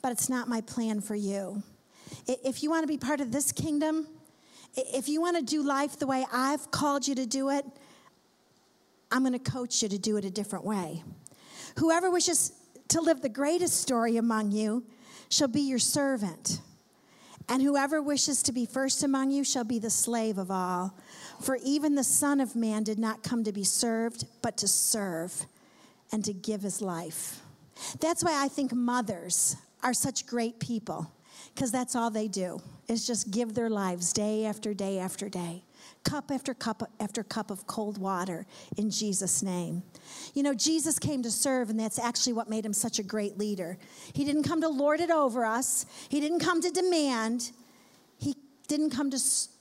But 0.00 0.12
it's 0.12 0.28
not 0.28 0.46
my 0.46 0.60
plan 0.60 1.00
for 1.00 1.16
you. 1.16 1.64
If 2.28 2.62
you 2.62 2.70
want 2.70 2.84
to 2.84 2.86
be 2.86 2.98
part 2.98 3.20
of 3.20 3.32
this 3.32 3.50
kingdom, 3.50 4.06
if 4.76 5.08
you 5.08 5.20
want 5.20 5.36
to 5.36 5.42
do 5.42 5.62
life 5.62 5.98
the 5.98 6.06
way 6.06 6.26
I've 6.32 6.70
called 6.70 7.06
you 7.06 7.14
to 7.16 7.26
do 7.26 7.50
it, 7.50 7.64
I'm 9.10 9.20
going 9.20 9.32
to 9.32 9.38
coach 9.38 9.82
you 9.82 9.88
to 9.88 9.98
do 9.98 10.16
it 10.16 10.24
a 10.24 10.30
different 10.30 10.64
way. 10.64 11.02
Whoever 11.78 12.10
wishes 12.10 12.52
to 12.88 13.00
live 13.00 13.22
the 13.22 13.28
greatest 13.28 13.80
story 13.80 14.16
among 14.16 14.52
you 14.52 14.84
shall 15.28 15.48
be 15.48 15.60
your 15.60 15.78
servant. 15.78 16.60
And 17.48 17.62
whoever 17.62 18.00
wishes 18.00 18.42
to 18.44 18.52
be 18.52 18.64
first 18.64 19.02
among 19.02 19.30
you 19.30 19.44
shall 19.44 19.64
be 19.64 19.78
the 19.78 19.90
slave 19.90 20.38
of 20.38 20.50
all. 20.50 20.96
For 21.42 21.58
even 21.62 21.94
the 21.94 22.04
Son 22.04 22.40
of 22.40 22.56
Man 22.56 22.82
did 22.84 22.98
not 22.98 23.22
come 23.22 23.44
to 23.44 23.52
be 23.52 23.64
served, 23.64 24.24
but 24.40 24.56
to 24.58 24.68
serve 24.68 25.46
and 26.10 26.24
to 26.24 26.32
give 26.32 26.62
his 26.62 26.80
life. 26.80 27.40
That's 28.00 28.24
why 28.24 28.42
I 28.42 28.48
think 28.48 28.72
mothers 28.72 29.56
are 29.82 29.92
such 29.92 30.26
great 30.26 30.58
people 30.58 31.10
because 31.54 31.70
that's 31.70 31.94
all 31.94 32.10
they 32.10 32.28
do 32.28 32.60
is 32.88 33.06
just 33.06 33.30
give 33.30 33.54
their 33.54 33.70
lives 33.70 34.12
day 34.12 34.44
after 34.44 34.74
day 34.74 34.98
after 34.98 35.28
day 35.28 35.64
cup 36.04 36.30
after 36.30 36.54
cup 36.54 36.90
after 37.00 37.22
cup 37.22 37.50
of 37.50 37.66
cold 37.66 37.98
water 37.98 38.46
in 38.76 38.90
Jesus 38.90 39.42
name. 39.42 39.82
You 40.34 40.42
know, 40.42 40.54
Jesus 40.54 40.98
came 40.98 41.22
to 41.22 41.30
serve 41.30 41.70
and 41.70 41.80
that's 41.80 41.98
actually 41.98 42.34
what 42.34 42.48
made 42.48 42.64
him 42.64 42.72
such 42.72 42.98
a 42.98 43.02
great 43.02 43.38
leader. 43.38 43.78
He 44.12 44.24
didn't 44.24 44.44
come 44.44 44.60
to 44.60 44.68
lord 44.68 45.00
it 45.00 45.10
over 45.10 45.44
us. 45.44 45.86
He 46.08 46.20
didn't 46.20 46.40
come 46.40 46.60
to 46.60 46.70
demand. 46.70 47.50
He 48.18 48.36
didn't 48.68 48.90
come 48.90 49.10
to 49.10 49.18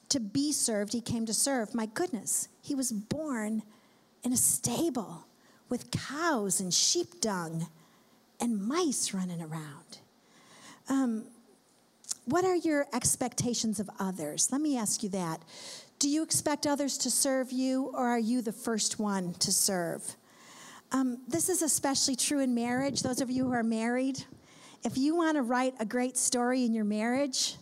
to 0.09 0.19
be 0.19 0.51
served. 0.51 0.93
He 0.93 1.01
came 1.01 1.25
to 1.25 1.33
serve. 1.33 1.73
My 1.73 1.87
goodness. 1.87 2.47
He 2.61 2.75
was 2.75 2.91
born 2.91 3.63
in 4.23 4.31
a 4.31 4.37
stable 4.37 5.25
with 5.69 5.89
cows 5.89 6.59
and 6.59 6.71
sheep 6.73 7.19
dung 7.19 7.67
and 8.39 8.61
mice 8.61 9.13
running 9.13 9.41
around. 9.41 9.99
Um, 10.87 11.25
what 12.25 12.45
are 12.45 12.55
your 12.55 12.87
expectations 12.93 13.79
of 13.79 13.89
others? 13.99 14.49
Let 14.51 14.61
me 14.61 14.77
ask 14.77 15.03
you 15.03 15.09
that. 15.09 15.41
Do 15.99 16.09
you 16.09 16.23
expect 16.23 16.67
others 16.67 16.97
to 16.99 17.11
serve 17.11 17.51
you, 17.51 17.91
or 17.93 18.07
are 18.07 18.19
you 18.19 18.41
the 18.41 18.51
first 18.51 18.99
one 18.99 19.33
to 19.35 19.51
serve? 19.51 20.15
Um, 20.91 21.19
this 21.27 21.49
is 21.49 21.61
especially 21.61 22.15
true 22.15 22.39
in 22.39 22.53
marriage. 22.53 23.01
Those 23.01 23.21
of 23.21 23.29
you 23.29 23.45
who 23.45 23.53
are 23.53 23.63
married, 23.63 24.23
if 24.83 24.97
you 24.97 25.15
want 25.15 25.37
to 25.37 25.41
write 25.41 25.73
a 25.79 25.85
great 25.85 26.17
story 26.17 26.65
in 26.65 26.73
your 26.73 26.85
marriage, 26.85 27.55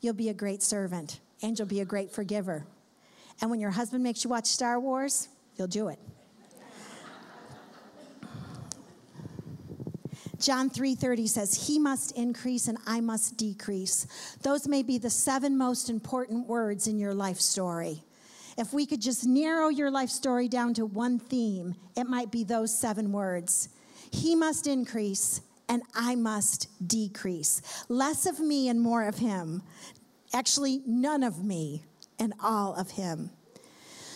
you'll 0.00 0.14
be 0.14 0.28
a 0.28 0.34
great 0.34 0.62
servant 0.62 1.20
and 1.42 1.58
you'll 1.58 1.68
be 1.68 1.80
a 1.80 1.84
great 1.84 2.10
forgiver. 2.10 2.64
And 3.40 3.50
when 3.50 3.58
your 3.58 3.70
husband 3.70 4.04
makes 4.04 4.22
you 4.22 4.30
watch 4.30 4.46
Star 4.46 4.78
Wars, 4.78 5.28
you'll 5.56 5.66
do 5.66 5.88
it. 5.88 5.98
John 10.42 10.70
3:30 10.70 11.28
says, 11.28 11.68
"He 11.68 11.78
must 11.78 12.10
increase 12.12 12.66
and 12.66 12.76
I 12.84 13.00
must 13.00 13.36
decrease." 13.36 14.06
Those 14.42 14.66
may 14.66 14.82
be 14.82 14.98
the 14.98 15.08
seven 15.08 15.56
most 15.56 15.88
important 15.88 16.48
words 16.48 16.88
in 16.88 16.98
your 16.98 17.14
life 17.14 17.40
story. 17.40 18.04
If 18.58 18.72
we 18.72 18.84
could 18.84 19.00
just 19.00 19.24
narrow 19.24 19.68
your 19.68 19.90
life 19.90 20.10
story 20.10 20.48
down 20.48 20.74
to 20.74 20.84
one 20.84 21.20
theme, 21.20 21.76
it 21.96 22.08
might 22.08 22.32
be 22.32 22.42
those 22.42 22.76
seven 22.76 23.12
words. 23.12 23.68
He 24.10 24.34
must 24.34 24.66
increase 24.66 25.40
and 25.68 25.82
I 25.94 26.16
must 26.16 26.66
decrease. 26.86 27.62
Less 27.88 28.26
of 28.26 28.40
me 28.40 28.68
and 28.68 28.80
more 28.80 29.04
of 29.04 29.18
him. 29.18 29.62
Actually, 30.34 30.82
none 30.86 31.22
of 31.22 31.44
me 31.44 31.84
and 32.18 32.34
all 32.42 32.74
of 32.74 32.90
him. 32.90 33.30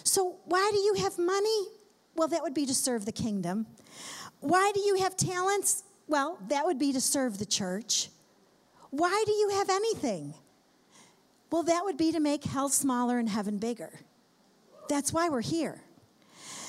So, 0.02 0.38
why 0.44 0.70
do 0.72 0.78
you 0.78 0.94
have 0.94 1.18
money? 1.18 1.66
Well, 2.16 2.28
that 2.28 2.42
would 2.42 2.54
be 2.54 2.66
to 2.66 2.74
serve 2.74 3.04
the 3.04 3.12
kingdom. 3.12 3.66
Why 4.40 4.72
do 4.74 4.80
you 4.80 4.96
have 4.96 5.16
talents? 5.16 5.84
Well, 6.08 6.38
that 6.48 6.64
would 6.64 6.78
be 6.78 6.92
to 6.92 7.00
serve 7.00 7.38
the 7.38 7.46
church. 7.46 8.10
Why 8.90 9.22
do 9.26 9.32
you 9.32 9.50
have 9.50 9.68
anything? 9.68 10.34
Well, 11.50 11.64
that 11.64 11.84
would 11.84 11.96
be 11.96 12.12
to 12.12 12.20
make 12.20 12.44
hell 12.44 12.68
smaller 12.68 13.18
and 13.18 13.28
heaven 13.28 13.58
bigger. 13.58 13.90
That's 14.88 15.12
why 15.12 15.28
we're 15.28 15.40
here. 15.40 15.82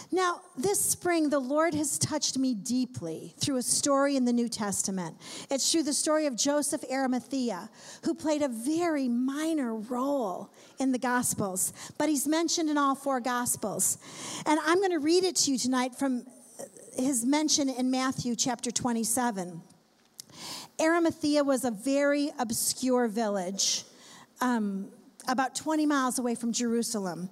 Now, 0.09 0.39
this 0.57 0.79
spring, 0.79 1.29
the 1.29 1.39
Lord 1.39 1.73
has 1.73 1.99
touched 1.99 2.37
me 2.37 2.53
deeply 2.53 3.33
through 3.39 3.57
a 3.57 3.61
story 3.61 4.15
in 4.15 4.23
the 4.23 4.31
New 4.31 4.47
Testament. 4.47 5.17
It's 5.51 5.69
through 5.69 5.83
the 5.83 5.93
story 5.93 6.27
of 6.27 6.37
Joseph 6.37 6.83
Arimathea, 6.89 7.69
who 8.03 8.13
played 8.13 8.41
a 8.41 8.47
very 8.47 9.09
minor 9.09 9.75
role 9.75 10.49
in 10.79 10.93
the 10.93 10.97
Gospels, 10.97 11.73
but 11.97 12.07
he's 12.07 12.25
mentioned 12.25 12.69
in 12.69 12.77
all 12.77 12.95
four 12.95 13.19
Gospels. 13.19 13.97
And 14.45 14.57
I'm 14.65 14.77
going 14.77 14.91
to 14.91 14.99
read 14.99 15.25
it 15.25 15.35
to 15.37 15.51
you 15.51 15.57
tonight 15.57 15.93
from 15.93 16.25
his 16.97 17.25
mention 17.25 17.69
in 17.69 17.91
Matthew 17.91 18.35
chapter 18.35 18.71
27. 18.71 19.61
Arimathea 20.79 21.43
was 21.43 21.63
a 21.63 21.71
very 21.71 22.31
obscure 22.39 23.07
village, 23.07 23.83
um, 24.41 24.87
about 25.27 25.55
20 25.55 25.85
miles 25.85 26.19
away 26.19 26.35
from 26.35 26.51
Jerusalem. 26.51 27.29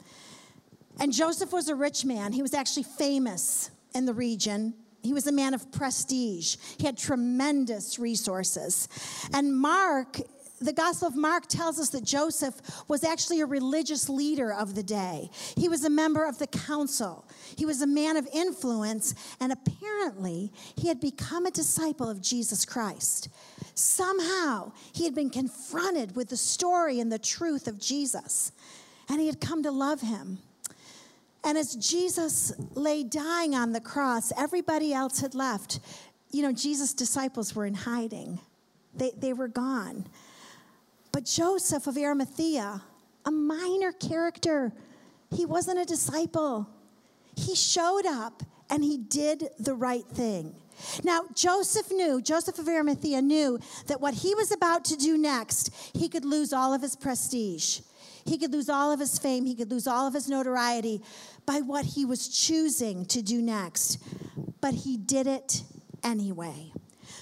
And 1.00 1.12
Joseph 1.12 1.52
was 1.52 1.68
a 1.68 1.76
rich 1.76 2.06
man. 2.06 2.32
He 2.32 2.42
was 2.42 2.54
actually 2.54 2.84
famous 2.84 3.70
in 3.94 4.06
the 4.06 4.14
region. 4.14 4.74
He 5.04 5.14
was 5.14 5.28
a 5.28 5.32
man 5.32 5.54
of 5.54 5.72
prestige. 5.72 6.56
He 6.78 6.86
had 6.86 6.98
tremendous 6.98 8.00
resources. 8.00 8.88
And 9.34 9.56
Mark, 9.56 10.20
the 10.62 10.74
Gospel 10.74 11.08
of 11.08 11.16
Mark 11.16 11.48
tells 11.48 11.80
us 11.80 11.90
that 11.90 12.04
Joseph 12.04 12.56
was 12.88 13.04
actually 13.04 13.42
a 13.42 13.46
religious 13.46 14.08
leader 14.08 14.54
of 14.54 14.76
the 14.76 14.84
day. 14.84 15.30
He 15.58 15.68
was 15.68 15.84
a 15.84 15.90
member 15.90 16.26
of 16.26 16.38
the 16.38 16.48
council. 16.48 17.26
He 17.58 17.66
was 17.66 17.82
a 17.82 17.88
man 17.88 18.16
of 18.16 18.28
influence, 18.34 19.16
and 19.40 19.52
apparently 19.52 20.52
he 20.78 20.88
had 20.88 21.02
become 21.02 21.46
a 21.46 21.52
disciple 21.52 22.10
of 22.10 22.22
Jesus 22.22 22.64
Christ. 22.66 23.30
Somehow 23.74 24.72
he 24.94 25.04
had 25.04 25.14
been 25.14 25.30
confronted 25.30 26.16
with 26.16 26.30
the 26.30 26.38
story 26.38 27.00
and 27.00 27.12
the 27.12 27.20
truth 27.20 27.68
of 27.68 27.80
Jesus, 27.80 28.52
and 29.10 29.20
he 29.20 29.28
had 29.28 29.42
come 29.42 29.62
to 29.64 29.72
love 29.72 30.02
him. 30.02 30.40
And 31.44 31.58
as 31.58 31.76
Jesus 31.76 32.54
lay 32.74 33.04
dying 33.04 33.54
on 33.54 33.74
the 33.74 33.82
cross, 33.82 34.32
everybody 34.36 34.94
else 34.94 35.20
had 35.20 35.36
left. 35.36 35.80
You 36.32 36.42
know, 36.42 36.52
Jesus' 36.52 36.94
disciples 36.94 37.54
were 37.54 37.66
in 37.66 37.76
hiding, 37.76 38.40
they, 38.96 39.12
they 39.18 39.34
were 39.34 39.50
gone. 39.50 40.08
But 41.16 41.24
Joseph 41.24 41.88
of 41.88 41.98
Arimathea, 41.98 42.82
a 43.24 43.32
minor 43.32 43.94
character, 43.94 44.74
he 45.34 45.46
wasn't 45.46 45.80
a 45.80 45.86
disciple. 45.86 46.70
He 47.38 47.56
showed 47.56 48.06
up 48.06 48.44
and 48.70 48.84
he 48.84 48.98
did 48.98 49.48
the 49.58 49.76
right 49.76 50.06
thing. 50.06 50.54
Now, 51.06 51.22
Joseph 51.34 51.90
knew, 51.90 52.22
Joseph 52.22 52.60
of 52.60 52.68
Arimathea 52.68 53.22
knew 53.22 53.60
that 53.88 54.02
what 54.02 54.14
he 54.14 54.36
was 54.36 54.52
about 54.52 54.84
to 54.86 54.98
do 54.98 55.18
next, 55.18 55.74
he 55.94 56.10
could 56.10 56.26
lose 56.26 56.52
all 56.52 56.74
of 56.74 56.82
his 56.82 56.98
prestige. 56.98 57.80
He 58.26 58.38
could 58.38 58.52
lose 58.52 58.68
all 58.68 58.92
of 58.92 59.00
his 59.00 59.18
fame. 59.18 59.46
He 59.46 59.56
could 59.56 59.72
lose 59.72 59.88
all 59.88 60.08
of 60.08 60.14
his 60.14 60.28
notoriety 60.28 61.02
by 61.46 61.62
what 61.62 61.86
he 61.86 62.04
was 62.04 62.28
choosing 62.28 63.06
to 63.06 63.22
do 63.22 63.42
next. 63.42 64.04
But 64.60 64.74
he 64.74 64.98
did 64.98 65.28
it 65.28 65.64
anyway. 66.04 66.74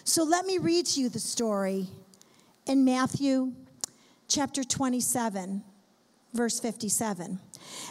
So 0.03 0.23
let 0.23 0.47
me 0.47 0.57
read 0.57 0.87
to 0.87 0.99
you 0.99 1.09
the 1.09 1.19
story 1.19 1.89
in 2.65 2.83
Matthew 2.83 3.53
chapter 4.33 4.63
27, 4.63 5.63
verse 6.33 6.59
57. 6.59 7.39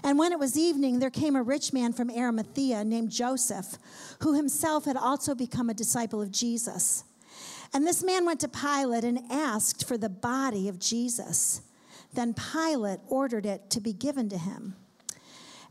And 0.03 0.19
when 0.19 0.33
it 0.33 0.41
was 0.41 0.59
evening, 0.59 0.99
there 0.99 1.09
came 1.09 1.37
a 1.37 1.43
rich 1.43 1.73
man 1.73 1.93
from 1.93 2.11
Arimathea 2.11 2.85
named 2.85 3.11
Joseph, 3.11 3.79
who 4.23 4.35
himself 4.35 4.85
had 4.85 4.97
also 4.97 5.37
become 5.37 5.71
a 5.71 5.75
disciple 5.75 6.21
of 6.21 6.33
Jesus. 6.33 7.05
And 7.73 7.87
this 7.87 8.03
man 8.03 8.27
went 8.27 8.41
to 8.41 8.49
Pilate 8.49 9.05
and 9.05 9.21
asked 9.31 9.87
for 9.87 9.97
the 9.97 10.09
body 10.09 10.69
of 10.69 10.81
Jesus. 10.81 11.63
Then 12.13 12.35
Pilate 12.35 12.99
ordered 13.07 13.47
it 13.47 13.71
to 13.71 13.81
be 13.81 13.93
given 13.93 14.29
to 14.31 14.39
him. 14.39 14.75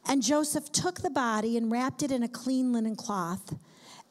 And 0.08 0.24
Joseph 0.24 0.72
took 0.72 1.02
the 1.02 1.10
body 1.10 1.58
and 1.58 1.70
wrapped 1.70 2.02
it 2.02 2.12
in 2.12 2.24
a 2.24 2.30
clean 2.30 2.72
linen 2.72 2.96
cloth 2.96 3.54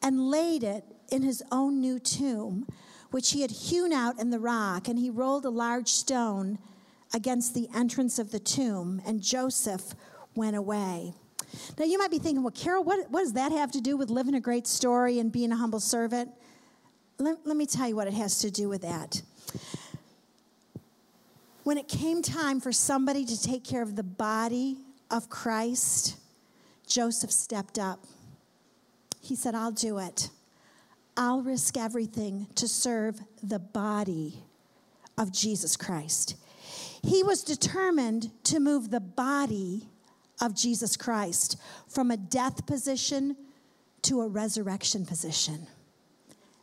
and 0.03 0.29
laid 0.29 0.63
it 0.63 0.85
in 1.09 1.23
his 1.23 1.41
own 1.51 1.81
new 1.81 1.97
tomb, 1.97 2.67
which 3.11 3.31
he 3.31 3.41
had 3.41 3.51
hewn 3.51 3.93
out 3.93 4.19
in 4.19 4.29
the 4.29 4.39
rock. 4.39 4.87
And 4.87 4.97
he 4.97 5.09
rolled 5.09 5.45
a 5.45 5.49
large 5.49 5.89
stone 5.89 6.57
against 7.13 7.53
the 7.53 7.67
entrance 7.75 8.17
of 8.19 8.31
the 8.31 8.39
tomb, 8.39 9.01
and 9.05 9.21
Joseph 9.21 9.93
went 10.35 10.55
away. 10.55 11.13
Now, 11.77 11.85
you 11.85 11.97
might 11.97 12.11
be 12.11 12.19
thinking, 12.19 12.43
well, 12.43 12.51
Carol, 12.51 12.83
what, 12.83 13.11
what 13.11 13.21
does 13.21 13.33
that 13.33 13.51
have 13.51 13.71
to 13.73 13.81
do 13.81 13.97
with 13.97 14.09
living 14.09 14.35
a 14.35 14.39
great 14.39 14.65
story 14.65 15.19
and 15.19 15.31
being 15.31 15.51
a 15.51 15.55
humble 15.55 15.81
servant? 15.81 16.31
Let, 17.17 17.45
let 17.45 17.57
me 17.57 17.65
tell 17.65 17.89
you 17.89 17.95
what 17.95 18.07
it 18.07 18.13
has 18.13 18.39
to 18.39 18.49
do 18.49 18.69
with 18.69 18.81
that. 18.83 19.21
When 21.63 21.77
it 21.77 21.87
came 21.87 22.21
time 22.21 22.59
for 22.59 22.71
somebody 22.71 23.25
to 23.25 23.41
take 23.41 23.63
care 23.63 23.81
of 23.81 23.95
the 23.95 24.03
body 24.03 24.77
of 25.11 25.29
Christ, 25.29 26.17
Joseph 26.87 27.31
stepped 27.31 27.77
up. 27.77 27.99
He 29.19 29.35
said, 29.35 29.53
I'll 29.53 29.71
do 29.71 29.99
it. 29.99 30.29
I'll 31.21 31.43
risk 31.43 31.77
everything 31.77 32.47
to 32.55 32.67
serve 32.67 33.21
the 33.43 33.59
body 33.59 34.43
of 35.19 35.31
Jesus 35.31 35.77
Christ. 35.77 36.35
He 37.03 37.21
was 37.21 37.43
determined 37.43 38.31
to 38.45 38.59
move 38.59 38.89
the 38.89 39.01
body 39.01 39.87
of 40.41 40.55
Jesus 40.55 40.97
Christ 40.97 41.61
from 41.87 42.09
a 42.09 42.17
death 42.17 42.65
position 42.65 43.37
to 44.01 44.21
a 44.21 44.27
resurrection 44.27 45.05
position. 45.05 45.67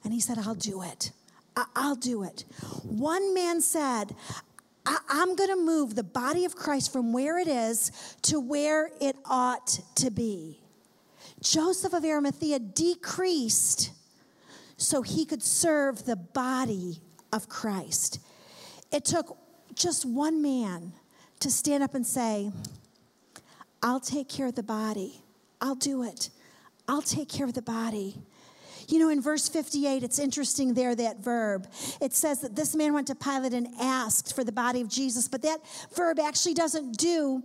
And 0.03 0.13
he 0.13 0.19
said, 0.19 0.39
I'll 0.39 0.57
do 0.57 0.83
it. 0.83 1.13
I'll 1.77 1.95
do 1.95 2.25
it. 2.25 2.45
One 2.83 3.33
man 3.35 3.61
said, 3.61 4.17
I, 4.85 4.99
am 5.09 5.37
going 5.37 5.51
to 5.51 5.57
move 5.57 5.95
the 5.95 6.03
body 6.03 6.45
of 6.45 6.57
Christ 6.57 6.93
from 6.93 7.13
where 7.13 7.39
it 7.39 7.47
is 7.47 7.93
to 8.23 8.41
where 8.41 8.91
it 9.01 9.15
ought 9.25 9.79
to 9.95 10.11
be. 10.11 10.59
Joseph 11.41 11.93
of 11.93 12.05
Arimathea 12.05 12.59
decreased 12.59 13.93
so 14.79 15.03
he 15.03 15.27
could 15.27 15.43
serve 15.43 16.07
the 16.07 16.17
body 16.17 17.03
of 17.33 17.49
Christ. 17.49 18.21
It 18.91 19.05
took 19.05 19.37
just 19.75 20.07
one 20.07 20.41
man 20.41 20.93
to 21.41 21.51
stand 21.51 21.83
up 21.83 21.95
and 21.95 22.07
say, 22.07 22.51
I'll 23.83 24.01
take 24.01 24.29
care 24.29 24.47
of 24.47 24.55
the 24.55 24.63
body. 24.63 25.23
I'll 25.61 25.75
do 25.75 26.03
it. 26.03 26.31
I'll 26.89 27.03
take 27.03 27.29
care 27.29 27.45
of 27.45 27.55
the 27.55 27.63
body. 27.63 28.17
You 28.89 28.99
know, 28.99 29.11
in 29.11 29.21
verse 29.21 29.49
58, 29.49 30.03
it's 30.03 30.19
interesting 30.19 30.73
there, 30.73 30.95
that 30.95 31.19
verb. 31.19 31.69
It 32.01 32.15
says 32.15 32.41
that 32.41 32.57
this 32.57 32.75
man 32.75 32.95
went 32.95 33.09
to 33.09 33.15
Pilate 33.15 33.53
and 33.53 33.69
asked 33.79 34.35
for 34.35 34.45
the 34.45 34.53
body 34.53 34.81
of 34.81 34.89
Jesus, 34.89 35.29
but 35.29 35.43
that 35.43 35.59
verb 35.95 36.19
actually 36.19 36.55
doesn't 36.55 36.97
do 36.97 37.43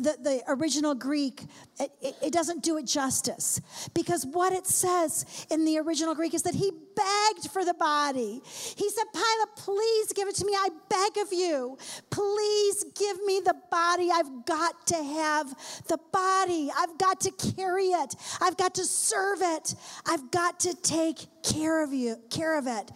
the, 0.00 0.16
the 0.20 0.42
original 0.48 0.94
Greek, 0.94 1.44
it, 1.78 1.90
it, 2.00 2.16
it, 2.22 2.32
doesn't 2.32 2.62
do 2.62 2.76
it 2.78 2.86
justice. 2.86 3.60
Because 3.94 4.26
what 4.26 4.52
it 4.52 4.66
says 4.66 5.46
in 5.50 5.64
the 5.64 5.78
original 5.78 6.14
Greek 6.14 6.34
is 6.34 6.42
that 6.42 6.54
he 6.54 6.70
begged 6.70 7.50
for 7.52 7.64
the 7.64 7.74
body. 7.74 8.40
He 8.44 8.90
said, 8.90 9.04
Pilate, 9.12 9.56
please 9.56 10.12
give 10.12 10.28
it 10.28 10.34
to 10.36 10.44
me. 10.44 10.52
I 10.52 10.68
beg 10.88 11.24
of 11.24 11.32
you. 11.32 11.78
Please 12.10 12.84
give 12.94 13.22
me 13.24 13.40
the 13.44 13.54
body. 13.70 14.10
I've 14.12 14.44
got 14.44 14.86
to 14.88 14.96
have 14.96 15.54
the 15.88 15.98
body. 16.12 16.70
I've 16.76 16.98
got 16.98 17.20
to 17.20 17.30
carry 17.54 17.86
it. 17.86 18.14
I've 18.40 18.56
got 18.56 18.74
to 18.76 18.84
serve 18.84 19.38
it. 19.42 19.74
I've 20.06 20.30
got 20.30 20.60
to 20.60 20.74
take 20.74 21.26
care 21.42 21.84
of 21.84 21.92
you, 21.92 22.16
care 22.30 22.58
of 22.58 22.66
it. 22.66 22.90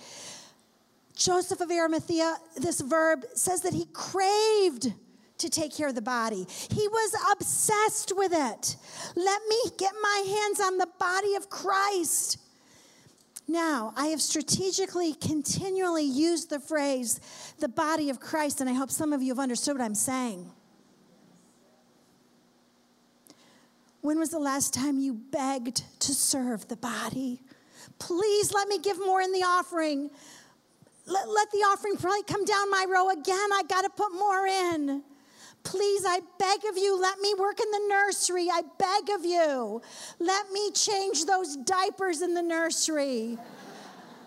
Joseph 1.17 1.61
of 1.61 1.71
Arimathea, 1.71 2.37
this 2.57 2.81
verb 2.81 3.25
says 3.35 3.61
that 3.63 3.73
he 3.73 3.87
craved 3.93 4.93
to 5.39 5.49
take 5.49 5.75
care 5.75 5.89
of 5.89 5.95
the 5.95 6.03
body. 6.03 6.47
He 6.71 6.89
was 6.89 7.15
obsessed 7.33 8.13
with 8.17 8.33
it. 8.33 8.77
Let 9.17 9.43
me 9.49 9.59
get 9.79 9.93
my 10.03 10.25
hands 10.27 10.61
on 10.61 10.79
the 10.79 10.89
body 10.99 11.35
of 11.35 11.51
Christ. 11.51 12.39
Now, 13.47 13.93
I 13.97 14.07
have 14.07 14.23
strategically 14.23 15.13
continually 15.15 16.05
used 16.05 16.49
the 16.49 16.61
phrase 16.61 17.21
the 17.59 17.69
body 17.69 18.09
of 18.09 18.19
Christ, 18.19 18.61
and 18.61 18.71
I 18.71 18.73
hope 18.73 18.91
some 18.91 19.13
of 19.13 19.23
you 19.23 19.29
have 19.33 19.39
understood 19.39 19.77
what 19.77 19.85
I'm 19.85 19.95
saying. 19.95 20.51
When 24.01 24.19
was 24.19 24.31
the 24.31 24.39
last 24.39 24.75
time 24.75 24.99
you 24.99 25.15
begged 25.15 25.83
to 26.01 26.15
serve 26.15 26.69
the 26.69 26.77
body? 26.77 27.41
Please 27.99 28.53
let 28.53 28.69
me 28.69 28.79
give 28.79 28.99
more 28.99 29.21
in 29.21 29.33
the 29.33 29.43
offering. 29.43 30.11
Let, 31.07 31.29
let 31.29 31.51
the 31.51 31.59
offering 31.59 31.97
probably 31.97 32.23
come 32.23 32.45
down 32.45 32.71
my 32.71 32.87
row 32.89 33.11
again. 33.11 33.53
I 33.53 33.63
got 33.69 33.83
to 33.83 33.91
put 33.91 34.13
more 34.13 34.47
in. 34.47 35.03
Please, 35.65 36.05
I 36.07 36.21
beg 36.39 36.61
of 36.71 36.79
you, 36.79 37.01
let 37.01 37.19
me 37.21 37.35
work 37.39 37.59
in 37.59 37.71
the 37.71 37.89
nursery. 37.89 38.49
I 38.51 38.63
beg 38.79 39.11
of 39.11 39.25
you. 39.25 39.83
Let 40.21 40.53
me 40.53 40.71
change 40.71 41.25
those 41.25 41.57
diapers 41.57 42.23
in 42.23 42.35
the 42.35 42.43
nursery. 42.43 43.39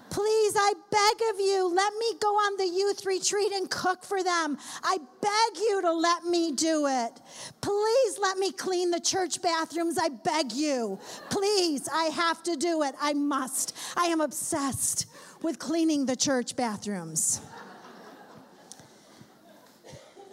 Please, 0.09 0.53
I 0.57 0.73
beg 0.89 1.33
of 1.33 1.39
you, 1.39 1.67
let 1.73 1.93
me 1.99 2.13
go 2.19 2.29
on 2.29 2.57
the 2.57 2.67
youth 2.67 3.05
retreat 3.05 3.51
and 3.51 3.69
cook 3.69 4.03
for 4.03 4.23
them. 4.23 4.57
I 4.83 4.97
beg 5.21 5.61
you 5.61 5.81
to 5.81 5.91
let 5.91 6.23
me 6.23 6.53
do 6.53 6.87
it. 6.87 7.21
Please 7.61 8.17
let 8.19 8.37
me 8.37 8.51
clean 8.51 8.89
the 8.89 8.99
church 8.99 9.41
bathrooms. 9.41 9.97
I 9.97 10.09
beg 10.09 10.53
you. 10.53 10.97
Please, 11.29 11.89
I 11.93 12.05
have 12.05 12.41
to 12.43 12.55
do 12.55 12.83
it. 12.83 12.95
I 13.01 13.13
must. 13.13 13.75
I 13.95 14.05
am 14.05 14.21
obsessed 14.21 15.07
with 15.41 15.59
cleaning 15.59 16.05
the 16.05 16.15
church 16.15 16.55
bathrooms. 16.55 17.41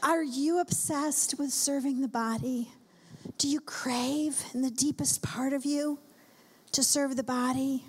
Are 0.05 0.22
you 0.22 0.61
obsessed 0.61 1.38
with 1.38 1.50
serving 1.50 2.02
the 2.02 2.09
body? 2.09 2.70
Do 3.38 3.48
you 3.48 3.59
crave 3.59 4.38
in 4.52 4.61
the 4.61 4.70
deepest 4.70 5.22
part 5.22 5.55
of 5.55 5.64
you 5.64 5.98
to 6.72 6.82
serve 6.82 7.16
the 7.16 7.22
body? 7.22 7.86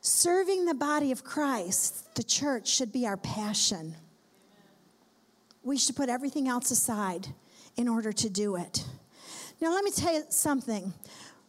Serving 0.00 0.66
the 0.66 0.74
body 0.74 1.10
of 1.10 1.24
Christ, 1.24 2.14
the 2.14 2.22
church, 2.22 2.68
should 2.68 2.92
be 2.92 3.04
our 3.04 3.16
passion. 3.16 3.96
We 5.64 5.76
should 5.76 5.96
put 5.96 6.08
everything 6.08 6.46
else 6.46 6.70
aside 6.70 7.26
in 7.76 7.88
order 7.88 8.12
to 8.12 8.30
do 8.30 8.54
it. 8.54 8.84
Now, 9.60 9.72
let 9.74 9.82
me 9.82 9.90
tell 9.90 10.14
you 10.14 10.22
something. 10.28 10.94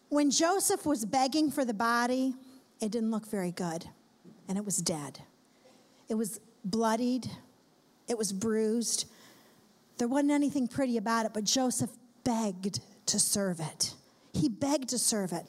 When 0.09 0.32
Joseph 0.32 0.84
was 0.84 1.05
begging 1.05 1.51
for 1.51 1.63
the 1.63 1.76
body, 1.76 2.34
it 2.82 2.91
didn't 2.91 3.11
look 3.11 3.28
very 3.28 3.51
good, 3.51 3.86
and 4.47 4.57
it 4.57 4.65
was 4.65 4.78
dead. 4.78 5.19
It 6.09 6.15
was 6.15 6.39
bloodied, 6.65 7.30
it 8.08 8.18
was 8.18 8.32
bruised. 8.32 9.06
There 9.97 10.08
wasn't 10.08 10.32
anything 10.32 10.68
pretty 10.68 10.97
about 10.97 11.26
it, 11.26 11.34
but 11.34 11.43
Joseph 11.43 11.91
begged 12.24 12.80
to 13.08 13.20
serve 13.20 13.60
it. 13.60 13.93
He 14.34 14.49
begged 14.49 14.89
to 14.89 14.97
serve 14.97 15.32
it. 15.32 15.45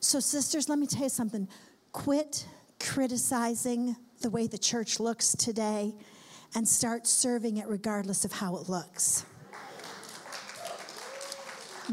So, 0.00 0.20
sisters, 0.20 0.68
let 0.68 0.78
me 0.78 0.86
tell 0.86 1.04
you 1.04 1.08
something. 1.08 1.48
Quit 1.92 2.46
criticizing 2.78 3.96
the 4.20 4.30
way 4.30 4.46
the 4.46 4.58
church 4.58 5.00
looks 5.00 5.34
today 5.34 5.94
and 6.54 6.66
start 6.66 7.06
serving 7.06 7.56
it 7.56 7.66
regardless 7.66 8.24
of 8.24 8.32
how 8.32 8.56
it 8.56 8.68
looks. 8.68 9.24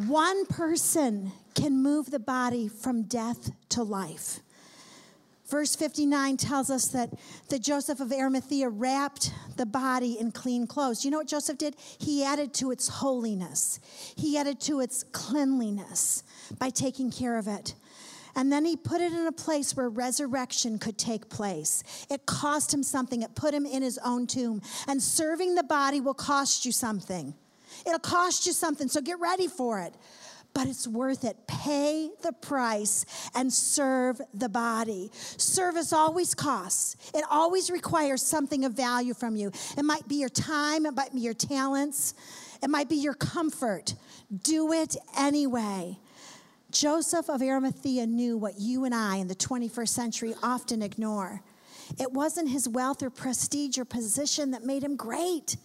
One 0.07 0.45
person 0.47 1.31
can 1.53 1.81
move 1.81 2.11
the 2.11 2.19
body 2.19 2.67
from 2.67 3.03
death 3.03 3.51
to 3.69 3.83
life. 3.83 4.39
Verse 5.47 5.75
59 5.75 6.37
tells 6.37 6.71
us 6.71 6.87
that, 6.89 7.11
that 7.49 7.61
Joseph 7.61 7.99
of 7.99 8.11
Arimathea 8.11 8.67
wrapped 8.67 9.31
the 9.57 9.65
body 9.65 10.17
in 10.19 10.31
clean 10.31 10.65
clothes. 10.65 11.05
You 11.05 11.11
know 11.11 11.17
what 11.17 11.27
Joseph 11.27 11.57
did? 11.57 11.75
He 11.99 12.23
added 12.23 12.53
to 12.55 12.71
its 12.71 12.87
holiness, 12.87 13.79
he 14.15 14.37
added 14.37 14.59
to 14.61 14.79
its 14.79 15.03
cleanliness 15.03 16.23
by 16.57 16.69
taking 16.69 17.11
care 17.11 17.37
of 17.37 17.47
it. 17.47 17.75
And 18.37 18.51
then 18.51 18.65
he 18.65 18.75
put 18.75 18.99
it 18.99 19.13
in 19.13 19.27
a 19.27 19.31
place 19.31 19.77
where 19.77 19.87
resurrection 19.87 20.77
could 20.77 20.97
take 20.97 21.29
place. 21.29 21.83
It 22.09 22.25
cost 22.25 22.73
him 22.73 22.83
something, 22.83 23.21
it 23.21 23.33
put 23.33 23.53
him 23.53 23.65
in 23.65 23.81
his 23.81 23.97
own 23.99 24.27
tomb. 24.27 24.61
And 24.87 25.01
serving 25.01 25.55
the 25.55 25.63
body 25.63 26.01
will 26.01 26.13
cost 26.13 26.65
you 26.65 26.73
something. 26.73 27.33
It'll 27.85 27.99
cost 27.99 28.45
you 28.45 28.53
something, 28.53 28.87
so 28.87 29.01
get 29.01 29.19
ready 29.19 29.47
for 29.47 29.79
it. 29.79 29.93
But 30.55 30.67
it's 30.67 30.87
worth 30.87 31.25
it. 31.25 31.35
Pay 31.47 32.09
the 32.23 32.31
price 32.31 33.05
and 33.35 33.51
serve 33.51 34.21
the 34.33 34.47
body. 34.47 35.11
Service 35.13 35.91
always 35.91 36.33
costs, 36.33 36.95
it 37.13 37.25
always 37.29 37.69
requires 37.69 38.23
something 38.23 38.63
of 38.63 38.73
value 38.73 39.13
from 39.13 39.35
you. 39.35 39.51
It 39.77 39.83
might 39.83 40.07
be 40.07 40.15
your 40.15 40.29
time, 40.29 40.85
it 40.85 40.95
might 40.95 41.13
be 41.13 41.19
your 41.19 41.33
talents, 41.33 42.13
it 42.63 42.69
might 42.69 42.87
be 42.87 42.95
your 42.95 43.13
comfort. 43.13 43.95
Do 44.43 44.71
it 44.71 44.95
anyway. 45.17 45.99
Joseph 46.71 47.29
of 47.29 47.41
Arimathea 47.41 48.07
knew 48.07 48.37
what 48.37 48.57
you 48.57 48.85
and 48.85 48.95
I 48.95 49.17
in 49.17 49.27
the 49.27 49.35
21st 49.35 49.89
century 49.89 50.35
often 50.41 50.81
ignore. 50.81 51.41
It 51.99 52.11
wasn't 52.11 52.49
his 52.49 52.67
wealth 52.67 53.03
or 53.03 53.09
prestige 53.09 53.77
or 53.77 53.85
position 53.85 54.51
that 54.51 54.63
made 54.63 54.83
him 54.83 54.95
great, 54.95 55.57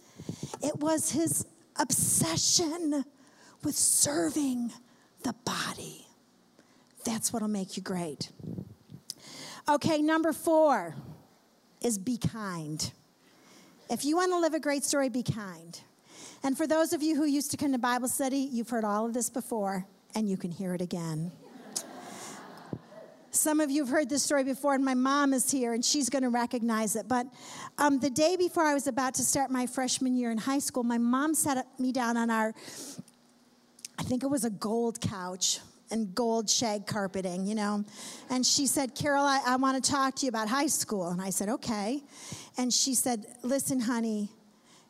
it 0.61 0.77
was 0.79 1.11
his 1.11 1.45
obsession 1.77 3.05
with 3.63 3.75
serving 3.75 4.71
the 5.23 5.33
body. 5.45 6.07
That's 7.05 7.31
what'll 7.33 7.47
make 7.47 7.77
you 7.77 7.83
great. 7.83 8.31
Okay, 9.69 10.01
number 10.01 10.33
four 10.33 10.95
is 11.81 11.97
be 11.97 12.17
kind. 12.17 12.91
If 13.89 14.05
you 14.05 14.15
want 14.15 14.31
to 14.31 14.39
live 14.39 14.53
a 14.53 14.59
great 14.59 14.83
story, 14.83 15.09
be 15.09 15.23
kind. 15.23 15.79
And 16.43 16.57
for 16.57 16.65
those 16.65 16.93
of 16.93 17.03
you 17.03 17.15
who 17.15 17.25
used 17.25 17.51
to 17.51 17.57
come 17.57 17.71
to 17.71 17.77
Bible 17.77 18.07
study, 18.07 18.37
you've 18.37 18.69
heard 18.69 18.83
all 18.83 19.05
of 19.05 19.13
this 19.13 19.29
before 19.29 19.85
and 20.15 20.29
you 20.29 20.37
can 20.37 20.51
hear 20.51 20.73
it 20.73 20.81
again. 20.81 21.31
Some 23.33 23.61
of 23.61 23.71
you 23.71 23.83
have 23.83 23.89
heard 23.89 24.09
this 24.09 24.23
story 24.23 24.43
before, 24.43 24.75
and 24.75 24.83
my 24.83 24.93
mom 24.93 25.33
is 25.33 25.49
here, 25.49 25.73
and 25.73 25.85
she's 25.85 26.09
going 26.09 26.23
to 26.23 26.29
recognize 26.29 26.97
it. 26.97 27.07
But 27.07 27.27
um, 27.77 27.97
the 27.99 28.09
day 28.09 28.35
before 28.35 28.63
I 28.63 28.73
was 28.73 28.87
about 28.87 29.13
to 29.15 29.23
start 29.23 29.49
my 29.49 29.67
freshman 29.67 30.17
year 30.17 30.31
in 30.31 30.37
high 30.37 30.59
school, 30.59 30.83
my 30.83 30.97
mom 30.97 31.33
sat 31.33 31.65
me 31.79 31.93
down 31.93 32.17
on 32.17 32.29
our, 32.29 32.53
I 34.01 34.03
think 34.03 34.23
it 34.23 34.27
was 34.31 34.45
a 34.45 34.49
gold 34.49 34.99
couch 34.99 35.59
and 35.91 36.15
gold 36.15 36.49
shag 36.49 36.87
carpeting, 36.87 37.45
you 37.45 37.53
know. 37.53 37.85
And 38.31 38.43
she 38.43 38.65
said, 38.65 38.95
Carol, 38.95 39.23
I, 39.23 39.41
I 39.45 39.57
want 39.57 39.81
to 39.81 39.91
talk 39.91 40.15
to 40.15 40.25
you 40.25 40.29
about 40.29 40.47
high 40.47 40.65
school. 40.65 41.09
And 41.09 41.21
I 41.21 41.29
said, 41.29 41.49
okay. 41.49 42.01
And 42.57 42.73
she 42.73 42.95
said, 42.95 43.27
listen, 43.43 43.79
honey, 43.79 44.31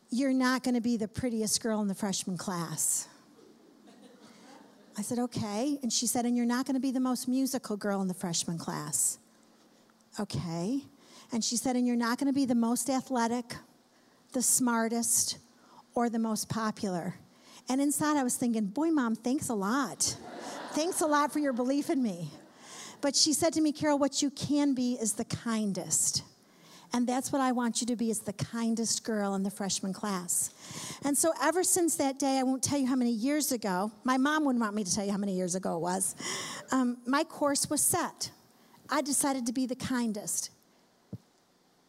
you're 0.08 0.32
not 0.32 0.62
going 0.62 0.76
to 0.76 0.80
be 0.80 0.96
the 0.96 1.08
prettiest 1.08 1.62
girl 1.62 1.82
in 1.82 1.88
the 1.88 1.94
freshman 1.94 2.38
class. 2.38 3.06
I 4.96 5.02
said, 5.02 5.18
okay. 5.18 5.78
And 5.82 5.92
she 5.92 6.06
said, 6.06 6.24
and 6.24 6.34
you're 6.34 6.46
not 6.46 6.64
going 6.64 6.76
to 6.76 6.80
be 6.80 6.90
the 6.90 6.98
most 6.98 7.28
musical 7.28 7.76
girl 7.76 8.00
in 8.00 8.08
the 8.08 8.14
freshman 8.14 8.56
class. 8.56 9.18
Okay. 10.18 10.86
And 11.32 11.44
she 11.44 11.58
said, 11.58 11.76
and 11.76 11.86
you're 11.86 11.96
not 11.96 12.16
going 12.16 12.28
to 12.28 12.34
be 12.34 12.46
the 12.46 12.54
most 12.54 12.88
athletic, 12.88 13.56
the 14.32 14.42
smartest, 14.42 15.36
or 15.94 16.08
the 16.08 16.18
most 16.18 16.48
popular. 16.48 17.16
And 17.68 17.80
inside 17.80 18.16
I 18.16 18.22
was 18.22 18.36
thinking, 18.36 18.66
boy, 18.66 18.90
mom, 18.90 19.16
thanks 19.16 19.48
a 19.48 19.54
lot. 19.54 20.16
thanks 20.72 21.00
a 21.00 21.06
lot 21.06 21.32
for 21.32 21.38
your 21.38 21.52
belief 21.52 21.90
in 21.90 22.02
me. 22.02 22.30
But 23.00 23.16
she 23.16 23.32
said 23.32 23.52
to 23.54 23.60
me, 23.60 23.72
Carol, 23.72 23.98
what 23.98 24.22
you 24.22 24.30
can 24.30 24.74
be 24.74 24.94
is 24.94 25.14
the 25.14 25.24
kindest. 25.24 26.22
And 26.94 27.06
that's 27.06 27.32
what 27.32 27.40
I 27.40 27.52
want 27.52 27.80
you 27.80 27.86
to 27.88 27.96
be 27.96 28.10
is 28.10 28.20
the 28.20 28.34
kindest 28.34 29.02
girl 29.02 29.34
in 29.34 29.42
the 29.42 29.50
freshman 29.50 29.92
class. 29.92 30.50
And 31.04 31.16
so 31.16 31.32
ever 31.42 31.64
since 31.64 31.96
that 31.96 32.18
day, 32.18 32.38
I 32.38 32.42
won't 32.42 32.62
tell 32.62 32.78
you 32.78 32.86
how 32.86 32.96
many 32.96 33.10
years 33.10 33.50
ago, 33.50 33.90
my 34.04 34.18
mom 34.18 34.44
wouldn't 34.44 34.62
want 34.62 34.74
me 34.74 34.84
to 34.84 34.94
tell 34.94 35.04
you 35.04 35.10
how 35.10 35.18
many 35.18 35.34
years 35.34 35.54
ago 35.54 35.76
it 35.76 35.80
was, 35.80 36.14
um, 36.70 36.98
my 37.06 37.24
course 37.24 37.70
was 37.70 37.80
set. 37.82 38.30
I 38.90 39.00
decided 39.00 39.46
to 39.46 39.52
be 39.52 39.64
the 39.64 39.74
kindest 39.74 40.50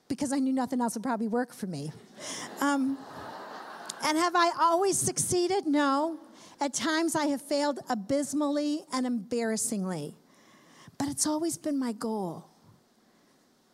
because 0.07 0.31
I 0.31 0.39
knew 0.39 0.53
nothing 0.53 0.79
else 0.79 0.93
would 0.93 1.03
probably 1.03 1.27
work 1.27 1.53
for 1.53 1.67
me. 1.67 1.91
Um, 2.61 2.97
and 4.03 4.17
have 4.17 4.35
I 4.35 4.51
always 4.59 4.97
succeeded? 4.97 5.65
No. 5.65 6.19
At 6.59 6.73
times 6.73 7.15
I 7.15 7.27
have 7.27 7.41
failed 7.41 7.79
abysmally 7.89 8.83
and 8.91 9.05
embarrassingly. 9.05 10.15
But 10.97 11.09
it's 11.09 11.25
always 11.27 11.57
been 11.57 11.77
my 11.77 11.93
goal. 11.93 12.45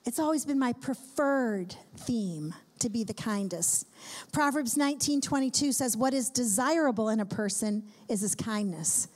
It's 0.06 0.20
always 0.20 0.46
been 0.46 0.60
my 0.60 0.74
preferred 0.74 1.76
theme 1.98 2.56
to 2.80 2.90
be 2.90 3.04
the 3.04 3.14
kindest. 3.14 3.88
Proverbs 4.32 4.78
19 4.78 5.22
22 5.22 5.72
says, 5.72 5.98
What 5.98 6.14
is 6.14 6.30
desirable 6.30 7.10
in 7.10 7.20
a 7.20 7.26
person 7.26 7.84
is 8.08 8.22
his 8.22 8.36
kindness. 8.36 9.08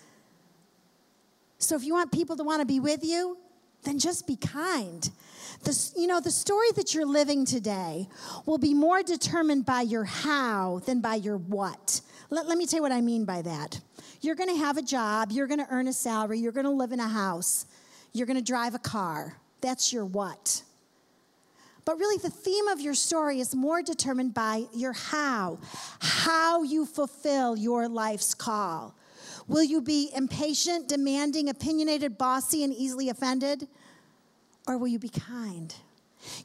So 1.57 1.76
if 1.76 1.84
you 1.84 1.93
want 1.93 2.11
people 2.11 2.36
to 2.36 2.43
want 2.43 2.59
to 2.59 2.66
be 2.66 2.80
with 2.80 3.03
you, 3.03 3.38
then 3.84 3.99
just 3.99 4.27
be 4.27 4.36
kind. 4.36 5.09
The, 5.63 5.91
you 5.97 6.07
know, 6.07 6.19
the 6.19 6.31
story 6.31 6.67
that 6.75 6.93
you're 6.93 7.05
living 7.05 7.45
today 7.45 8.07
will 8.45 8.57
be 8.57 8.73
more 8.73 9.03
determined 9.03 9.65
by 9.65 9.81
your 9.81 10.03
how 10.03 10.81
than 10.86 11.01
by 11.01 11.15
your 11.15 11.38
what. 11.38 12.01
Let, 12.29 12.47
let 12.47 12.57
me 12.57 12.65
tell 12.65 12.77
you 12.77 12.84
what 12.84 12.91
I 12.91 13.01
mean 13.01 13.25
by 13.25 13.41
that. 13.43 13.79
You're 14.21 14.36
going 14.36 14.49
to 14.49 14.57
have 14.57 14.77
a 14.77 14.81
job, 14.81 15.31
you're 15.31 15.47
going 15.47 15.59
to 15.59 15.67
earn 15.69 15.88
a 15.88 15.93
salary, 15.93 16.39
you're 16.39 16.51
going 16.51 16.65
to 16.65 16.71
live 16.71 16.91
in 16.91 16.99
a 16.99 17.07
house, 17.07 17.65
you're 18.13 18.27
going 18.27 18.38
to 18.38 18.43
drive 18.43 18.73
a 18.73 18.79
car. 18.79 19.38
That's 19.61 19.93
your 19.93 20.05
what. 20.05 20.63
But 21.86 21.99
really, 21.99 22.17
the 22.17 22.29
theme 22.29 22.67
of 22.67 22.79
your 22.79 22.93
story 22.93 23.39
is 23.39 23.53
more 23.53 23.81
determined 23.81 24.34
by 24.34 24.65
your 24.73 24.93
how, 24.93 25.59
how 25.99 26.63
you 26.63 26.86
fulfill 26.86 27.57
your 27.57 27.89
life's 27.89 28.34
call. 28.34 28.95
Will 29.47 29.63
you 29.63 29.81
be 29.81 30.09
impatient, 30.15 30.87
demanding, 30.87 31.49
opinionated, 31.49 32.17
bossy, 32.17 32.63
and 32.63 32.73
easily 32.73 33.09
offended? 33.09 33.67
Or 34.67 34.77
will 34.77 34.87
you 34.87 34.99
be 34.99 35.09
kind? 35.09 35.75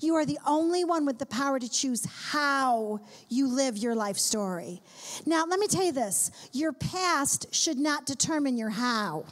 You 0.01 0.16
are 0.16 0.26
the 0.26 0.38
only 0.46 0.84
one 0.84 1.07
with 1.07 1.18
the 1.18 1.26
power 1.26 1.59
to 1.59 1.70
choose 1.70 2.05
how 2.05 3.01
you 3.28 3.46
live 3.46 3.76
your 3.76 3.94
life 3.94 4.18
story. 4.18 4.82
Now, 5.24 5.44
let 5.46 5.61
me 5.61 5.68
tell 5.68 5.84
you 5.84 5.92
this 5.92 6.30
your 6.53 6.72
past 6.72 7.55
should 7.55 7.78
not 7.78 8.07
determine 8.07 8.57
your 8.57 8.70
how. 8.70 9.24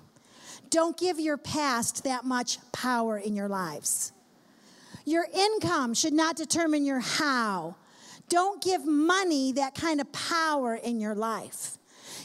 Don't 0.71 0.97
give 0.97 1.21
your 1.21 1.37
past 1.37 2.05
that 2.05 2.25
much 2.25 2.59
power 2.73 3.19
in 3.19 3.35
your 3.35 3.49
lives. 3.49 4.13
Your 5.05 5.27
income 5.33 5.95
should 5.95 6.13
not 6.13 6.37
determine 6.37 6.85
your 6.85 7.01
how. 7.01 7.77
Don't 8.29 8.61
give 8.63 8.85
money 8.85 9.53
that 9.53 9.75
kind 9.75 10.01
of 10.01 10.11
power 10.13 10.75
in 10.75 11.01
your 11.01 11.15
life. 11.15 11.79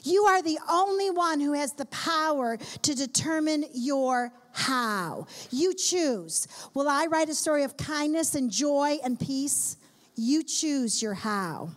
You 0.03 0.23
are 0.25 0.41
the 0.41 0.59
only 0.69 1.09
one 1.09 1.39
who 1.39 1.53
has 1.53 1.73
the 1.73 1.85
power 1.85 2.57
to 2.57 2.95
determine 2.95 3.65
your 3.73 4.31
how. 4.53 5.27
You 5.51 5.73
choose. 5.73 6.47
Will 6.73 6.89
I 6.89 7.05
write 7.05 7.29
a 7.29 7.35
story 7.35 7.63
of 7.63 7.77
kindness 7.77 8.35
and 8.35 8.51
joy 8.51 8.97
and 9.03 9.19
peace? 9.19 9.77
You 10.15 10.43
choose 10.43 11.01
your 11.01 11.13
how. 11.13 11.71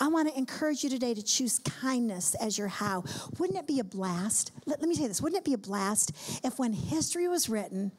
I 0.00 0.06
want 0.06 0.28
to 0.28 0.38
encourage 0.38 0.84
you 0.84 0.90
today 0.90 1.12
to 1.12 1.22
choose 1.22 1.58
kindness 1.58 2.36
as 2.36 2.56
your 2.56 2.68
how. 2.68 3.02
Wouldn't 3.38 3.58
it 3.58 3.66
be 3.66 3.80
a 3.80 3.84
blast? 3.84 4.52
Let, 4.64 4.80
let 4.80 4.88
me 4.88 4.94
say 4.94 5.08
this. 5.08 5.20
Wouldn't 5.20 5.40
it 5.40 5.44
be 5.44 5.54
a 5.54 5.58
blast 5.58 6.12
if 6.44 6.58
when 6.58 6.72
history 6.72 7.26
was 7.26 7.48
written, 7.48 7.90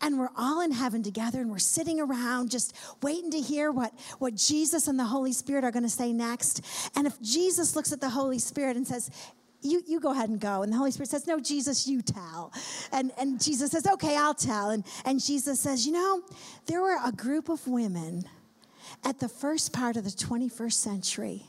and 0.00 0.18
we're 0.18 0.30
all 0.36 0.60
in 0.60 0.72
heaven 0.72 1.02
together 1.02 1.40
and 1.40 1.50
we're 1.50 1.58
sitting 1.58 2.00
around 2.00 2.50
just 2.50 2.76
waiting 3.02 3.30
to 3.30 3.40
hear 3.40 3.70
what, 3.72 3.92
what 4.18 4.34
Jesus 4.34 4.88
and 4.88 4.98
the 4.98 5.04
Holy 5.04 5.32
Spirit 5.32 5.64
are 5.64 5.70
going 5.70 5.82
to 5.82 5.88
say 5.88 6.12
next. 6.12 6.60
And 6.96 7.06
if 7.06 7.20
Jesus 7.20 7.76
looks 7.76 7.92
at 7.92 8.00
the 8.00 8.10
Holy 8.10 8.38
Spirit 8.38 8.76
and 8.76 8.86
says, 8.86 9.10
you, 9.64 9.82
you 9.86 9.98
go 9.98 10.12
ahead 10.12 10.28
and 10.28 10.38
go. 10.38 10.62
And 10.62 10.72
the 10.72 10.76
Holy 10.76 10.90
Spirit 10.90 11.08
says, 11.08 11.26
No, 11.26 11.40
Jesus, 11.40 11.88
you 11.88 12.02
tell. 12.02 12.52
And, 12.92 13.12
and 13.18 13.42
Jesus 13.42 13.70
says, 13.70 13.86
Okay, 13.86 14.16
I'll 14.16 14.34
tell. 14.34 14.70
And, 14.70 14.84
and 15.04 15.24
Jesus 15.24 15.58
says, 15.58 15.86
You 15.86 15.92
know, 15.92 16.22
there 16.66 16.82
were 16.82 16.98
a 17.02 17.10
group 17.10 17.48
of 17.48 17.66
women 17.66 18.24
at 19.02 19.18
the 19.18 19.28
first 19.28 19.72
part 19.72 19.96
of 19.96 20.04
the 20.04 20.10
21st 20.10 20.74
century, 20.74 21.46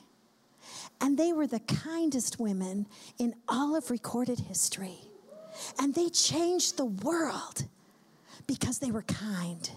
and 1.01 1.17
they 1.17 1.33
were 1.33 1.47
the 1.47 1.59
kindest 1.59 2.39
women 2.39 2.87
in 3.19 3.35
all 3.47 3.75
of 3.75 3.91
recorded 3.91 4.39
history. 4.39 4.97
And 5.79 5.93
they 5.93 6.09
changed 6.09 6.77
the 6.77 6.85
world 6.85 7.65
because 8.47 8.79
they 8.79 8.91
were 8.91 9.03
kind. 9.03 9.69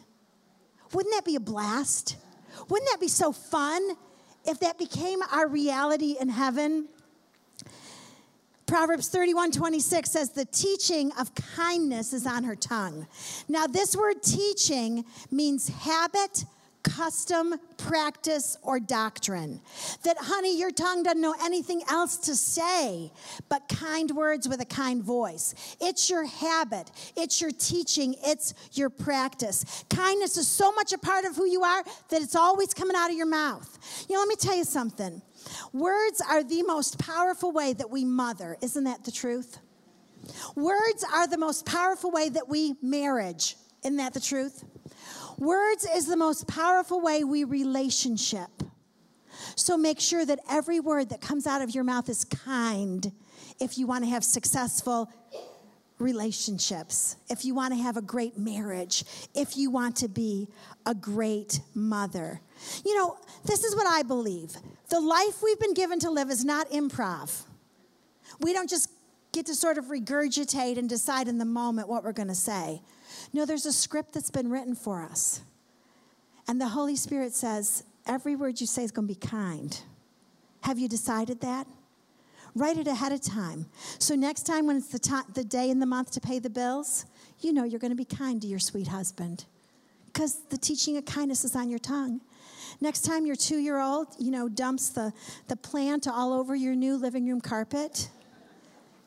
Wouldn't 0.93 1.15
that 1.15 1.25
be 1.25 1.37
a 1.37 1.41
blast? 1.41 2.17
Wouldn't 2.69 2.91
that 2.91 3.01
be 3.01 3.09
so 3.09 3.33
fun 3.33 3.97
if 4.45 4.61
that 4.61 4.79
became 4.79 5.21
our 5.33 5.47
reality 5.47 6.17
in 6.19 6.29
heaven? 6.29 6.89
Proverbs 8.67 9.09
31 9.09 9.53
26 9.53 10.11
says, 10.11 10.31
The 10.31 10.45
teaching 10.45 11.11
of 11.19 11.35
kindness 11.35 12.13
is 12.13 12.27
on 12.27 12.45
her 12.45 12.55
tongue. 12.55 13.07
Now, 13.49 13.67
this 13.67 13.97
word 13.97 14.23
teaching 14.23 15.07
means 15.31 15.69
habit, 15.69 16.45
custom, 16.83 17.55
practice, 17.77 18.57
or 18.63 18.81
doctrine. 18.81 19.61
That, 20.05 20.17
honey, 20.19 20.59
your 20.59 20.71
tongue 20.71 21.03
doesn't 21.03 21.21
know 21.21 21.35
anything 21.43 21.83
else 21.89 22.17
to 22.19 22.37
say 22.37 23.13
but 23.49 23.69
kind 23.69 24.11
words 24.11 24.49
with 24.49 24.61
a 24.61 24.67
kind 24.67 25.03
voice. 25.03 25.55
It's 25.81 26.09
your 26.11 26.25
habit, 26.25 26.91
it's 27.17 27.41
your 27.41 27.51
teaching, 27.51 28.15
it's 28.25 28.55
your 28.73 28.91
practice. 28.91 29.85
Kindness 29.89 30.37
is 30.37 30.49
so 30.49 30.73
much 30.73 30.93
a 30.93 30.99
part 30.99 31.25
of 31.25 31.37
who 31.37 31.47
you 31.47 31.63
are 31.63 31.83
that 32.11 32.23
it's 32.23 32.37
always 32.37 32.75
coming 32.75 32.97
out 32.97 33.11
of 33.11 33.17
your 33.17 33.27
mouth. 33.27 34.07
You 34.09 34.15
know, 34.15 34.21
let 34.21 34.29
me 34.29 34.37
tell 34.37 34.57
you 34.57 34.65
something. 34.65 35.23
Words 35.73 36.23
are 36.29 36.43
the 36.43 36.63
most 36.63 36.99
powerful 36.99 37.53
way 37.53 37.73
that 37.73 37.91
we 37.91 38.05
mother. 38.05 38.57
Isn't 38.61 38.85
that 38.85 39.05
the 39.05 39.13
truth? 39.13 39.59
Words 40.57 41.05
are 41.13 41.27
the 41.27 41.39
most 41.39 41.65
powerful 41.65 42.11
way 42.11 42.29
that 42.29 42.49
we 42.49 42.75
marriage. 42.83 43.57
Isn't 43.83 43.97
that 43.97 44.15
the 44.15 44.21
truth? 44.21 44.65
Words 45.39 45.87
is 45.95 46.07
the 46.07 46.17
most 46.17 46.49
powerful 46.49 47.01
way 47.01 47.23
we 47.23 47.45
relationship. 47.45 48.51
So 49.55 49.77
make 49.77 50.01
sure 50.01 50.27
that 50.27 50.41
every 50.51 50.81
word 50.81 51.11
that 51.11 51.21
comes 51.21 51.47
out 51.47 51.63
of 51.63 51.75
your 51.75 51.85
mouth 51.85 52.09
is 52.09 52.25
kind 52.25 53.13
if 53.61 53.79
you 53.79 53.87
want 53.87 54.05
to 54.05 54.11
have 54.11 54.25
successful 54.25 55.13
relationships, 55.99 57.17
if 57.29 57.45
you 57.45 57.55
want 57.55 57.73
to 57.75 57.81
have 57.81 57.97
a 57.97 58.03
great 58.03 58.37
marriage, 58.37 59.05
if 59.35 59.57
you 59.57 59.71
want 59.71 59.97
to 59.97 60.09
be 60.09 60.49
a 60.87 60.95
great 60.95 61.61
mother. 61.75 62.41
You 62.85 62.97
know, 62.97 63.17
this 63.45 63.65
is 63.65 63.75
what 63.75 63.87
I 63.87 64.03
believe. 64.03 64.57
The 64.91 65.01
life 65.01 65.43
we've 65.43 65.59
been 65.59 65.75
given 65.75 65.99
to 66.01 66.11
live 66.11 66.31
is 66.31 66.45
not 66.45 66.69
improv. 66.71 67.43
We 68.41 68.53
don't 68.53 68.69
just 68.69 68.91
get 69.33 69.47
to 69.47 69.55
sort 69.55 69.79
of 69.79 69.87
regurgitate 69.87 70.79
and 70.79 70.89
decide 70.89 71.29
in 71.29 71.39
the 71.39 71.45
moment 71.45 71.89
what 71.89 72.05
we're 72.05 72.13
going 72.13 72.29
to 72.29 72.35
say. 72.35 72.81
No, 73.33 73.45
there's 73.45 73.67
a 73.67 73.73
script 73.73 74.13
that's 74.13 74.31
been 74.31 74.51
written 74.51 74.75
for 74.75 75.03
us. 75.03 75.43
And 76.47 76.61
the 76.61 76.69
Holy 76.69 76.97
Spirit 76.97 77.35
says, 77.35 77.85
every 78.07 78.35
word 78.35 78.61
you 78.61 78.67
say 78.67 78.83
is 78.85 78.91
going 78.91 79.07
to 79.07 79.15
be 79.15 79.21
kind. 79.21 79.79
Have 80.63 80.79
you 80.79 80.89
decided 80.89 81.41
that? 81.43 81.67
Write 82.55 82.79
it 82.79 82.89
ahead 82.89 83.13
of 83.13 83.21
time. 83.21 83.67
So 83.99 84.15
next 84.15 84.45
time 84.45 84.67
when 84.67 84.77
it's 84.77 84.89
the, 84.89 84.99
to- 84.99 85.27
the 85.35 85.45
day 85.45 85.71
in 85.71 85.79
the 85.79 85.87
month 85.87 86.11
to 86.13 86.21
pay 86.21 86.39
the 86.39 86.51
bills, 86.51 87.05
you 87.41 87.53
know 87.53 87.65
you're 87.65 87.79
going 87.79 87.93
to 87.93 87.97
be 87.97 88.05
kind 88.05 88.41
to 88.43 88.49
your 88.49 88.59
sweet 88.59 88.89
husband 88.89 89.45
because 90.07 90.41
the 90.49 90.59
teaching 90.59 90.97
of 90.97 91.05
kindness 91.05 91.45
is 91.45 91.55
on 91.55 91.71
your 91.71 91.79
tongue. 91.79 92.21
Next 92.81 93.03
time 93.03 93.27
your 93.27 93.37
two 93.37 93.59
year 93.59 93.79
old, 93.79 94.09
you 94.19 94.31
know, 94.31 94.49
dumps 94.49 94.89
the, 94.89 95.13
the 95.47 95.57
plant 95.57 96.09
all 96.09 96.33
over 96.33 96.57
your 96.57 96.75
new 96.75 96.97
living 96.97 97.27
room 97.29 97.41
carpet, 97.41 98.09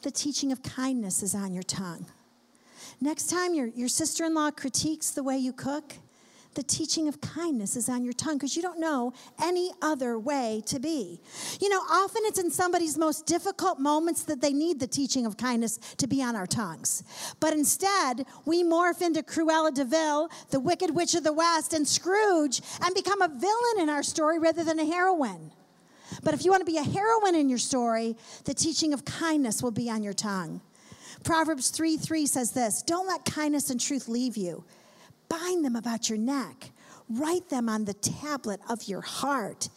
the 0.04 0.12
teaching 0.12 0.52
of 0.52 0.64
kindness 0.64 1.22
is 1.22 1.36
on 1.36 1.54
your 1.54 1.64
tongue. 1.64 2.06
Next 3.04 3.32
time 3.32 3.56
your, 3.56 3.66
your 3.68 3.88
sister 3.88 4.26
in 4.26 4.36
law 4.36 4.52
critiques 4.52 5.10
the 5.10 5.24
way 5.24 5.36
you 5.36 5.54
cook, 5.54 5.95
the 6.54 6.62
teaching 6.62 7.08
of 7.08 7.20
kindness 7.20 7.76
is 7.76 7.89
on 7.89 8.04
your 8.04 8.14
tongue 8.14 8.36
because 8.36 8.56
you 8.56 8.62
don't 8.62 8.80
know 8.80 9.14
any 9.41 9.72
other 9.82 10.20
way 10.20 10.62
to 10.68 10.80
be. 10.80 11.20
You 11.60 11.70
know, 11.70 11.80
often 11.89 12.22
it's 12.26 12.39
in 12.39 12.52
somebody's 12.52 12.97
most 12.97 13.26
difficult 13.26 13.80
moments 13.80 14.24
that 14.24 14.41
they 14.41 14.52
need 14.54 14.80
the 14.80 14.86
teaching 14.86 15.26
of 15.26 15.38
kindness 15.38 15.78
to 15.97 16.08
be 16.08 16.22
on 16.22 16.36
our 16.36 16.45
tongues. 16.45 17.04
But 17.39 17.54
instead, 17.54 18.26
we 18.45 18.64
morph 18.64 19.02
into 19.02 19.24
Cruella 19.24 19.74
de 19.74 19.86
Vil, 19.86 20.30
the 20.49 20.60
Wicked 20.60 20.93
Witch 20.93 21.16
of 21.16 21.24
the 21.24 21.34
West, 21.34 21.74
and 21.74 21.88
Scrooge 21.88 22.62
and 22.84 22.93
become 22.93 23.22
a 23.22 23.30
villain 23.30 23.80
in 23.80 23.89
our 23.89 24.04
story 24.04 24.38
rather 24.38 24.64
than 24.64 24.78
a 24.78 24.86
heroine. 24.86 25.52
But 26.22 26.34
if 26.34 26.43
you 26.43 26.52
want 26.52 26.66
to 26.66 26.72
be 26.72 26.78
a 26.78 26.84
heroine 26.84 27.36
in 27.36 27.49
your 27.49 27.58
story, 27.58 28.18
the 28.43 28.54
teaching 28.54 28.93
of 28.93 29.06
kindness 29.06 29.64
will 29.64 29.72
be 29.72 29.89
on 29.89 30.04
your 30.04 30.14
tongue. 30.14 30.62
Proverbs 31.24 31.70
3 31.70 31.98
3 31.98 32.26
says 32.26 32.52
this 32.52 32.82
Don't 32.82 33.08
let 33.08 33.26
kindness 33.26 33.70
and 33.70 33.80
truth 33.80 34.08
leave 34.08 34.38
you. 34.38 34.64
Bind 35.30 35.64
them 35.64 35.76
about 35.76 36.10
your 36.10 36.18
neck, 36.18 36.72
write 37.10 37.50
them 37.50 37.70
on 37.70 37.86
the 37.86 37.94
tablet 37.94 38.60
of 38.70 38.84
your 38.84 39.02
heart. 39.02 39.70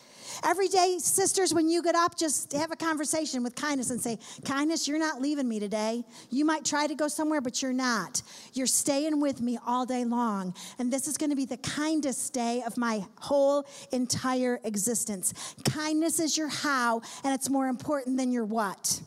Every 0.43 0.69
day, 0.69 0.97
sisters, 0.99 1.55
when 1.55 1.69
you 1.69 1.83
get 1.83 1.95
up, 1.95 2.17
just 2.17 2.53
have 2.53 2.73
a 2.73 2.77
conversation 2.77 3.43
with 3.43 3.55
kindness 3.55 3.91
and 3.91 4.01
say, 4.01 4.19
Kindness, 4.45 4.89
you're 4.89 4.99
not 4.99 5.21
leaving 5.21 5.49
me 5.49 5.61
today. 5.61 6.05
You 6.31 6.45
might 6.45 6.65
try 6.65 6.87
to 6.87 6.95
go 6.95 7.09
somewhere, 7.09 7.41
but 7.41 7.63
you're 7.63 7.73
not. 7.73 8.23
You're 8.53 8.67
staying 8.67 9.21
with 9.21 9.41
me 9.41 9.59
all 9.67 9.87
day 9.87 10.05
long. 10.05 10.55
And 10.79 10.93
this 10.93 11.07
is 11.07 11.17
going 11.17 11.31
to 11.31 11.37
be 11.37 11.45
the 11.45 11.59
kindest 11.59 12.33
day 12.33 12.63
of 12.67 12.77
my 12.77 13.05
whole 13.19 13.67
entire 13.93 14.61
existence. 14.65 15.33
Kindness 15.65 16.21
is 16.21 16.37
your 16.37 16.49
how, 16.49 17.03
and 17.23 17.35
it's 17.35 17.49
more 17.51 17.69
important 17.69 18.17
than 18.17 18.33
your 18.33 18.45
what. 18.45 19.01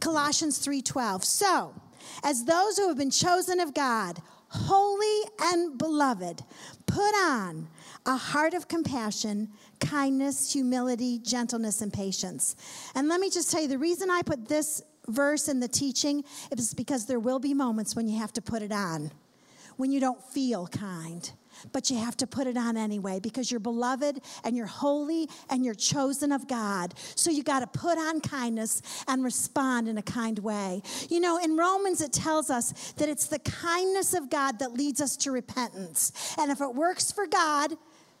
Colossians 0.00 0.58
3:12. 0.58 1.24
So, 1.24 1.74
as 2.24 2.44
those 2.44 2.76
who 2.76 2.88
have 2.88 2.96
been 2.96 3.10
chosen 3.10 3.60
of 3.60 3.74
God, 3.74 4.20
holy 4.48 5.30
and 5.40 5.78
beloved, 5.78 6.42
put 6.86 7.14
on 7.14 7.68
a 8.06 8.16
heart 8.16 8.54
of 8.54 8.68
compassion, 8.68 9.48
kindness, 9.78 10.52
humility, 10.52 11.18
gentleness, 11.18 11.82
and 11.82 11.92
patience. 11.92 12.56
And 12.94 13.08
let 13.08 13.20
me 13.20 13.30
just 13.30 13.50
tell 13.50 13.62
you 13.62 13.68
the 13.68 13.78
reason 13.78 14.10
I 14.10 14.22
put 14.22 14.48
this 14.48 14.82
verse 15.08 15.48
in 15.48 15.60
the 15.60 15.68
teaching 15.68 16.24
is 16.50 16.74
because 16.74 17.06
there 17.06 17.20
will 17.20 17.38
be 17.38 17.54
moments 17.54 17.94
when 17.96 18.08
you 18.08 18.18
have 18.18 18.32
to 18.34 18.42
put 18.42 18.62
it 18.62 18.72
on, 18.72 19.12
when 19.76 19.90
you 19.92 20.00
don't 20.00 20.22
feel 20.22 20.66
kind 20.66 21.30
but 21.72 21.90
you 21.90 21.98
have 21.98 22.16
to 22.18 22.26
put 22.26 22.46
it 22.46 22.56
on 22.56 22.76
anyway 22.76 23.20
because 23.20 23.50
you're 23.50 23.60
beloved 23.60 24.20
and 24.44 24.56
you're 24.56 24.66
holy 24.66 25.28
and 25.48 25.64
you're 25.64 25.74
chosen 25.74 26.32
of 26.32 26.48
God. 26.48 26.94
So 27.14 27.30
you 27.30 27.42
got 27.42 27.60
to 27.60 27.78
put 27.78 27.98
on 27.98 28.20
kindness 28.20 28.82
and 29.08 29.24
respond 29.24 29.88
in 29.88 29.98
a 29.98 30.02
kind 30.02 30.38
way. 30.38 30.82
You 31.08 31.20
know, 31.20 31.38
in 31.38 31.56
Romans, 31.56 32.00
it 32.00 32.12
tells 32.12 32.50
us 32.50 32.92
that 32.92 33.08
it's 33.08 33.26
the 33.26 33.38
kindness 33.40 34.14
of 34.14 34.30
God 34.30 34.58
that 34.58 34.72
leads 34.72 35.00
us 35.00 35.16
to 35.18 35.32
repentance. 35.32 36.34
And 36.38 36.50
if 36.50 36.60
it 36.60 36.74
works 36.74 37.12
for 37.12 37.26
God 37.26 37.72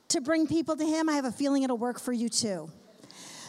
to 0.08 0.20
bring 0.20 0.46
people 0.46 0.76
to 0.76 0.84
Him, 0.84 1.08
I 1.08 1.14
have 1.14 1.24
a 1.24 1.32
feeling 1.32 1.62
it'll 1.62 1.78
work 1.78 2.00
for 2.00 2.12
you 2.12 2.28
too. 2.28 2.70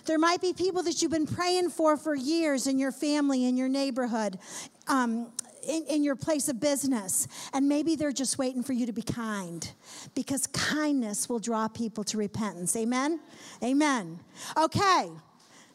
There 0.05 0.17
might 0.17 0.41
be 0.41 0.53
people 0.53 0.83
that 0.83 1.01
you've 1.01 1.11
been 1.11 1.27
praying 1.27 1.69
for 1.69 1.95
for 1.95 2.15
years 2.15 2.67
in 2.67 2.79
your 2.79 2.91
family, 2.91 3.45
in 3.45 3.55
your 3.55 3.69
neighborhood. 3.69 4.39
Um, 4.87 5.31
in, 5.67 5.83
in 5.85 6.03
your 6.03 6.15
place 6.15 6.49
of 6.49 6.59
business, 6.59 7.27
and 7.53 7.67
maybe 7.67 7.95
they're 7.95 8.11
just 8.11 8.37
waiting 8.37 8.63
for 8.63 8.73
you 8.73 8.85
to 8.85 8.93
be 8.93 9.01
kind 9.01 9.71
because 10.15 10.47
kindness 10.47 11.29
will 11.29 11.39
draw 11.39 11.67
people 11.67 12.03
to 12.05 12.17
repentance. 12.17 12.75
Amen? 12.75 13.19
Amen. 13.63 14.19
Okay. 14.57 15.09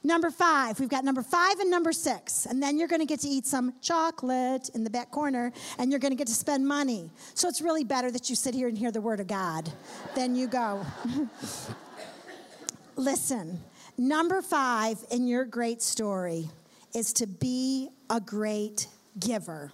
Number 0.07 0.31
five, 0.31 0.79
we've 0.79 0.89
got 0.89 1.05
number 1.05 1.23
five 1.23 1.59
and 1.59 1.69
number 1.69 1.93
six. 1.93 2.47
And 2.47 2.63
then 2.63 2.79
you're 2.79 2.87
going 2.87 3.01
to 3.01 3.07
get 3.07 3.19
to 3.21 3.29
eat 3.29 3.45
some 3.45 3.75
chocolate 3.83 4.69
in 4.73 4.85
the 4.85 4.91
back 4.91 5.11
corner 5.11 5.53
and 5.79 5.91
you're 5.91 5.99
going 5.99 6.13
to 6.13 6.17
get 6.17 6.29
to 6.29 6.35
spend 6.35 6.65
money. 6.65 7.11
So 7.35 7.49
it's 7.49 7.61
really 7.61 7.83
better 7.83 8.13
that 8.13 8.31
you 8.31 8.37
sit 8.37 8.55
here 8.55 8.69
and 8.69 8.79
hear 8.79 8.93
the 8.93 9.01
word 9.01 9.19
of 9.19 9.27
God 9.27 9.69
than 10.15 10.37
you 10.37 10.47
go. 10.47 10.87
Listen, 12.97 13.61
number 13.99 14.43
five 14.43 15.05
in 15.11 15.27
your 15.27 15.45
great 15.45 15.83
story 15.83 16.51
is 16.95 17.13
to 17.15 17.27
be 17.27 17.89
a 18.09 18.21
great 18.21 18.87
giver. 19.19 19.71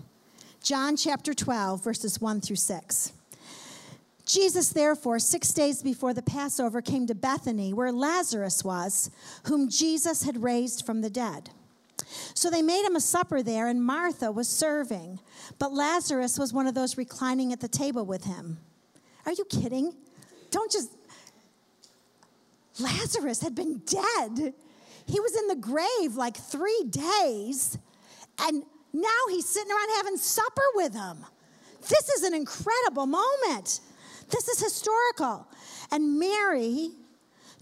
John 0.63 0.97
chapter 0.97 1.35
12, 1.35 1.83
verses 1.83 2.21
1 2.21 2.41
through 2.41 2.57
6. 2.57 3.13
Jesus, 4.25 4.69
therefore, 4.69 5.19
six 5.19 5.53
days 5.53 5.83
before 5.83 6.15
the 6.15 6.23
Passover, 6.23 6.81
came 6.81 7.07
to 7.09 7.15
Bethany, 7.15 7.73
where 7.73 7.91
Lazarus 7.91 8.63
was, 8.63 9.11
whom 9.47 9.69
Jesus 9.69 10.23
had 10.23 10.43
raised 10.43 10.87
from 10.87 11.01
the 11.01 11.11
dead. 11.11 11.51
So 12.35 12.49
they 12.49 12.63
made 12.63 12.85
him 12.85 12.97
a 12.97 13.01
supper 13.01 13.43
there, 13.43 13.69
and 13.69 13.85
Martha 13.85 14.31
was 14.31 14.49
serving. 14.49 15.19
But 15.59 15.73
Lazarus 15.73 16.39
was 16.39 16.53
one 16.53 16.67
of 16.67 16.75
those 16.75 16.97
reclining 16.97 17.53
at 17.53 17.61
the 17.61 17.69
table 17.69 18.05
with 18.05 18.25
him. 18.25 18.59
Are 19.27 19.33
you 19.33 19.45
kidding? 19.45 19.93
Don't 20.51 20.71
just. 20.71 20.91
Lazarus 22.79 23.43
had 23.43 23.55
been 23.55 23.79
dead. 23.79 24.55
He 25.07 25.21
was 25.21 25.37
in 25.37 25.49
the 25.49 25.57
grave 25.57 26.17
like 26.17 26.37
three 26.37 26.85
days, 26.89 27.79
and 28.41 28.63
now 28.93 29.09
he's 29.31 29.49
sitting 29.49 29.71
around 29.71 29.97
having 29.97 30.17
supper 30.17 30.63
with 30.75 30.93
them. 30.93 31.25
This 31.89 32.09
is 32.11 32.23
an 32.23 32.35
incredible 32.35 33.07
moment. 33.07 33.81
This 34.31 34.49
is 34.49 34.61
historical. 34.61 35.47
And 35.91 36.19
Mary 36.19 36.93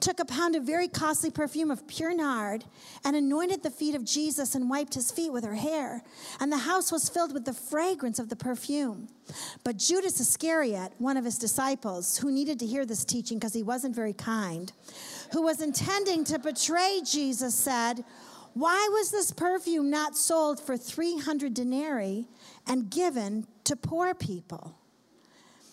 took 0.01 0.19
a 0.19 0.25
pound 0.25 0.57
of 0.57 0.65
very 0.65 0.89
costly 0.89 1.31
perfume 1.31 1.71
of 1.71 1.87
pure 1.87 2.15
nard 2.15 2.65
and 3.05 3.15
anointed 3.15 3.63
the 3.63 3.71
feet 3.71 3.95
of 3.95 4.05
Jesus 4.05 4.55
and 4.55 4.71
wiped 4.71 4.95
his 4.95 5.11
feet 5.11 5.33
with 5.33 5.45
her 5.45 5.55
hair. 5.55 6.03
And 6.41 6.51
the 6.51 6.59
house 6.59 6.91
was 6.91 7.09
filled 7.09 7.35
with 7.35 7.45
the 7.45 7.53
fragrance 7.53 8.19
of 8.19 8.29
the 8.29 8.37
perfume. 8.37 9.09
But 9.63 9.77
Judas 9.77 10.19
Iscariot, 10.21 10.93
one 10.99 11.17
of 11.17 11.25
his 11.25 11.39
disciples, 11.39 12.17
who 12.19 12.33
needed 12.33 12.59
to 12.61 12.67
hear 12.67 12.87
this 12.87 13.05
teaching 13.05 13.39
because 13.39 13.55
he 13.55 13.63
wasn't 13.63 13.95
very 13.95 14.15
kind, 14.15 14.73
who 15.33 15.43
was 15.43 15.61
intending 15.61 16.25
to 16.25 16.39
betray 16.39 17.03
Jesus, 17.05 17.55
said, 17.55 18.05
Why 18.55 18.89
was 18.93 19.11
this 19.11 19.31
perfume 19.31 19.91
not 19.91 20.17
sold 20.17 20.61
for 20.61 20.77
300 20.77 21.55
denarii 21.55 22.27
and 22.67 22.91
given 22.91 23.47
to 23.65 23.77
poor 23.77 24.15
people? 24.15 24.75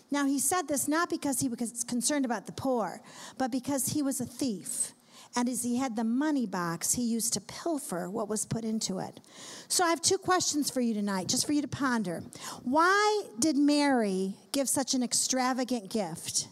Now, 0.10 0.26
he 0.26 0.40
said 0.40 0.68
this 0.68 0.88
not 0.88 1.10
because 1.10 1.42
he 1.42 1.50
was 1.50 1.84
concerned 1.84 2.24
about 2.24 2.46
the 2.46 2.54
poor, 2.54 3.02
but 3.38 3.52
because 3.52 3.90
he 3.90 4.02
was 4.02 4.22
a 4.22 4.26
thief. 4.26 4.94
And 5.36 5.50
as 5.50 5.64
he 5.64 5.78
had 5.78 5.96
the 5.96 6.04
money 6.04 6.46
box, 6.46 6.94
he 6.94 7.04
used 7.04 7.34
to 7.34 7.42
pilfer 7.42 8.10
what 8.10 8.30
was 8.30 8.46
put 8.46 8.64
into 8.64 9.00
it. 9.00 9.20
So 9.68 9.84
I 9.84 9.90
have 9.90 10.02
two 10.02 10.18
questions 10.18 10.70
for 10.70 10.80
you 10.80 10.94
tonight, 10.94 11.28
just 11.28 11.46
for 11.46 11.54
you 11.54 11.62
to 11.62 11.68
ponder. 11.68 12.24
Why 12.64 13.24
did 13.38 13.58
Mary 13.58 14.36
give 14.52 14.70
such 14.70 14.94
an 14.94 15.04
extravagant 15.04 15.90
gift? 15.90 16.48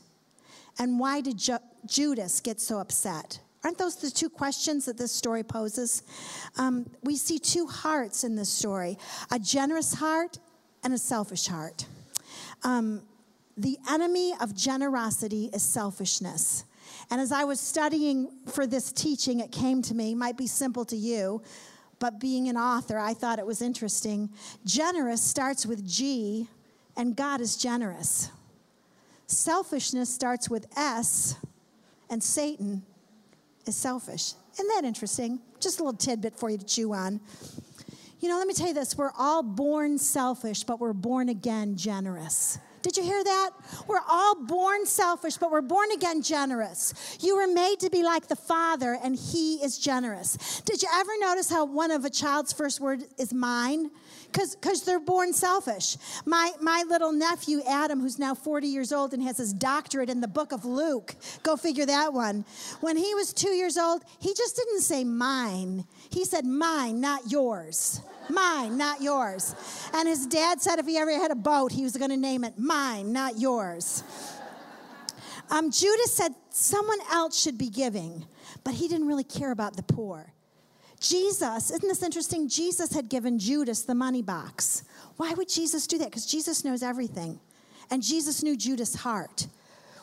And 0.78 1.00
why 1.00 1.22
did 1.22 1.38
Ju- 1.38 1.58
Judas 1.86 2.42
get 2.42 2.60
so 2.60 2.80
upset? 2.80 3.40
Aren't 3.66 3.80
those 3.80 3.96
the 3.96 4.12
two 4.12 4.30
questions 4.30 4.86
that 4.86 4.96
this 4.96 5.12
story 5.12 5.42
poses? 5.42 6.04
Um, 6.56 6.88
we 7.02 7.16
see 7.16 7.40
two 7.40 7.66
hearts 7.66 8.24
in 8.24 8.36
this 8.36 8.48
story 8.48 9.00
a 9.32 9.40
generous 9.40 9.96
heart 9.96 10.38
and 10.84 10.94
a 10.94 11.00
selfish 11.00 11.48
heart. 11.48 11.88
Um, 12.64 13.02
the 13.58 13.80
enemy 13.90 14.36
of 14.40 14.56
generosity 14.56 15.50
is 15.52 15.64
selfishness. 15.64 16.66
And 17.10 17.20
as 17.20 17.32
I 17.32 17.44
was 17.44 17.60
studying 17.60 18.30
for 18.46 18.68
this 18.68 18.92
teaching, 18.92 19.40
it 19.40 19.52
came 19.52 19.82
to 19.84 19.96
me, 19.96 20.14
might 20.14 20.38
be 20.38 20.46
simple 20.46 20.86
to 20.86 20.96
you, 20.96 21.42
but 21.98 22.20
being 22.20 22.48
an 22.50 22.58
author, 22.58 23.00
I 23.00 23.16
thought 23.16 23.40
it 23.40 23.48
was 23.48 23.64
interesting. 23.64 24.30
Generous 24.64 25.24
starts 25.24 25.66
with 25.66 25.88
G, 25.88 26.48
and 26.96 27.16
God 27.16 27.42
is 27.42 27.58
generous. 27.58 28.30
Selfishness 29.26 30.14
starts 30.14 30.52
with 30.52 30.68
S, 30.78 31.36
and 32.12 32.22
Satan 32.22 32.84
is 33.66 33.76
selfish. 33.76 34.34
Isn't 34.54 34.68
that 34.70 34.84
interesting? 34.86 35.40
Just 35.60 35.80
a 35.80 35.84
little 35.84 35.98
tidbit 35.98 36.38
for 36.38 36.50
you 36.50 36.58
to 36.58 36.66
chew 36.66 36.94
on. 36.94 37.20
You 38.20 38.30
know, 38.30 38.38
let 38.38 38.48
me 38.48 38.54
tell 38.54 38.68
you 38.68 38.74
this 38.74 38.98
we're 38.98 39.12
all 39.18 39.44
born 39.44 39.98
selfish, 39.98 40.64
but 40.64 40.80
we're 40.80 40.94
born 40.94 41.30
again 41.30 41.76
generous. 41.76 42.58
Did 42.82 42.98
you 42.98 43.04
hear 43.04 43.24
that? 43.24 43.50
We're 43.88 44.04
all 44.08 44.36
born 44.36 44.86
selfish, 44.86 45.38
but 45.38 45.50
we're 45.50 45.62
born 45.62 45.92
again 45.92 46.22
generous. 46.22 47.18
You 47.20 47.36
were 47.36 47.48
made 47.48 47.80
to 47.80 47.90
be 47.90 48.04
like 48.04 48.28
the 48.28 48.36
Father, 48.36 49.00
and 49.04 49.16
He 49.16 49.56
is 49.56 49.80
generous. 49.80 50.62
Did 50.62 50.84
you 50.84 50.90
ever 50.94 51.12
notice 51.20 51.50
how 51.50 51.66
one 51.66 51.90
of 51.90 52.06
a 52.06 52.12
child's 52.12 52.54
first 52.54 52.80
word 52.80 53.04
is 53.18 53.34
mine? 53.34 53.90
Because 54.36 54.84
they're 54.84 55.00
born 55.00 55.34
selfish. 55.34 55.98
My, 56.26 56.52
my 56.62 56.84
little 56.88 57.12
nephew, 57.12 57.62
Adam, 57.68 58.02
who's 58.02 58.20
now 58.20 58.36
40 58.36 58.68
years 58.68 58.92
old 58.92 59.14
and 59.14 59.24
has 59.24 59.38
his 59.38 59.54
doctorate 59.54 60.10
in 60.10 60.22
the 60.22 60.28
book 60.28 60.52
of 60.52 60.66
Luke, 60.66 61.16
go 61.44 61.56
figure 61.56 61.86
that 61.86 62.14
one. 62.14 62.46
When 62.82 62.98
he 62.98 63.16
was 63.16 63.34
two 63.34 63.52
years 63.52 63.78
old, 63.78 64.04
he 64.20 64.34
just 64.34 64.56
didn't 64.56 64.82
say 64.82 65.04
mine. 65.04 65.86
He 66.12 66.26
said 66.26 66.46
mine, 66.46 67.00
not 67.00 67.32
yours. 67.32 68.02
Mine, 68.30 68.78
not 68.78 69.02
yours. 69.02 69.56
And 69.94 70.08
his 70.08 70.26
dad 70.28 70.62
said 70.62 70.80
if 70.80 70.86
he 70.86 70.98
ever 70.98 71.12
had 71.12 71.32
a 71.32 71.36
boat, 71.36 71.72
he 71.72 71.84
was 71.84 71.96
going 71.96 72.12
to 72.12 72.18
name 72.18 72.44
it 72.44 72.58
mine, 72.58 73.14
not 73.14 73.40
yours. 73.40 74.04
Um, 75.50 75.72
Judas 75.72 76.16
said 76.16 76.34
someone 76.50 77.00
else 77.12 77.40
should 77.40 77.58
be 77.58 77.70
giving, 77.70 78.26
but 78.64 78.74
he 78.74 78.88
didn't 78.88 79.08
really 79.08 79.24
care 79.24 79.52
about 79.52 79.76
the 79.76 79.84
poor. 79.84 80.35
Jesus, 81.08 81.70
isn't 81.70 81.88
this 81.88 82.02
interesting? 82.02 82.50
Jesus 82.50 82.92
had 82.94 83.10
given 83.10 83.38
Judas 83.38 83.84
the 83.84 83.94
money 83.94 84.24
box. 84.24 84.84
Why 85.18 85.34
would 85.34 85.48
Jesus 85.48 85.86
do 85.86 86.00
that? 86.00 86.06
Because 86.06 86.26
Jesus 86.26 86.66
knows 86.66 86.82
everything. 86.82 87.40
And 87.92 88.02
Jesus 88.02 88.42
knew 88.42 88.58
Judas' 88.58 88.96
heart. 88.96 89.48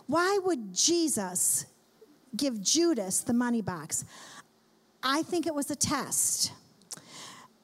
Why 0.06 0.38
would 0.44 0.72
Jesus 0.72 1.66
give 2.36 2.62
Judas 2.62 3.20
the 3.20 3.32
money 3.32 3.62
box? 3.62 4.04
I 5.02 5.22
think 5.24 5.46
it 5.46 5.54
was 5.54 5.70
a 5.72 5.76
test. 5.76 6.52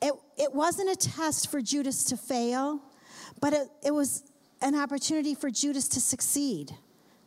It, 0.02 0.12
it 0.36 0.52
wasn't 0.52 0.90
a 0.90 0.96
test 0.96 1.48
for 1.48 1.60
Judas 1.60 2.04
to 2.04 2.16
fail, 2.16 2.80
but 3.40 3.52
it, 3.52 3.68
it 3.84 3.92
was 3.92 4.24
an 4.60 4.74
opportunity 4.74 5.36
for 5.36 5.48
Judas 5.48 5.86
to 5.88 6.00
succeed, 6.00 6.72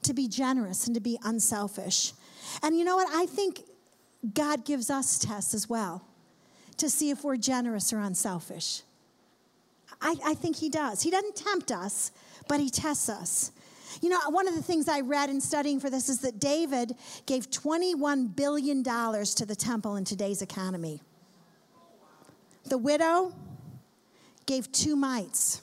to 0.03 0.13
be 0.13 0.27
generous, 0.27 0.87
and 0.87 0.95
to 0.95 1.01
be 1.01 1.17
unselfish. 1.23 2.11
And 2.61 2.77
you 2.77 2.83
know 2.83 2.97
what? 2.97 3.07
I 3.13 3.25
think 3.27 3.61
God 4.33 4.65
gives 4.65 4.89
us 4.89 5.17
tests 5.17 5.53
as 5.53 5.69
well 5.69 6.05
to 6.77 6.89
see 6.89 7.09
if 7.09 7.23
we're 7.23 7.37
generous 7.37 7.91
or 7.91 7.99
unselfish. 7.99 8.81
I, 10.01 10.15
I 10.25 10.33
think 10.33 10.55
He 10.57 10.69
does. 10.69 11.01
He 11.01 11.11
doesn't 11.11 11.35
tempt 11.35 11.71
us, 11.71 12.11
but 12.47 12.59
He 12.59 12.69
tests 12.69 13.09
us. 13.09 13.51
You 14.01 14.09
know, 14.09 14.19
one 14.29 14.47
of 14.47 14.55
the 14.55 14.61
things 14.61 14.87
I 14.87 15.01
read 15.01 15.29
in 15.29 15.41
studying 15.41 15.79
for 15.79 15.89
this 15.89 16.07
is 16.07 16.19
that 16.19 16.39
David 16.39 16.95
gave 17.25 17.49
$21 17.51 18.35
billion 18.35 18.83
to 18.83 19.45
the 19.45 19.55
temple 19.55 19.95
in 19.97 20.05
today's 20.05 20.41
economy. 20.41 21.01
The 22.65 22.77
widow 22.77 23.33
gave 24.45 24.71
two 24.71 24.95
mites, 24.95 25.61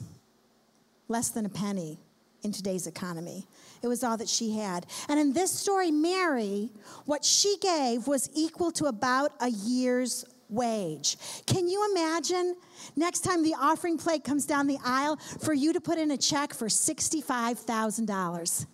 less 1.07 1.29
than 1.29 1.45
a 1.45 1.49
penny 1.49 1.97
in 2.43 2.51
today's 2.51 2.87
economy. 2.87 3.47
It 3.81 3.87
was 3.87 4.03
all 4.03 4.17
that 4.17 4.29
she 4.29 4.57
had. 4.57 4.85
And 5.07 5.19
in 5.19 5.33
this 5.33 5.51
story, 5.51 5.91
Mary, 5.91 6.69
what 7.05 7.23
she 7.23 7.57
gave 7.61 8.07
was 8.07 8.29
equal 8.33 8.71
to 8.73 8.85
about 8.85 9.31
a 9.39 9.49
year's 9.49 10.25
wage. 10.49 11.17
Can 11.45 11.67
you 11.67 11.89
imagine 11.91 12.55
next 12.95 13.21
time 13.21 13.43
the 13.43 13.55
offering 13.59 13.97
plate 13.97 14.23
comes 14.23 14.45
down 14.45 14.67
the 14.67 14.79
aisle 14.83 15.17
for 15.41 15.53
you 15.53 15.73
to 15.73 15.81
put 15.81 15.97
in 15.97 16.11
a 16.11 16.17
check 16.17 16.53
for 16.53 16.67
$65,000? 16.67 18.65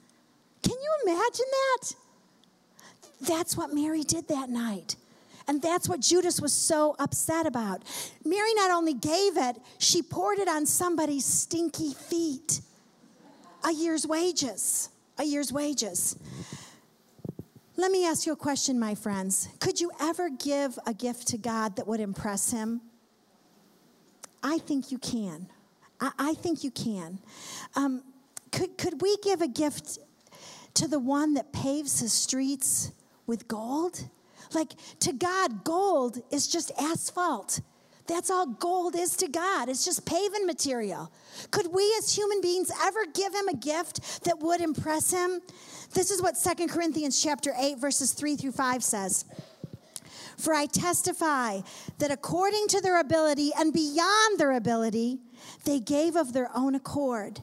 Can 0.63 0.73
you 0.73 0.95
imagine 1.05 1.45
that? 1.51 1.93
That's 3.21 3.55
what 3.55 3.73
Mary 3.73 4.03
did 4.03 4.27
that 4.29 4.49
night. 4.49 4.95
And 5.47 5.61
that's 5.61 5.87
what 5.87 5.99
Judas 5.99 6.41
was 6.41 6.53
so 6.53 6.95
upset 6.97 7.45
about. 7.45 7.83
Mary 8.23 8.53
not 8.55 8.71
only 8.71 8.93
gave 8.93 9.37
it, 9.37 9.57
she 9.77 10.01
poured 10.01 10.39
it 10.39 10.47
on 10.47 10.65
somebody's 10.65 11.25
stinky 11.25 11.93
feet. 11.93 12.61
A 13.63 13.71
year's 13.71 14.07
wages. 14.07 14.89
A 15.17 15.23
year's 15.23 15.51
wages. 15.51 16.17
Let 17.77 17.91
me 17.91 18.05
ask 18.05 18.25
you 18.25 18.33
a 18.33 18.37
question, 18.37 18.79
my 18.79 18.95
friends. 18.95 19.49
Could 19.59 19.81
you 19.81 19.91
ever 19.99 20.29
give 20.29 20.77
a 20.85 20.93
gift 20.93 21.27
to 21.29 21.37
God 21.37 21.75
that 21.75 21.87
would 21.87 21.99
impress 21.99 22.51
Him? 22.51 22.81
I 24.43 24.59
think 24.59 24.91
you 24.91 24.97
can. 24.97 25.47
I, 25.99 26.11
I 26.17 26.33
think 26.35 26.63
you 26.63 26.71
can. 26.71 27.19
Um, 27.75 28.03
could, 28.51 28.77
could 28.77 29.01
we 29.01 29.17
give 29.17 29.41
a 29.41 29.47
gift 29.47 29.99
to 30.75 30.87
the 30.87 30.99
one 30.99 31.33
that 31.33 31.51
paves 31.51 31.99
his 31.99 32.13
streets 32.13 32.91
with 33.27 33.47
gold? 33.47 34.07
Like 34.53 34.73
to 34.99 35.13
God, 35.13 35.63
gold 35.63 36.21
is 36.31 36.47
just 36.47 36.71
asphalt. 36.79 37.59
That's 38.07 38.29
all 38.29 38.45
gold 38.45 38.95
is 38.95 39.15
to 39.17 39.27
God. 39.27 39.67
It's 39.67 39.83
just 39.83 40.05
paving 40.05 40.45
material. 40.45 41.11
Could 41.49 41.73
we 41.73 41.93
as 41.97 42.15
human 42.15 42.39
beings 42.39 42.71
ever 42.83 43.05
give 43.13 43.33
him 43.33 43.47
a 43.47 43.55
gift 43.55 44.23
that 44.25 44.39
would 44.39 44.61
impress 44.61 45.11
him? 45.11 45.41
This 45.93 46.11
is 46.11 46.21
what 46.21 46.37
Second 46.37 46.69
Corinthians 46.69 47.21
chapter 47.21 47.53
8 47.57 47.79
verses 47.79 48.13
3 48.13 48.35
through 48.35 48.51
5 48.51 48.83
says. 48.83 49.25
For 50.37 50.53
I 50.53 50.65
testify 50.65 51.61
that 51.97 52.11
according 52.11 52.67
to 52.67 52.81
their 52.81 52.99
ability 52.99 53.51
and 53.57 53.73
beyond 53.73 54.39
their 54.39 54.51
ability, 54.51 55.19
they 55.63 55.79
gave 55.79 56.15
of 56.15 56.33
their 56.33 56.49
own 56.55 56.75
accord 56.75 57.41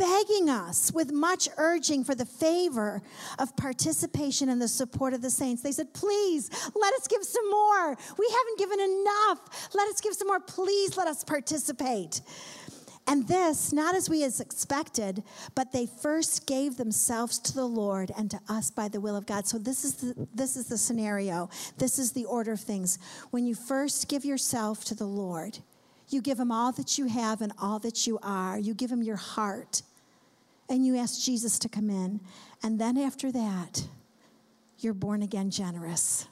begging 0.00 0.48
us 0.48 0.90
with 0.92 1.12
much 1.12 1.46
urging 1.58 2.02
for 2.02 2.14
the 2.14 2.24
favor 2.24 3.02
of 3.38 3.54
participation 3.54 4.48
and 4.48 4.60
the 4.60 4.66
support 4.66 5.12
of 5.12 5.20
the 5.20 5.30
saints. 5.30 5.62
They 5.62 5.72
said, 5.72 5.92
Please, 5.92 6.50
let 6.74 6.94
us 6.94 7.06
give 7.06 7.22
some 7.22 7.50
more. 7.50 7.96
We 8.18 8.28
haven't 8.30 8.58
given 8.58 8.80
enough. 8.80 9.68
Let 9.74 9.88
us 9.88 10.00
give 10.00 10.14
some 10.14 10.28
more. 10.28 10.40
Please 10.40 10.96
let 10.96 11.06
us 11.06 11.22
participate. 11.22 12.22
And 13.06 13.28
this, 13.28 13.72
not 13.74 13.94
as 13.94 14.08
we 14.08 14.24
as 14.24 14.40
expected, 14.40 15.22
but 15.54 15.72
they 15.72 15.86
first 15.86 16.46
gave 16.46 16.76
themselves 16.76 17.38
to 17.40 17.54
the 17.54 17.66
Lord 17.66 18.10
and 18.16 18.30
to 18.30 18.40
us 18.48 18.70
by 18.70 18.88
the 18.88 19.00
will 19.00 19.16
of 19.16 19.26
God. 19.26 19.46
So 19.46 19.58
this 19.58 19.84
is 19.84 19.96
the, 19.96 20.28
this 20.32 20.56
is 20.56 20.66
the 20.66 20.78
scenario. 20.78 21.50
This 21.76 21.98
is 21.98 22.12
the 22.12 22.24
order 22.24 22.52
of 22.52 22.60
things. 22.60 22.98
When 23.30 23.44
you 23.44 23.54
first 23.54 24.08
give 24.08 24.24
yourself 24.24 24.84
to 24.86 24.94
the 24.94 25.06
Lord, 25.06 25.58
you 26.08 26.22
give 26.22 26.38
him 26.38 26.50
all 26.50 26.72
that 26.72 26.98
you 26.98 27.06
have 27.06 27.40
and 27.42 27.52
all 27.60 27.78
that 27.80 28.06
you 28.06 28.18
are. 28.22 28.58
You 28.58 28.74
give 28.74 28.90
him 28.90 29.02
your 29.02 29.16
heart. 29.16 29.82
And 30.70 30.86
you 30.86 30.96
ask 30.96 31.20
Jesus 31.20 31.58
to 31.58 31.68
come 31.68 31.90
in. 31.90 32.20
And 32.62 32.80
then 32.80 32.96
after 32.96 33.30
that, 33.32 33.86
you're 34.78 34.94
born 34.94 35.22
again 35.22 35.50
generous. 35.50 36.26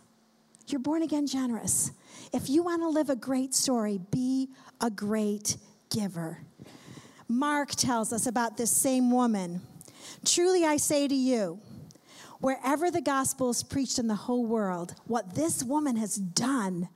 You're 0.69 0.81
born 0.81 1.03
again 1.03 1.27
generous. 1.27 1.91
If 2.33 2.49
you 2.49 2.63
want 2.63 2.83
to 2.83 2.89
live 2.89 3.11
a 3.11 3.17
great 3.17 3.53
story, 3.53 3.99
be 4.11 4.49
a 4.81 4.91
great 4.91 5.57
giver. 5.91 6.39
Mark 7.27 7.71
tells 7.71 8.13
us 8.13 8.27
about 8.27 8.57
this 8.57 8.71
same 8.71 9.11
woman. 9.11 9.61
Truly 10.25 10.65
I 10.65 10.77
say 10.77 11.09
to 11.09 11.15
you, 11.15 11.59
wherever 12.41 12.91
the 12.91 13.01
gospel 13.01 13.51
is 13.51 13.63
preached 13.63 13.99
in 13.99 14.07
the 14.07 14.15
whole 14.15 14.47
world, 14.47 14.95
what 15.07 15.35
this 15.35 15.65
woman 15.65 15.97
has 15.97 16.17
done 16.17 16.89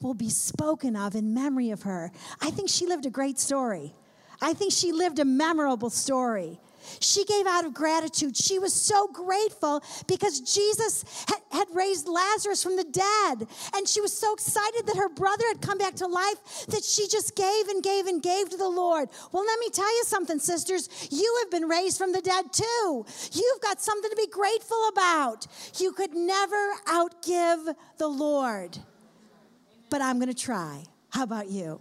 will 0.00 0.14
be 0.14 0.30
spoken 0.30 0.96
of 0.96 1.14
in 1.14 1.34
memory 1.34 1.70
of 1.70 1.82
her. 1.82 2.10
I 2.40 2.50
think 2.50 2.68
she 2.68 2.86
lived 2.86 3.06
a 3.06 3.10
great 3.10 3.38
story. 3.38 3.94
I 4.40 4.54
think 4.54 4.72
she 4.72 4.92
lived 4.92 5.18
a 5.18 5.24
memorable 5.24 5.90
story. 5.90 6.60
She 7.00 7.24
gave 7.24 7.46
out 7.46 7.64
of 7.64 7.74
gratitude. 7.74 8.36
She 8.36 8.58
was 8.58 8.72
so 8.72 9.08
grateful 9.08 9.82
because 10.06 10.40
Jesus 10.40 11.04
had, 11.28 11.38
had, 11.52 11.66
raised 11.74 12.08
Lazarus 12.08 12.62
from 12.62 12.76
the 12.76 12.84
dead. 12.84 13.48
And 13.74 13.86
she 13.86 14.00
was 14.00 14.16
so 14.16 14.32
excited 14.32 14.86
that 14.86 14.96
her 14.96 15.08
brother 15.08 15.44
had 15.48 15.60
come 15.60 15.78
back 15.78 15.94
to 15.96 16.06
life 16.06 16.66
that 16.68 16.84
she 16.84 17.06
just 17.08 17.36
gave 17.36 17.68
and 17.68 17.82
gave 17.82 18.06
and 18.06 18.22
gave 18.22 18.50
to 18.50 18.56
the 18.56 18.68
Lord. 18.68 19.08
Well, 19.32 19.44
let 19.44 19.58
me 19.58 19.68
tell 19.70 19.94
you 19.96 20.04
something, 20.04 20.38
sisters. 20.38 20.88
You 21.10 21.40
have 21.42 21.50
been 21.50 21.68
raised 21.68 21.98
from 21.98 22.12
the 22.12 22.20
dead 22.20 22.52
too. 22.52 23.04
You've 23.32 23.60
got 23.60 23.80
something 23.80 24.10
to 24.10 24.16
be 24.16 24.28
grateful 24.28 24.88
about. 24.92 25.46
You 25.78 25.92
could 25.92 26.14
never 26.14 26.72
outgive 26.86 27.74
the 27.98 28.08
Lord. 28.08 28.78
But 29.90 30.02
I'm 30.02 30.18
going 30.18 30.28
to 30.28 30.34
try. 30.34 30.84
How 31.10 31.22
about 31.22 31.48
you? 31.48 31.80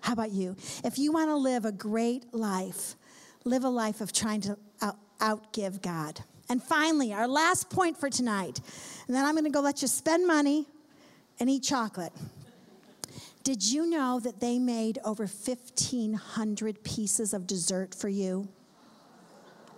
How 0.00 0.12
about 0.12 0.32
you? 0.32 0.56
If 0.84 0.98
you 0.98 1.12
want 1.12 1.30
to 1.30 1.36
live 1.36 1.64
a 1.64 1.72
great 1.72 2.34
life, 2.34 2.96
live 3.44 3.64
a 3.64 3.68
life 3.68 4.00
of 4.00 4.12
trying 4.12 4.40
to 4.42 4.58
out, 4.80 4.96
outgive 5.20 5.82
God. 5.82 6.20
And 6.48 6.62
finally, 6.62 7.12
our 7.12 7.28
last 7.28 7.70
point 7.70 7.96
for 7.96 8.10
tonight, 8.10 8.60
and 9.06 9.16
then 9.16 9.24
I'm 9.24 9.34
going 9.34 9.44
to 9.44 9.50
go 9.50 9.60
let 9.60 9.82
you 9.82 9.88
spend 9.88 10.26
money 10.26 10.66
and 11.40 11.48
eat 11.48 11.62
chocolate. 11.62 12.12
Did 13.42 13.64
you 13.64 13.86
know 13.86 14.20
that 14.20 14.40
they 14.40 14.58
made 14.58 14.98
over 15.04 15.24
1,500 15.24 16.84
pieces 16.84 17.34
of 17.34 17.46
dessert 17.46 17.94
for 17.94 18.08
you? 18.08 18.48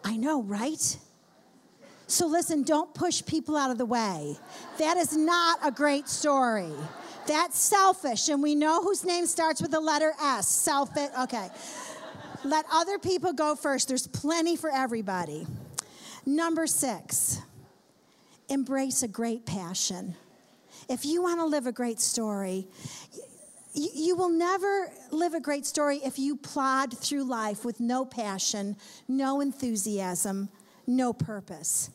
I 0.05 0.17
know, 0.17 0.43
right? 0.43 0.99
So 2.07 2.27
listen, 2.27 2.63
don't 2.63 2.93
push 2.93 3.25
people 3.25 3.57
out 3.57 3.71
of 3.71 3.79
the 3.79 3.87
way. 3.87 4.37
That 4.79 4.99
is 4.99 5.17
not 5.17 5.59
a 5.65 5.71
great 5.71 6.09
story. 6.09 6.73
That's 7.27 7.59
selfish, 7.59 8.29
and 8.29 8.43
we 8.43 8.55
know 8.55 8.83
whose 8.83 9.03
name 9.03 9.25
starts 9.25 9.63
with 9.63 9.71
the 9.71 9.81
letter 9.81 10.13
S. 10.23 10.47
Selfish. 10.47 11.09
Okay. 11.23 11.49
Let 12.45 12.67
other 12.71 12.99
people 12.99 13.33
go 13.33 13.57
first. 13.57 13.89
There's 13.89 14.07
plenty 14.07 14.55
for 14.55 14.71
everybody. 14.71 15.47
Number 16.27 16.67
six, 16.67 17.41
embrace 18.49 19.03
a 19.03 19.09
great 19.09 19.47
passion. 19.47 20.15
If 20.89 21.07
you 21.07 21.23
want 21.23 21.41
to 21.41 21.47
live 21.47 21.67
a 21.67 21.73
great 21.73 22.01
story, 22.01 22.67
you 23.75 24.15
will 24.15 24.29
never 24.29 24.93
live 25.11 25.35
a 25.35 25.41
great 25.41 25.65
story 25.65 26.01
if 26.05 26.19
you 26.19 26.37
plod 26.37 26.97
through 26.97 27.25
life 27.25 27.65
with 27.65 27.81
no 27.81 28.05
passion, 28.05 28.77
no 29.09 29.41
enthusiasm, 29.41 30.51
no 30.87 31.13
purpose. 31.13 31.91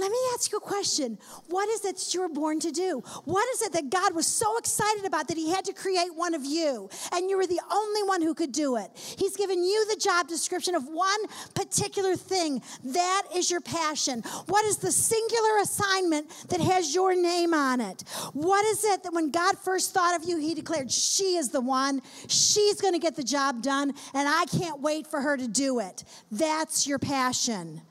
Let 0.00 0.10
me 0.10 0.18
ask 0.32 0.50
you 0.50 0.56
a 0.56 0.62
question. 0.62 1.18
What 1.48 1.68
is 1.68 1.84
it 1.84 1.96
that 1.96 2.14
you're 2.14 2.30
born 2.30 2.58
to 2.60 2.70
do? 2.70 3.02
What 3.26 3.46
is 3.54 3.60
it 3.60 3.72
that 3.74 3.90
God 3.90 4.14
was 4.14 4.26
so 4.26 4.56
excited 4.56 5.04
about 5.04 5.28
that 5.28 5.36
He 5.36 5.50
had 5.50 5.66
to 5.66 5.74
create 5.74 6.14
one 6.14 6.32
of 6.32 6.42
you 6.42 6.88
and 7.12 7.28
you 7.28 7.36
were 7.36 7.46
the 7.46 7.60
only 7.70 8.02
one 8.04 8.22
who 8.22 8.32
could 8.32 8.50
do 8.50 8.76
it? 8.76 8.90
He's 9.18 9.36
given 9.36 9.62
you 9.62 9.86
the 9.90 9.96
job 9.96 10.26
description 10.26 10.74
of 10.74 10.84
one 10.84 11.20
particular 11.54 12.16
thing. 12.16 12.62
That 12.82 13.24
is 13.34 13.50
your 13.50 13.60
passion. 13.60 14.22
What 14.46 14.64
is 14.64 14.78
the 14.78 14.90
singular 14.90 15.58
assignment 15.60 16.30
that 16.48 16.60
has 16.62 16.94
your 16.94 17.14
name 17.14 17.52
on 17.52 17.82
it? 17.82 18.02
What 18.32 18.64
is 18.64 18.84
it 18.84 19.02
that 19.02 19.12
when 19.12 19.30
God 19.30 19.58
first 19.58 19.92
thought 19.92 20.18
of 20.18 20.26
you, 20.26 20.38
He 20.38 20.54
declared, 20.54 20.90
She 20.90 21.36
is 21.36 21.50
the 21.50 21.60
one, 21.60 22.00
she's 22.26 22.80
going 22.80 22.94
to 22.94 23.00
get 23.00 23.16
the 23.16 23.22
job 23.22 23.62
done, 23.62 23.92
and 24.14 24.28
I 24.28 24.46
can't 24.46 24.80
wait 24.80 25.06
for 25.06 25.20
her 25.20 25.36
to 25.36 25.46
do 25.46 25.80
it? 25.80 26.04
That's 26.30 26.86
your 26.86 26.98
passion. 26.98 27.82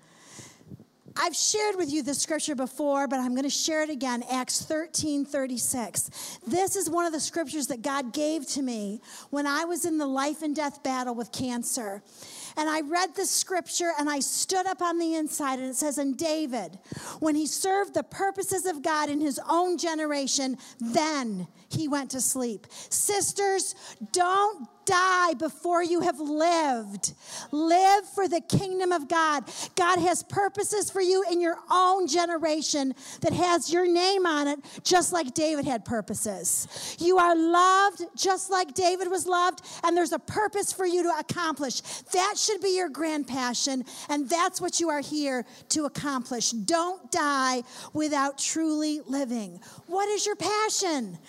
I've 1.16 1.36
shared 1.36 1.76
with 1.76 1.91
you 1.91 2.03
this 2.03 2.20
scripture 2.20 2.55
before, 2.55 3.07
but 3.07 3.20
I'm 3.20 3.32
going 3.32 3.43
to 3.43 3.49
share 3.49 3.84
it 3.84 3.89
again. 3.89 4.24
Acts 4.30 4.62
13 4.64 5.26
36. 5.26 6.39
This 6.45 6.76
is 6.76 6.89
one 6.89 7.05
of 7.05 7.14
the 7.14 7.20
scriptures 7.20 7.68
that 7.68 7.82
God 7.82 8.14
gave 8.14 8.47
to 8.49 8.62
me 8.62 9.01
when 9.30 9.47
I 9.47 9.66
was 9.66 9.86
in 9.86 9.97
the 9.97 10.07
life 10.07 10.41
and 10.41 10.55
death 10.55 10.84
battle 10.84 11.16
with 11.16 11.32
cancer. 11.32 12.01
And 12.57 12.70
I 12.70 12.82
read 12.82 13.16
the 13.16 13.26
scripture 13.26 13.91
and 13.97 14.10
I 14.10 14.20
stood 14.20 14.66
up 14.66 14.82
on 14.82 14.99
the 14.99 15.16
inside, 15.16 15.60
and 15.60 15.70
it 15.70 15.76
says, 15.76 15.97
And 15.97 16.18
David, 16.18 16.78
when 17.20 17.36
he 17.36 17.45
served 17.45 17.93
the 17.93 18.03
purposes 18.03 18.66
of 18.66 18.82
God 18.82 19.10
in 19.10 19.22
his 19.22 19.39
own 19.49 19.78
generation, 19.78 20.57
then 20.80 21.47
he 21.70 21.88
went 21.88 22.12
to 22.12 22.22
sleep. 22.22 22.68
Sisters, 22.90 23.76
don't 24.12 24.68
die 24.90 25.36
before 25.36 25.84
you 25.84 26.02
have 26.02 26.20
lived. 26.20 27.14
Live 27.52 28.08
for 28.10 28.28
the 28.28 28.42
kingdom 28.42 28.92
of 28.92 29.08
God. 29.08 29.44
God 29.76 30.00
has 30.00 30.24
purposes 30.24 30.90
for 30.90 31.00
you 31.00 31.24
in 31.32 31.40
your 31.40 31.58
own 31.70 32.08
generation 32.08 32.96
that 33.22 33.32
has 33.32 33.72
your 33.72 33.88
name 33.88 34.26
on 34.26 34.48
it, 34.48 34.60
just 34.84 35.14
like 35.14 35.36
David 35.36 35.66
had 35.66 35.86
purposes. 35.86 36.98
You 37.00 37.20
are 37.20 37.36
loved 37.36 38.04
just 38.18 38.50
like 38.50 38.74
David 38.74 39.10
was 39.10 39.28
loved, 39.28 39.62
and 39.84 39.96
there's 39.96 40.12
a 40.12 40.20
purpose 40.20 40.74
for 40.74 40.88
you 40.88 41.04
to 41.04 41.14
accomplish. 41.20 41.82
That 42.12 42.36
should 42.38 42.62
be 42.62 42.76
your 42.76 42.90
grand 42.90 43.28
passion, 43.28 43.86
and 44.10 44.28
that's 44.28 44.60
what 44.60 44.80
you 44.80 44.90
are 44.90 45.02
here 45.02 45.46
to 45.70 45.86
accomplish. 45.86 46.50
Don't 46.50 47.12
die 47.12 47.62
without 47.94 48.40
truly 48.40 49.02
living. 49.06 49.60
What 49.86 50.10
is 50.10 50.26
your 50.26 50.36
passion? 50.36 51.20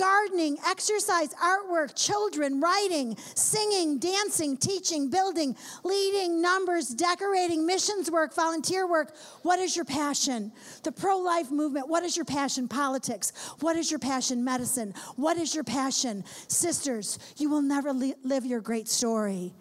Gardening, 0.00 0.56
exercise, 0.66 1.34
artwork, 1.34 1.94
children, 1.94 2.58
writing, 2.58 3.14
singing, 3.34 3.98
dancing, 3.98 4.56
teaching, 4.56 5.10
building, 5.10 5.54
leading, 5.84 6.40
numbers, 6.40 6.88
decorating, 6.88 7.66
missions 7.66 8.10
work, 8.10 8.34
volunteer 8.34 8.88
work. 8.88 9.14
What 9.42 9.58
is 9.58 9.76
your 9.76 9.84
passion? 9.84 10.52
The 10.84 10.92
pro 10.92 11.18
life 11.18 11.50
movement. 11.50 11.86
What 11.88 12.02
is 12.02 12.16
your 12.16 12.24
passion? 12.24 12.66
Politics. 12.66 13.32
What 13.60 13.76
is 13.76 13.90
your 13.90 14.00
passion? 14.00 14.42
Medicine. 14.42 14.94
What 15.16 15.36
is 15.36 15.54
your 15.54 15.64
passion? 15.64 16.24
Sisters, 16.48 17.18
you 17.36 17.50
will 17.50 17.62
never 17.62 17.92
live 17.92 18.46
your 18.46 18.60
great 18.60 18.88
story 18.88 19.52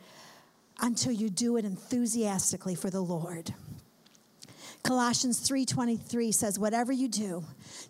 until 0.82 1.12
you 1.12 1.30
do 1.30 1.58
it 1.58 1.66
enthusiastically 1.66 2.76
for 2.76 2.90
the 2.90 3.02
Lord. 3.02 3.54
Colossians 4.82 5.40
3:23 5.48 6.34
says 6.34 6.58
whatever 6.58 6.92
you 6.92 7.08
do, 7.08 7.44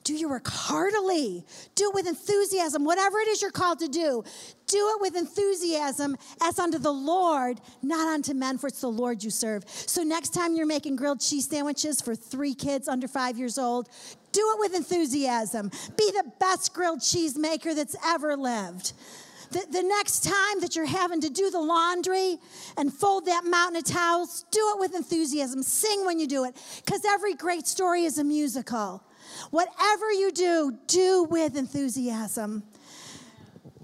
do 0.04 0.14
your 0.14 0.30
work 0.30 0.48
heartily. 0.48 1.46
Do 1.76 1.90
it 1.90 1.94
with 1.94 2.08
enthusiasm. 2.08 2.84
Whatever 2.84 3.20
it 3.20 3.28
is 3.28 3.42
you're 3.42 3.52
called 3.52 3.80
to 3.80 3.88
do, 3.88 4.24
do 4.66 4.96
it 4.96 5.02
with 5.02 5.16
enthusiasm 5.16 6.18
as 6.42 6.60
unto 6.60 6.78
the 6.78 6.92
Lord, 6.92 7.62
not 7.82 8.08
unto 8.08 8.34
men, 8.34 8.58
for 8.58 8.68
it's 8.68 8.82
the 8.82 8.88
Lord 8.88 9.24
you 9.24 9.30
serve. 9.30 9.64
So 9.68 10.04
next 10.04 10.34
time 10.34 10.56
you're 10.56 10.66
making 10.66 10.96
grilled 10.96 11.22
cheese 11.22 11.48
sandwiches 11.48 12.02
for 12.02 12.16
3 12.16 12.54
kids 12.56 12.88
under 12.88 13.08
5 13.08 13.38
years 13.38 13.58
old, 13.58 13.88
do 14.32 14.42
it 14.56 14.60
with 14.60 14.76
enthusiasm. 14.76 15.70
Be 15.96 16.12
the 16.12 16.32
best 16.40 16.74
grilled 16.74 17.02
cheese 17.02 17.38
maker 17.38 17.74
that's 17.74 17.96
ever 18.04 18.36
lived. 18.36 18.94
The, 19.52 19.66
the 19.72 19.84
next 19.84 20.24
time 20.24 20.62
that 20.62 20.76
you're 20.76 20.86
having 20.86 21.22
to 21.22 21.30
do 21.30 21.50
the 21.50 21.60
laundry 21.60 22.38
and 22.78 22.94
fold 22.94 23.26
that 23.26 23.46
mountain 23.46 23.78
of 23.78 23.84
towels, 23.84 24.46
do 24.52 24.60
it 24.76 24.80
with 24.80 24.96
enthusiasm. 24.96 25.64
Sing 25.64 26.06
when 26.06 26.20
you 26.20 26.28
do 26.28 26.46
it, 26.46 26.56
because 26.86 27.04
every 27.06 27.34
great 27.34 27.66
story 27.66 28.04
is 28.04 28.20
a 28.20 28.24
musical. 28.24 29.04
Whatever 29.52 30.12
you 30.12 30.32
do, 30.32 30.78
do 30.88 31.24
with 31.24 31.56
enthusiasm. 31.56 32.64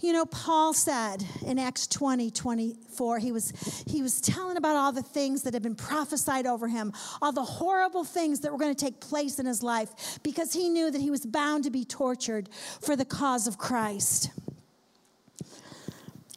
You 0.01 0.13
know, 0.13 0.25
Paul 0.25 0.73
said 0.73 1.25
in 1.47 1.57
Acts 1.57 1.87
20, 1.87 2.29
24, 2.29 3.17
he 3.17 3.31
was, 3.31 3.83
he 3.87 4.03
was 4.03 4.21
telling 4.21 4.57
about 4.57 4.75
all 4.75 4.91
the 4.91 5.01
things 5.01 5.41
that 5.43 5.53
had 5.53 5.63
been 5.63 5.75
prophesied 5.75 6.45
over 6.45 6.67
him, 6.67 6.93
all 7.21 7.31
the 7.31 7.43
horrible 7.43 8.03
things 8.03 8.41
that 8.41 8.51
were 8.51 8.57
going 8.57 8.75
to 8.75 8.85
take 8.85 8.99
place 8.99 9.39
in 9.39 9.47
his 9.47 9.63
life, 9.63 10.19
because 10.21 10.53
he 10.53 10.69
knew 10.69 10.91
that 10.91 11.01
he 11.01 11.09
was 11.09 11.25
bound 11.25 11.63
to 11.63 11.71
be 11.71 11.85
tortured 11.85 12.49
for 12.81 12.95
the 12.95 13.05
cause 13.05 13.47
of 13.47 13.57
Christ. 13.57 14.29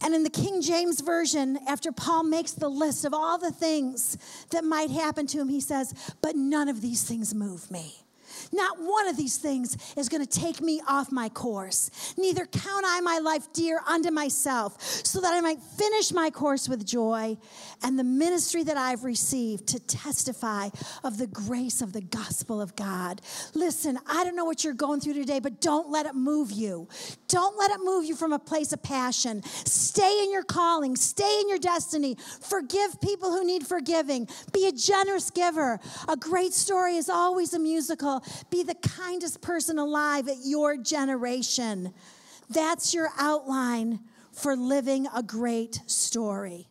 And 0.02 0.14
in 0.14 0.22
the 0.22 0.30
King 0.30 0.62
James 0.62 1.00
Version, 1.00 1.58
after 1.66 1.90
Paul 1.90 2.22
makes 2.22 2.52
the 2.52 2.68
list 2.68 3.04
of 3.04 3.12
all 3.12 3.38
the 3.38 3.50
things 3.50 4.16
that 4.50 4.64
might 4.64 4.90
happen 4.90 5.26
to 5.28 5.40
him, 5.40 5.48
he 5.48 5.60
says, 5.60 5.92
But 6.22 6.36
none 6.36 6.68
of 6.68 6.80
these 6.80 7.02
things 7.02 7.34
move 7.34 7.70
me. 7.70 8.02
Not 8.52 8.78
one 8.80 9.08
of 9.08 9.16
these 9.16 9.36
things 9.36 9.76
is 9.96 10.08
going 10.08 10.24
to 10.24 10.40
take 10.40 10.60
me 10.60 10.80
off 10.88 11.12
my 11.12 11.28
course. 11.28 12.14
Neither 12.16 12.46
count 12.46 12.84
I 12.86 13.00
my 13.00 13.18
life 13.18 13.52
dear 13.52 13.80
unto 13.86 14.10
myself, 14.10 14.80
so 14.82 15.20
that 15.20 15.34
I 15.34 15.40
might 15.40 15.60
finish 15.60 16.12
my 16.12 16.30
course 16.30 16.68
with 16.68 16.84
joy 16.84 17.36
and 17.82 17.98
the 17.98 18.04
ministry 18.04 18.62
that 18.64 18.76
I've 18.76 19.04
received 19.04 19.68
to 19.68 19.80
testify 19.80 20.70
of 21.04 21.18
the 21.18 21.26
grace 21.26 21.80
of 21.80 21.92
the 21.92 22.00
gospel 22.00 22.60
of 22.60 22.74
God. 22.76 23.20
Listen, 23.54 23.98
I 24.06 24.24
don't 24.24 24.36
know 24.36 24.44
what 24.44 24.64
you're 24.64 24.74
going 24.74 25.00
through 25.00 25.14
today, 25.14 25.40
but 25.40 25.60
don't 25.60 25.90
let 25.90 26.06
it 26.06 26.14
move 26.14 26.50
you. 26.50 26.88
Don't 27.28 27.58
let 27.58 27.70
it 27.70 27.80
move 27.82 28.04
you 28.04 28.16
from 28.16 28.32
a 28.32 28.38
place 28.38 28.72
of 28.72 28.82
passion. 28.82 29.42
Stay 29.44 30.22
in 30.24 30.32
your 30.32 30.42
calling, 30.42 30.96
stay 30.96 31.40
in 31.40 31.48
your 31.48 31.58
destiny. 31.58 32.16
Forgive 32.40 33.00
people 33.00 33.30
who 33.30 33.44
need 33.44 33.66
forgiving. 33.66 34.28
Be 34.52 34.66
a 34.66 34.72
generous 34.72 35.30
giver. 35.30 35.78
A 36.08 36.16
great 36.16 36.52
story 36.52 36.96
is 36.96 37.08
always 37.08 37.52
a 37.54 37.58
musical. 37.58 38.22
Be 38.50 38.62
the 38.62 38.74
kindest 38.74 39.40
person 39.40 39.78
alive 39.78 40.28
at 40.28 40.38
your 40.44 40.76
generation. 40.76 41.92
That's 42.50 42.94
your 42.94 43.10
outline 43.18 44.00
for 44.32 44.56
living 44.56 45.06
a 45.14 45.22
great 45.22 45.82
story. 45.86 46.66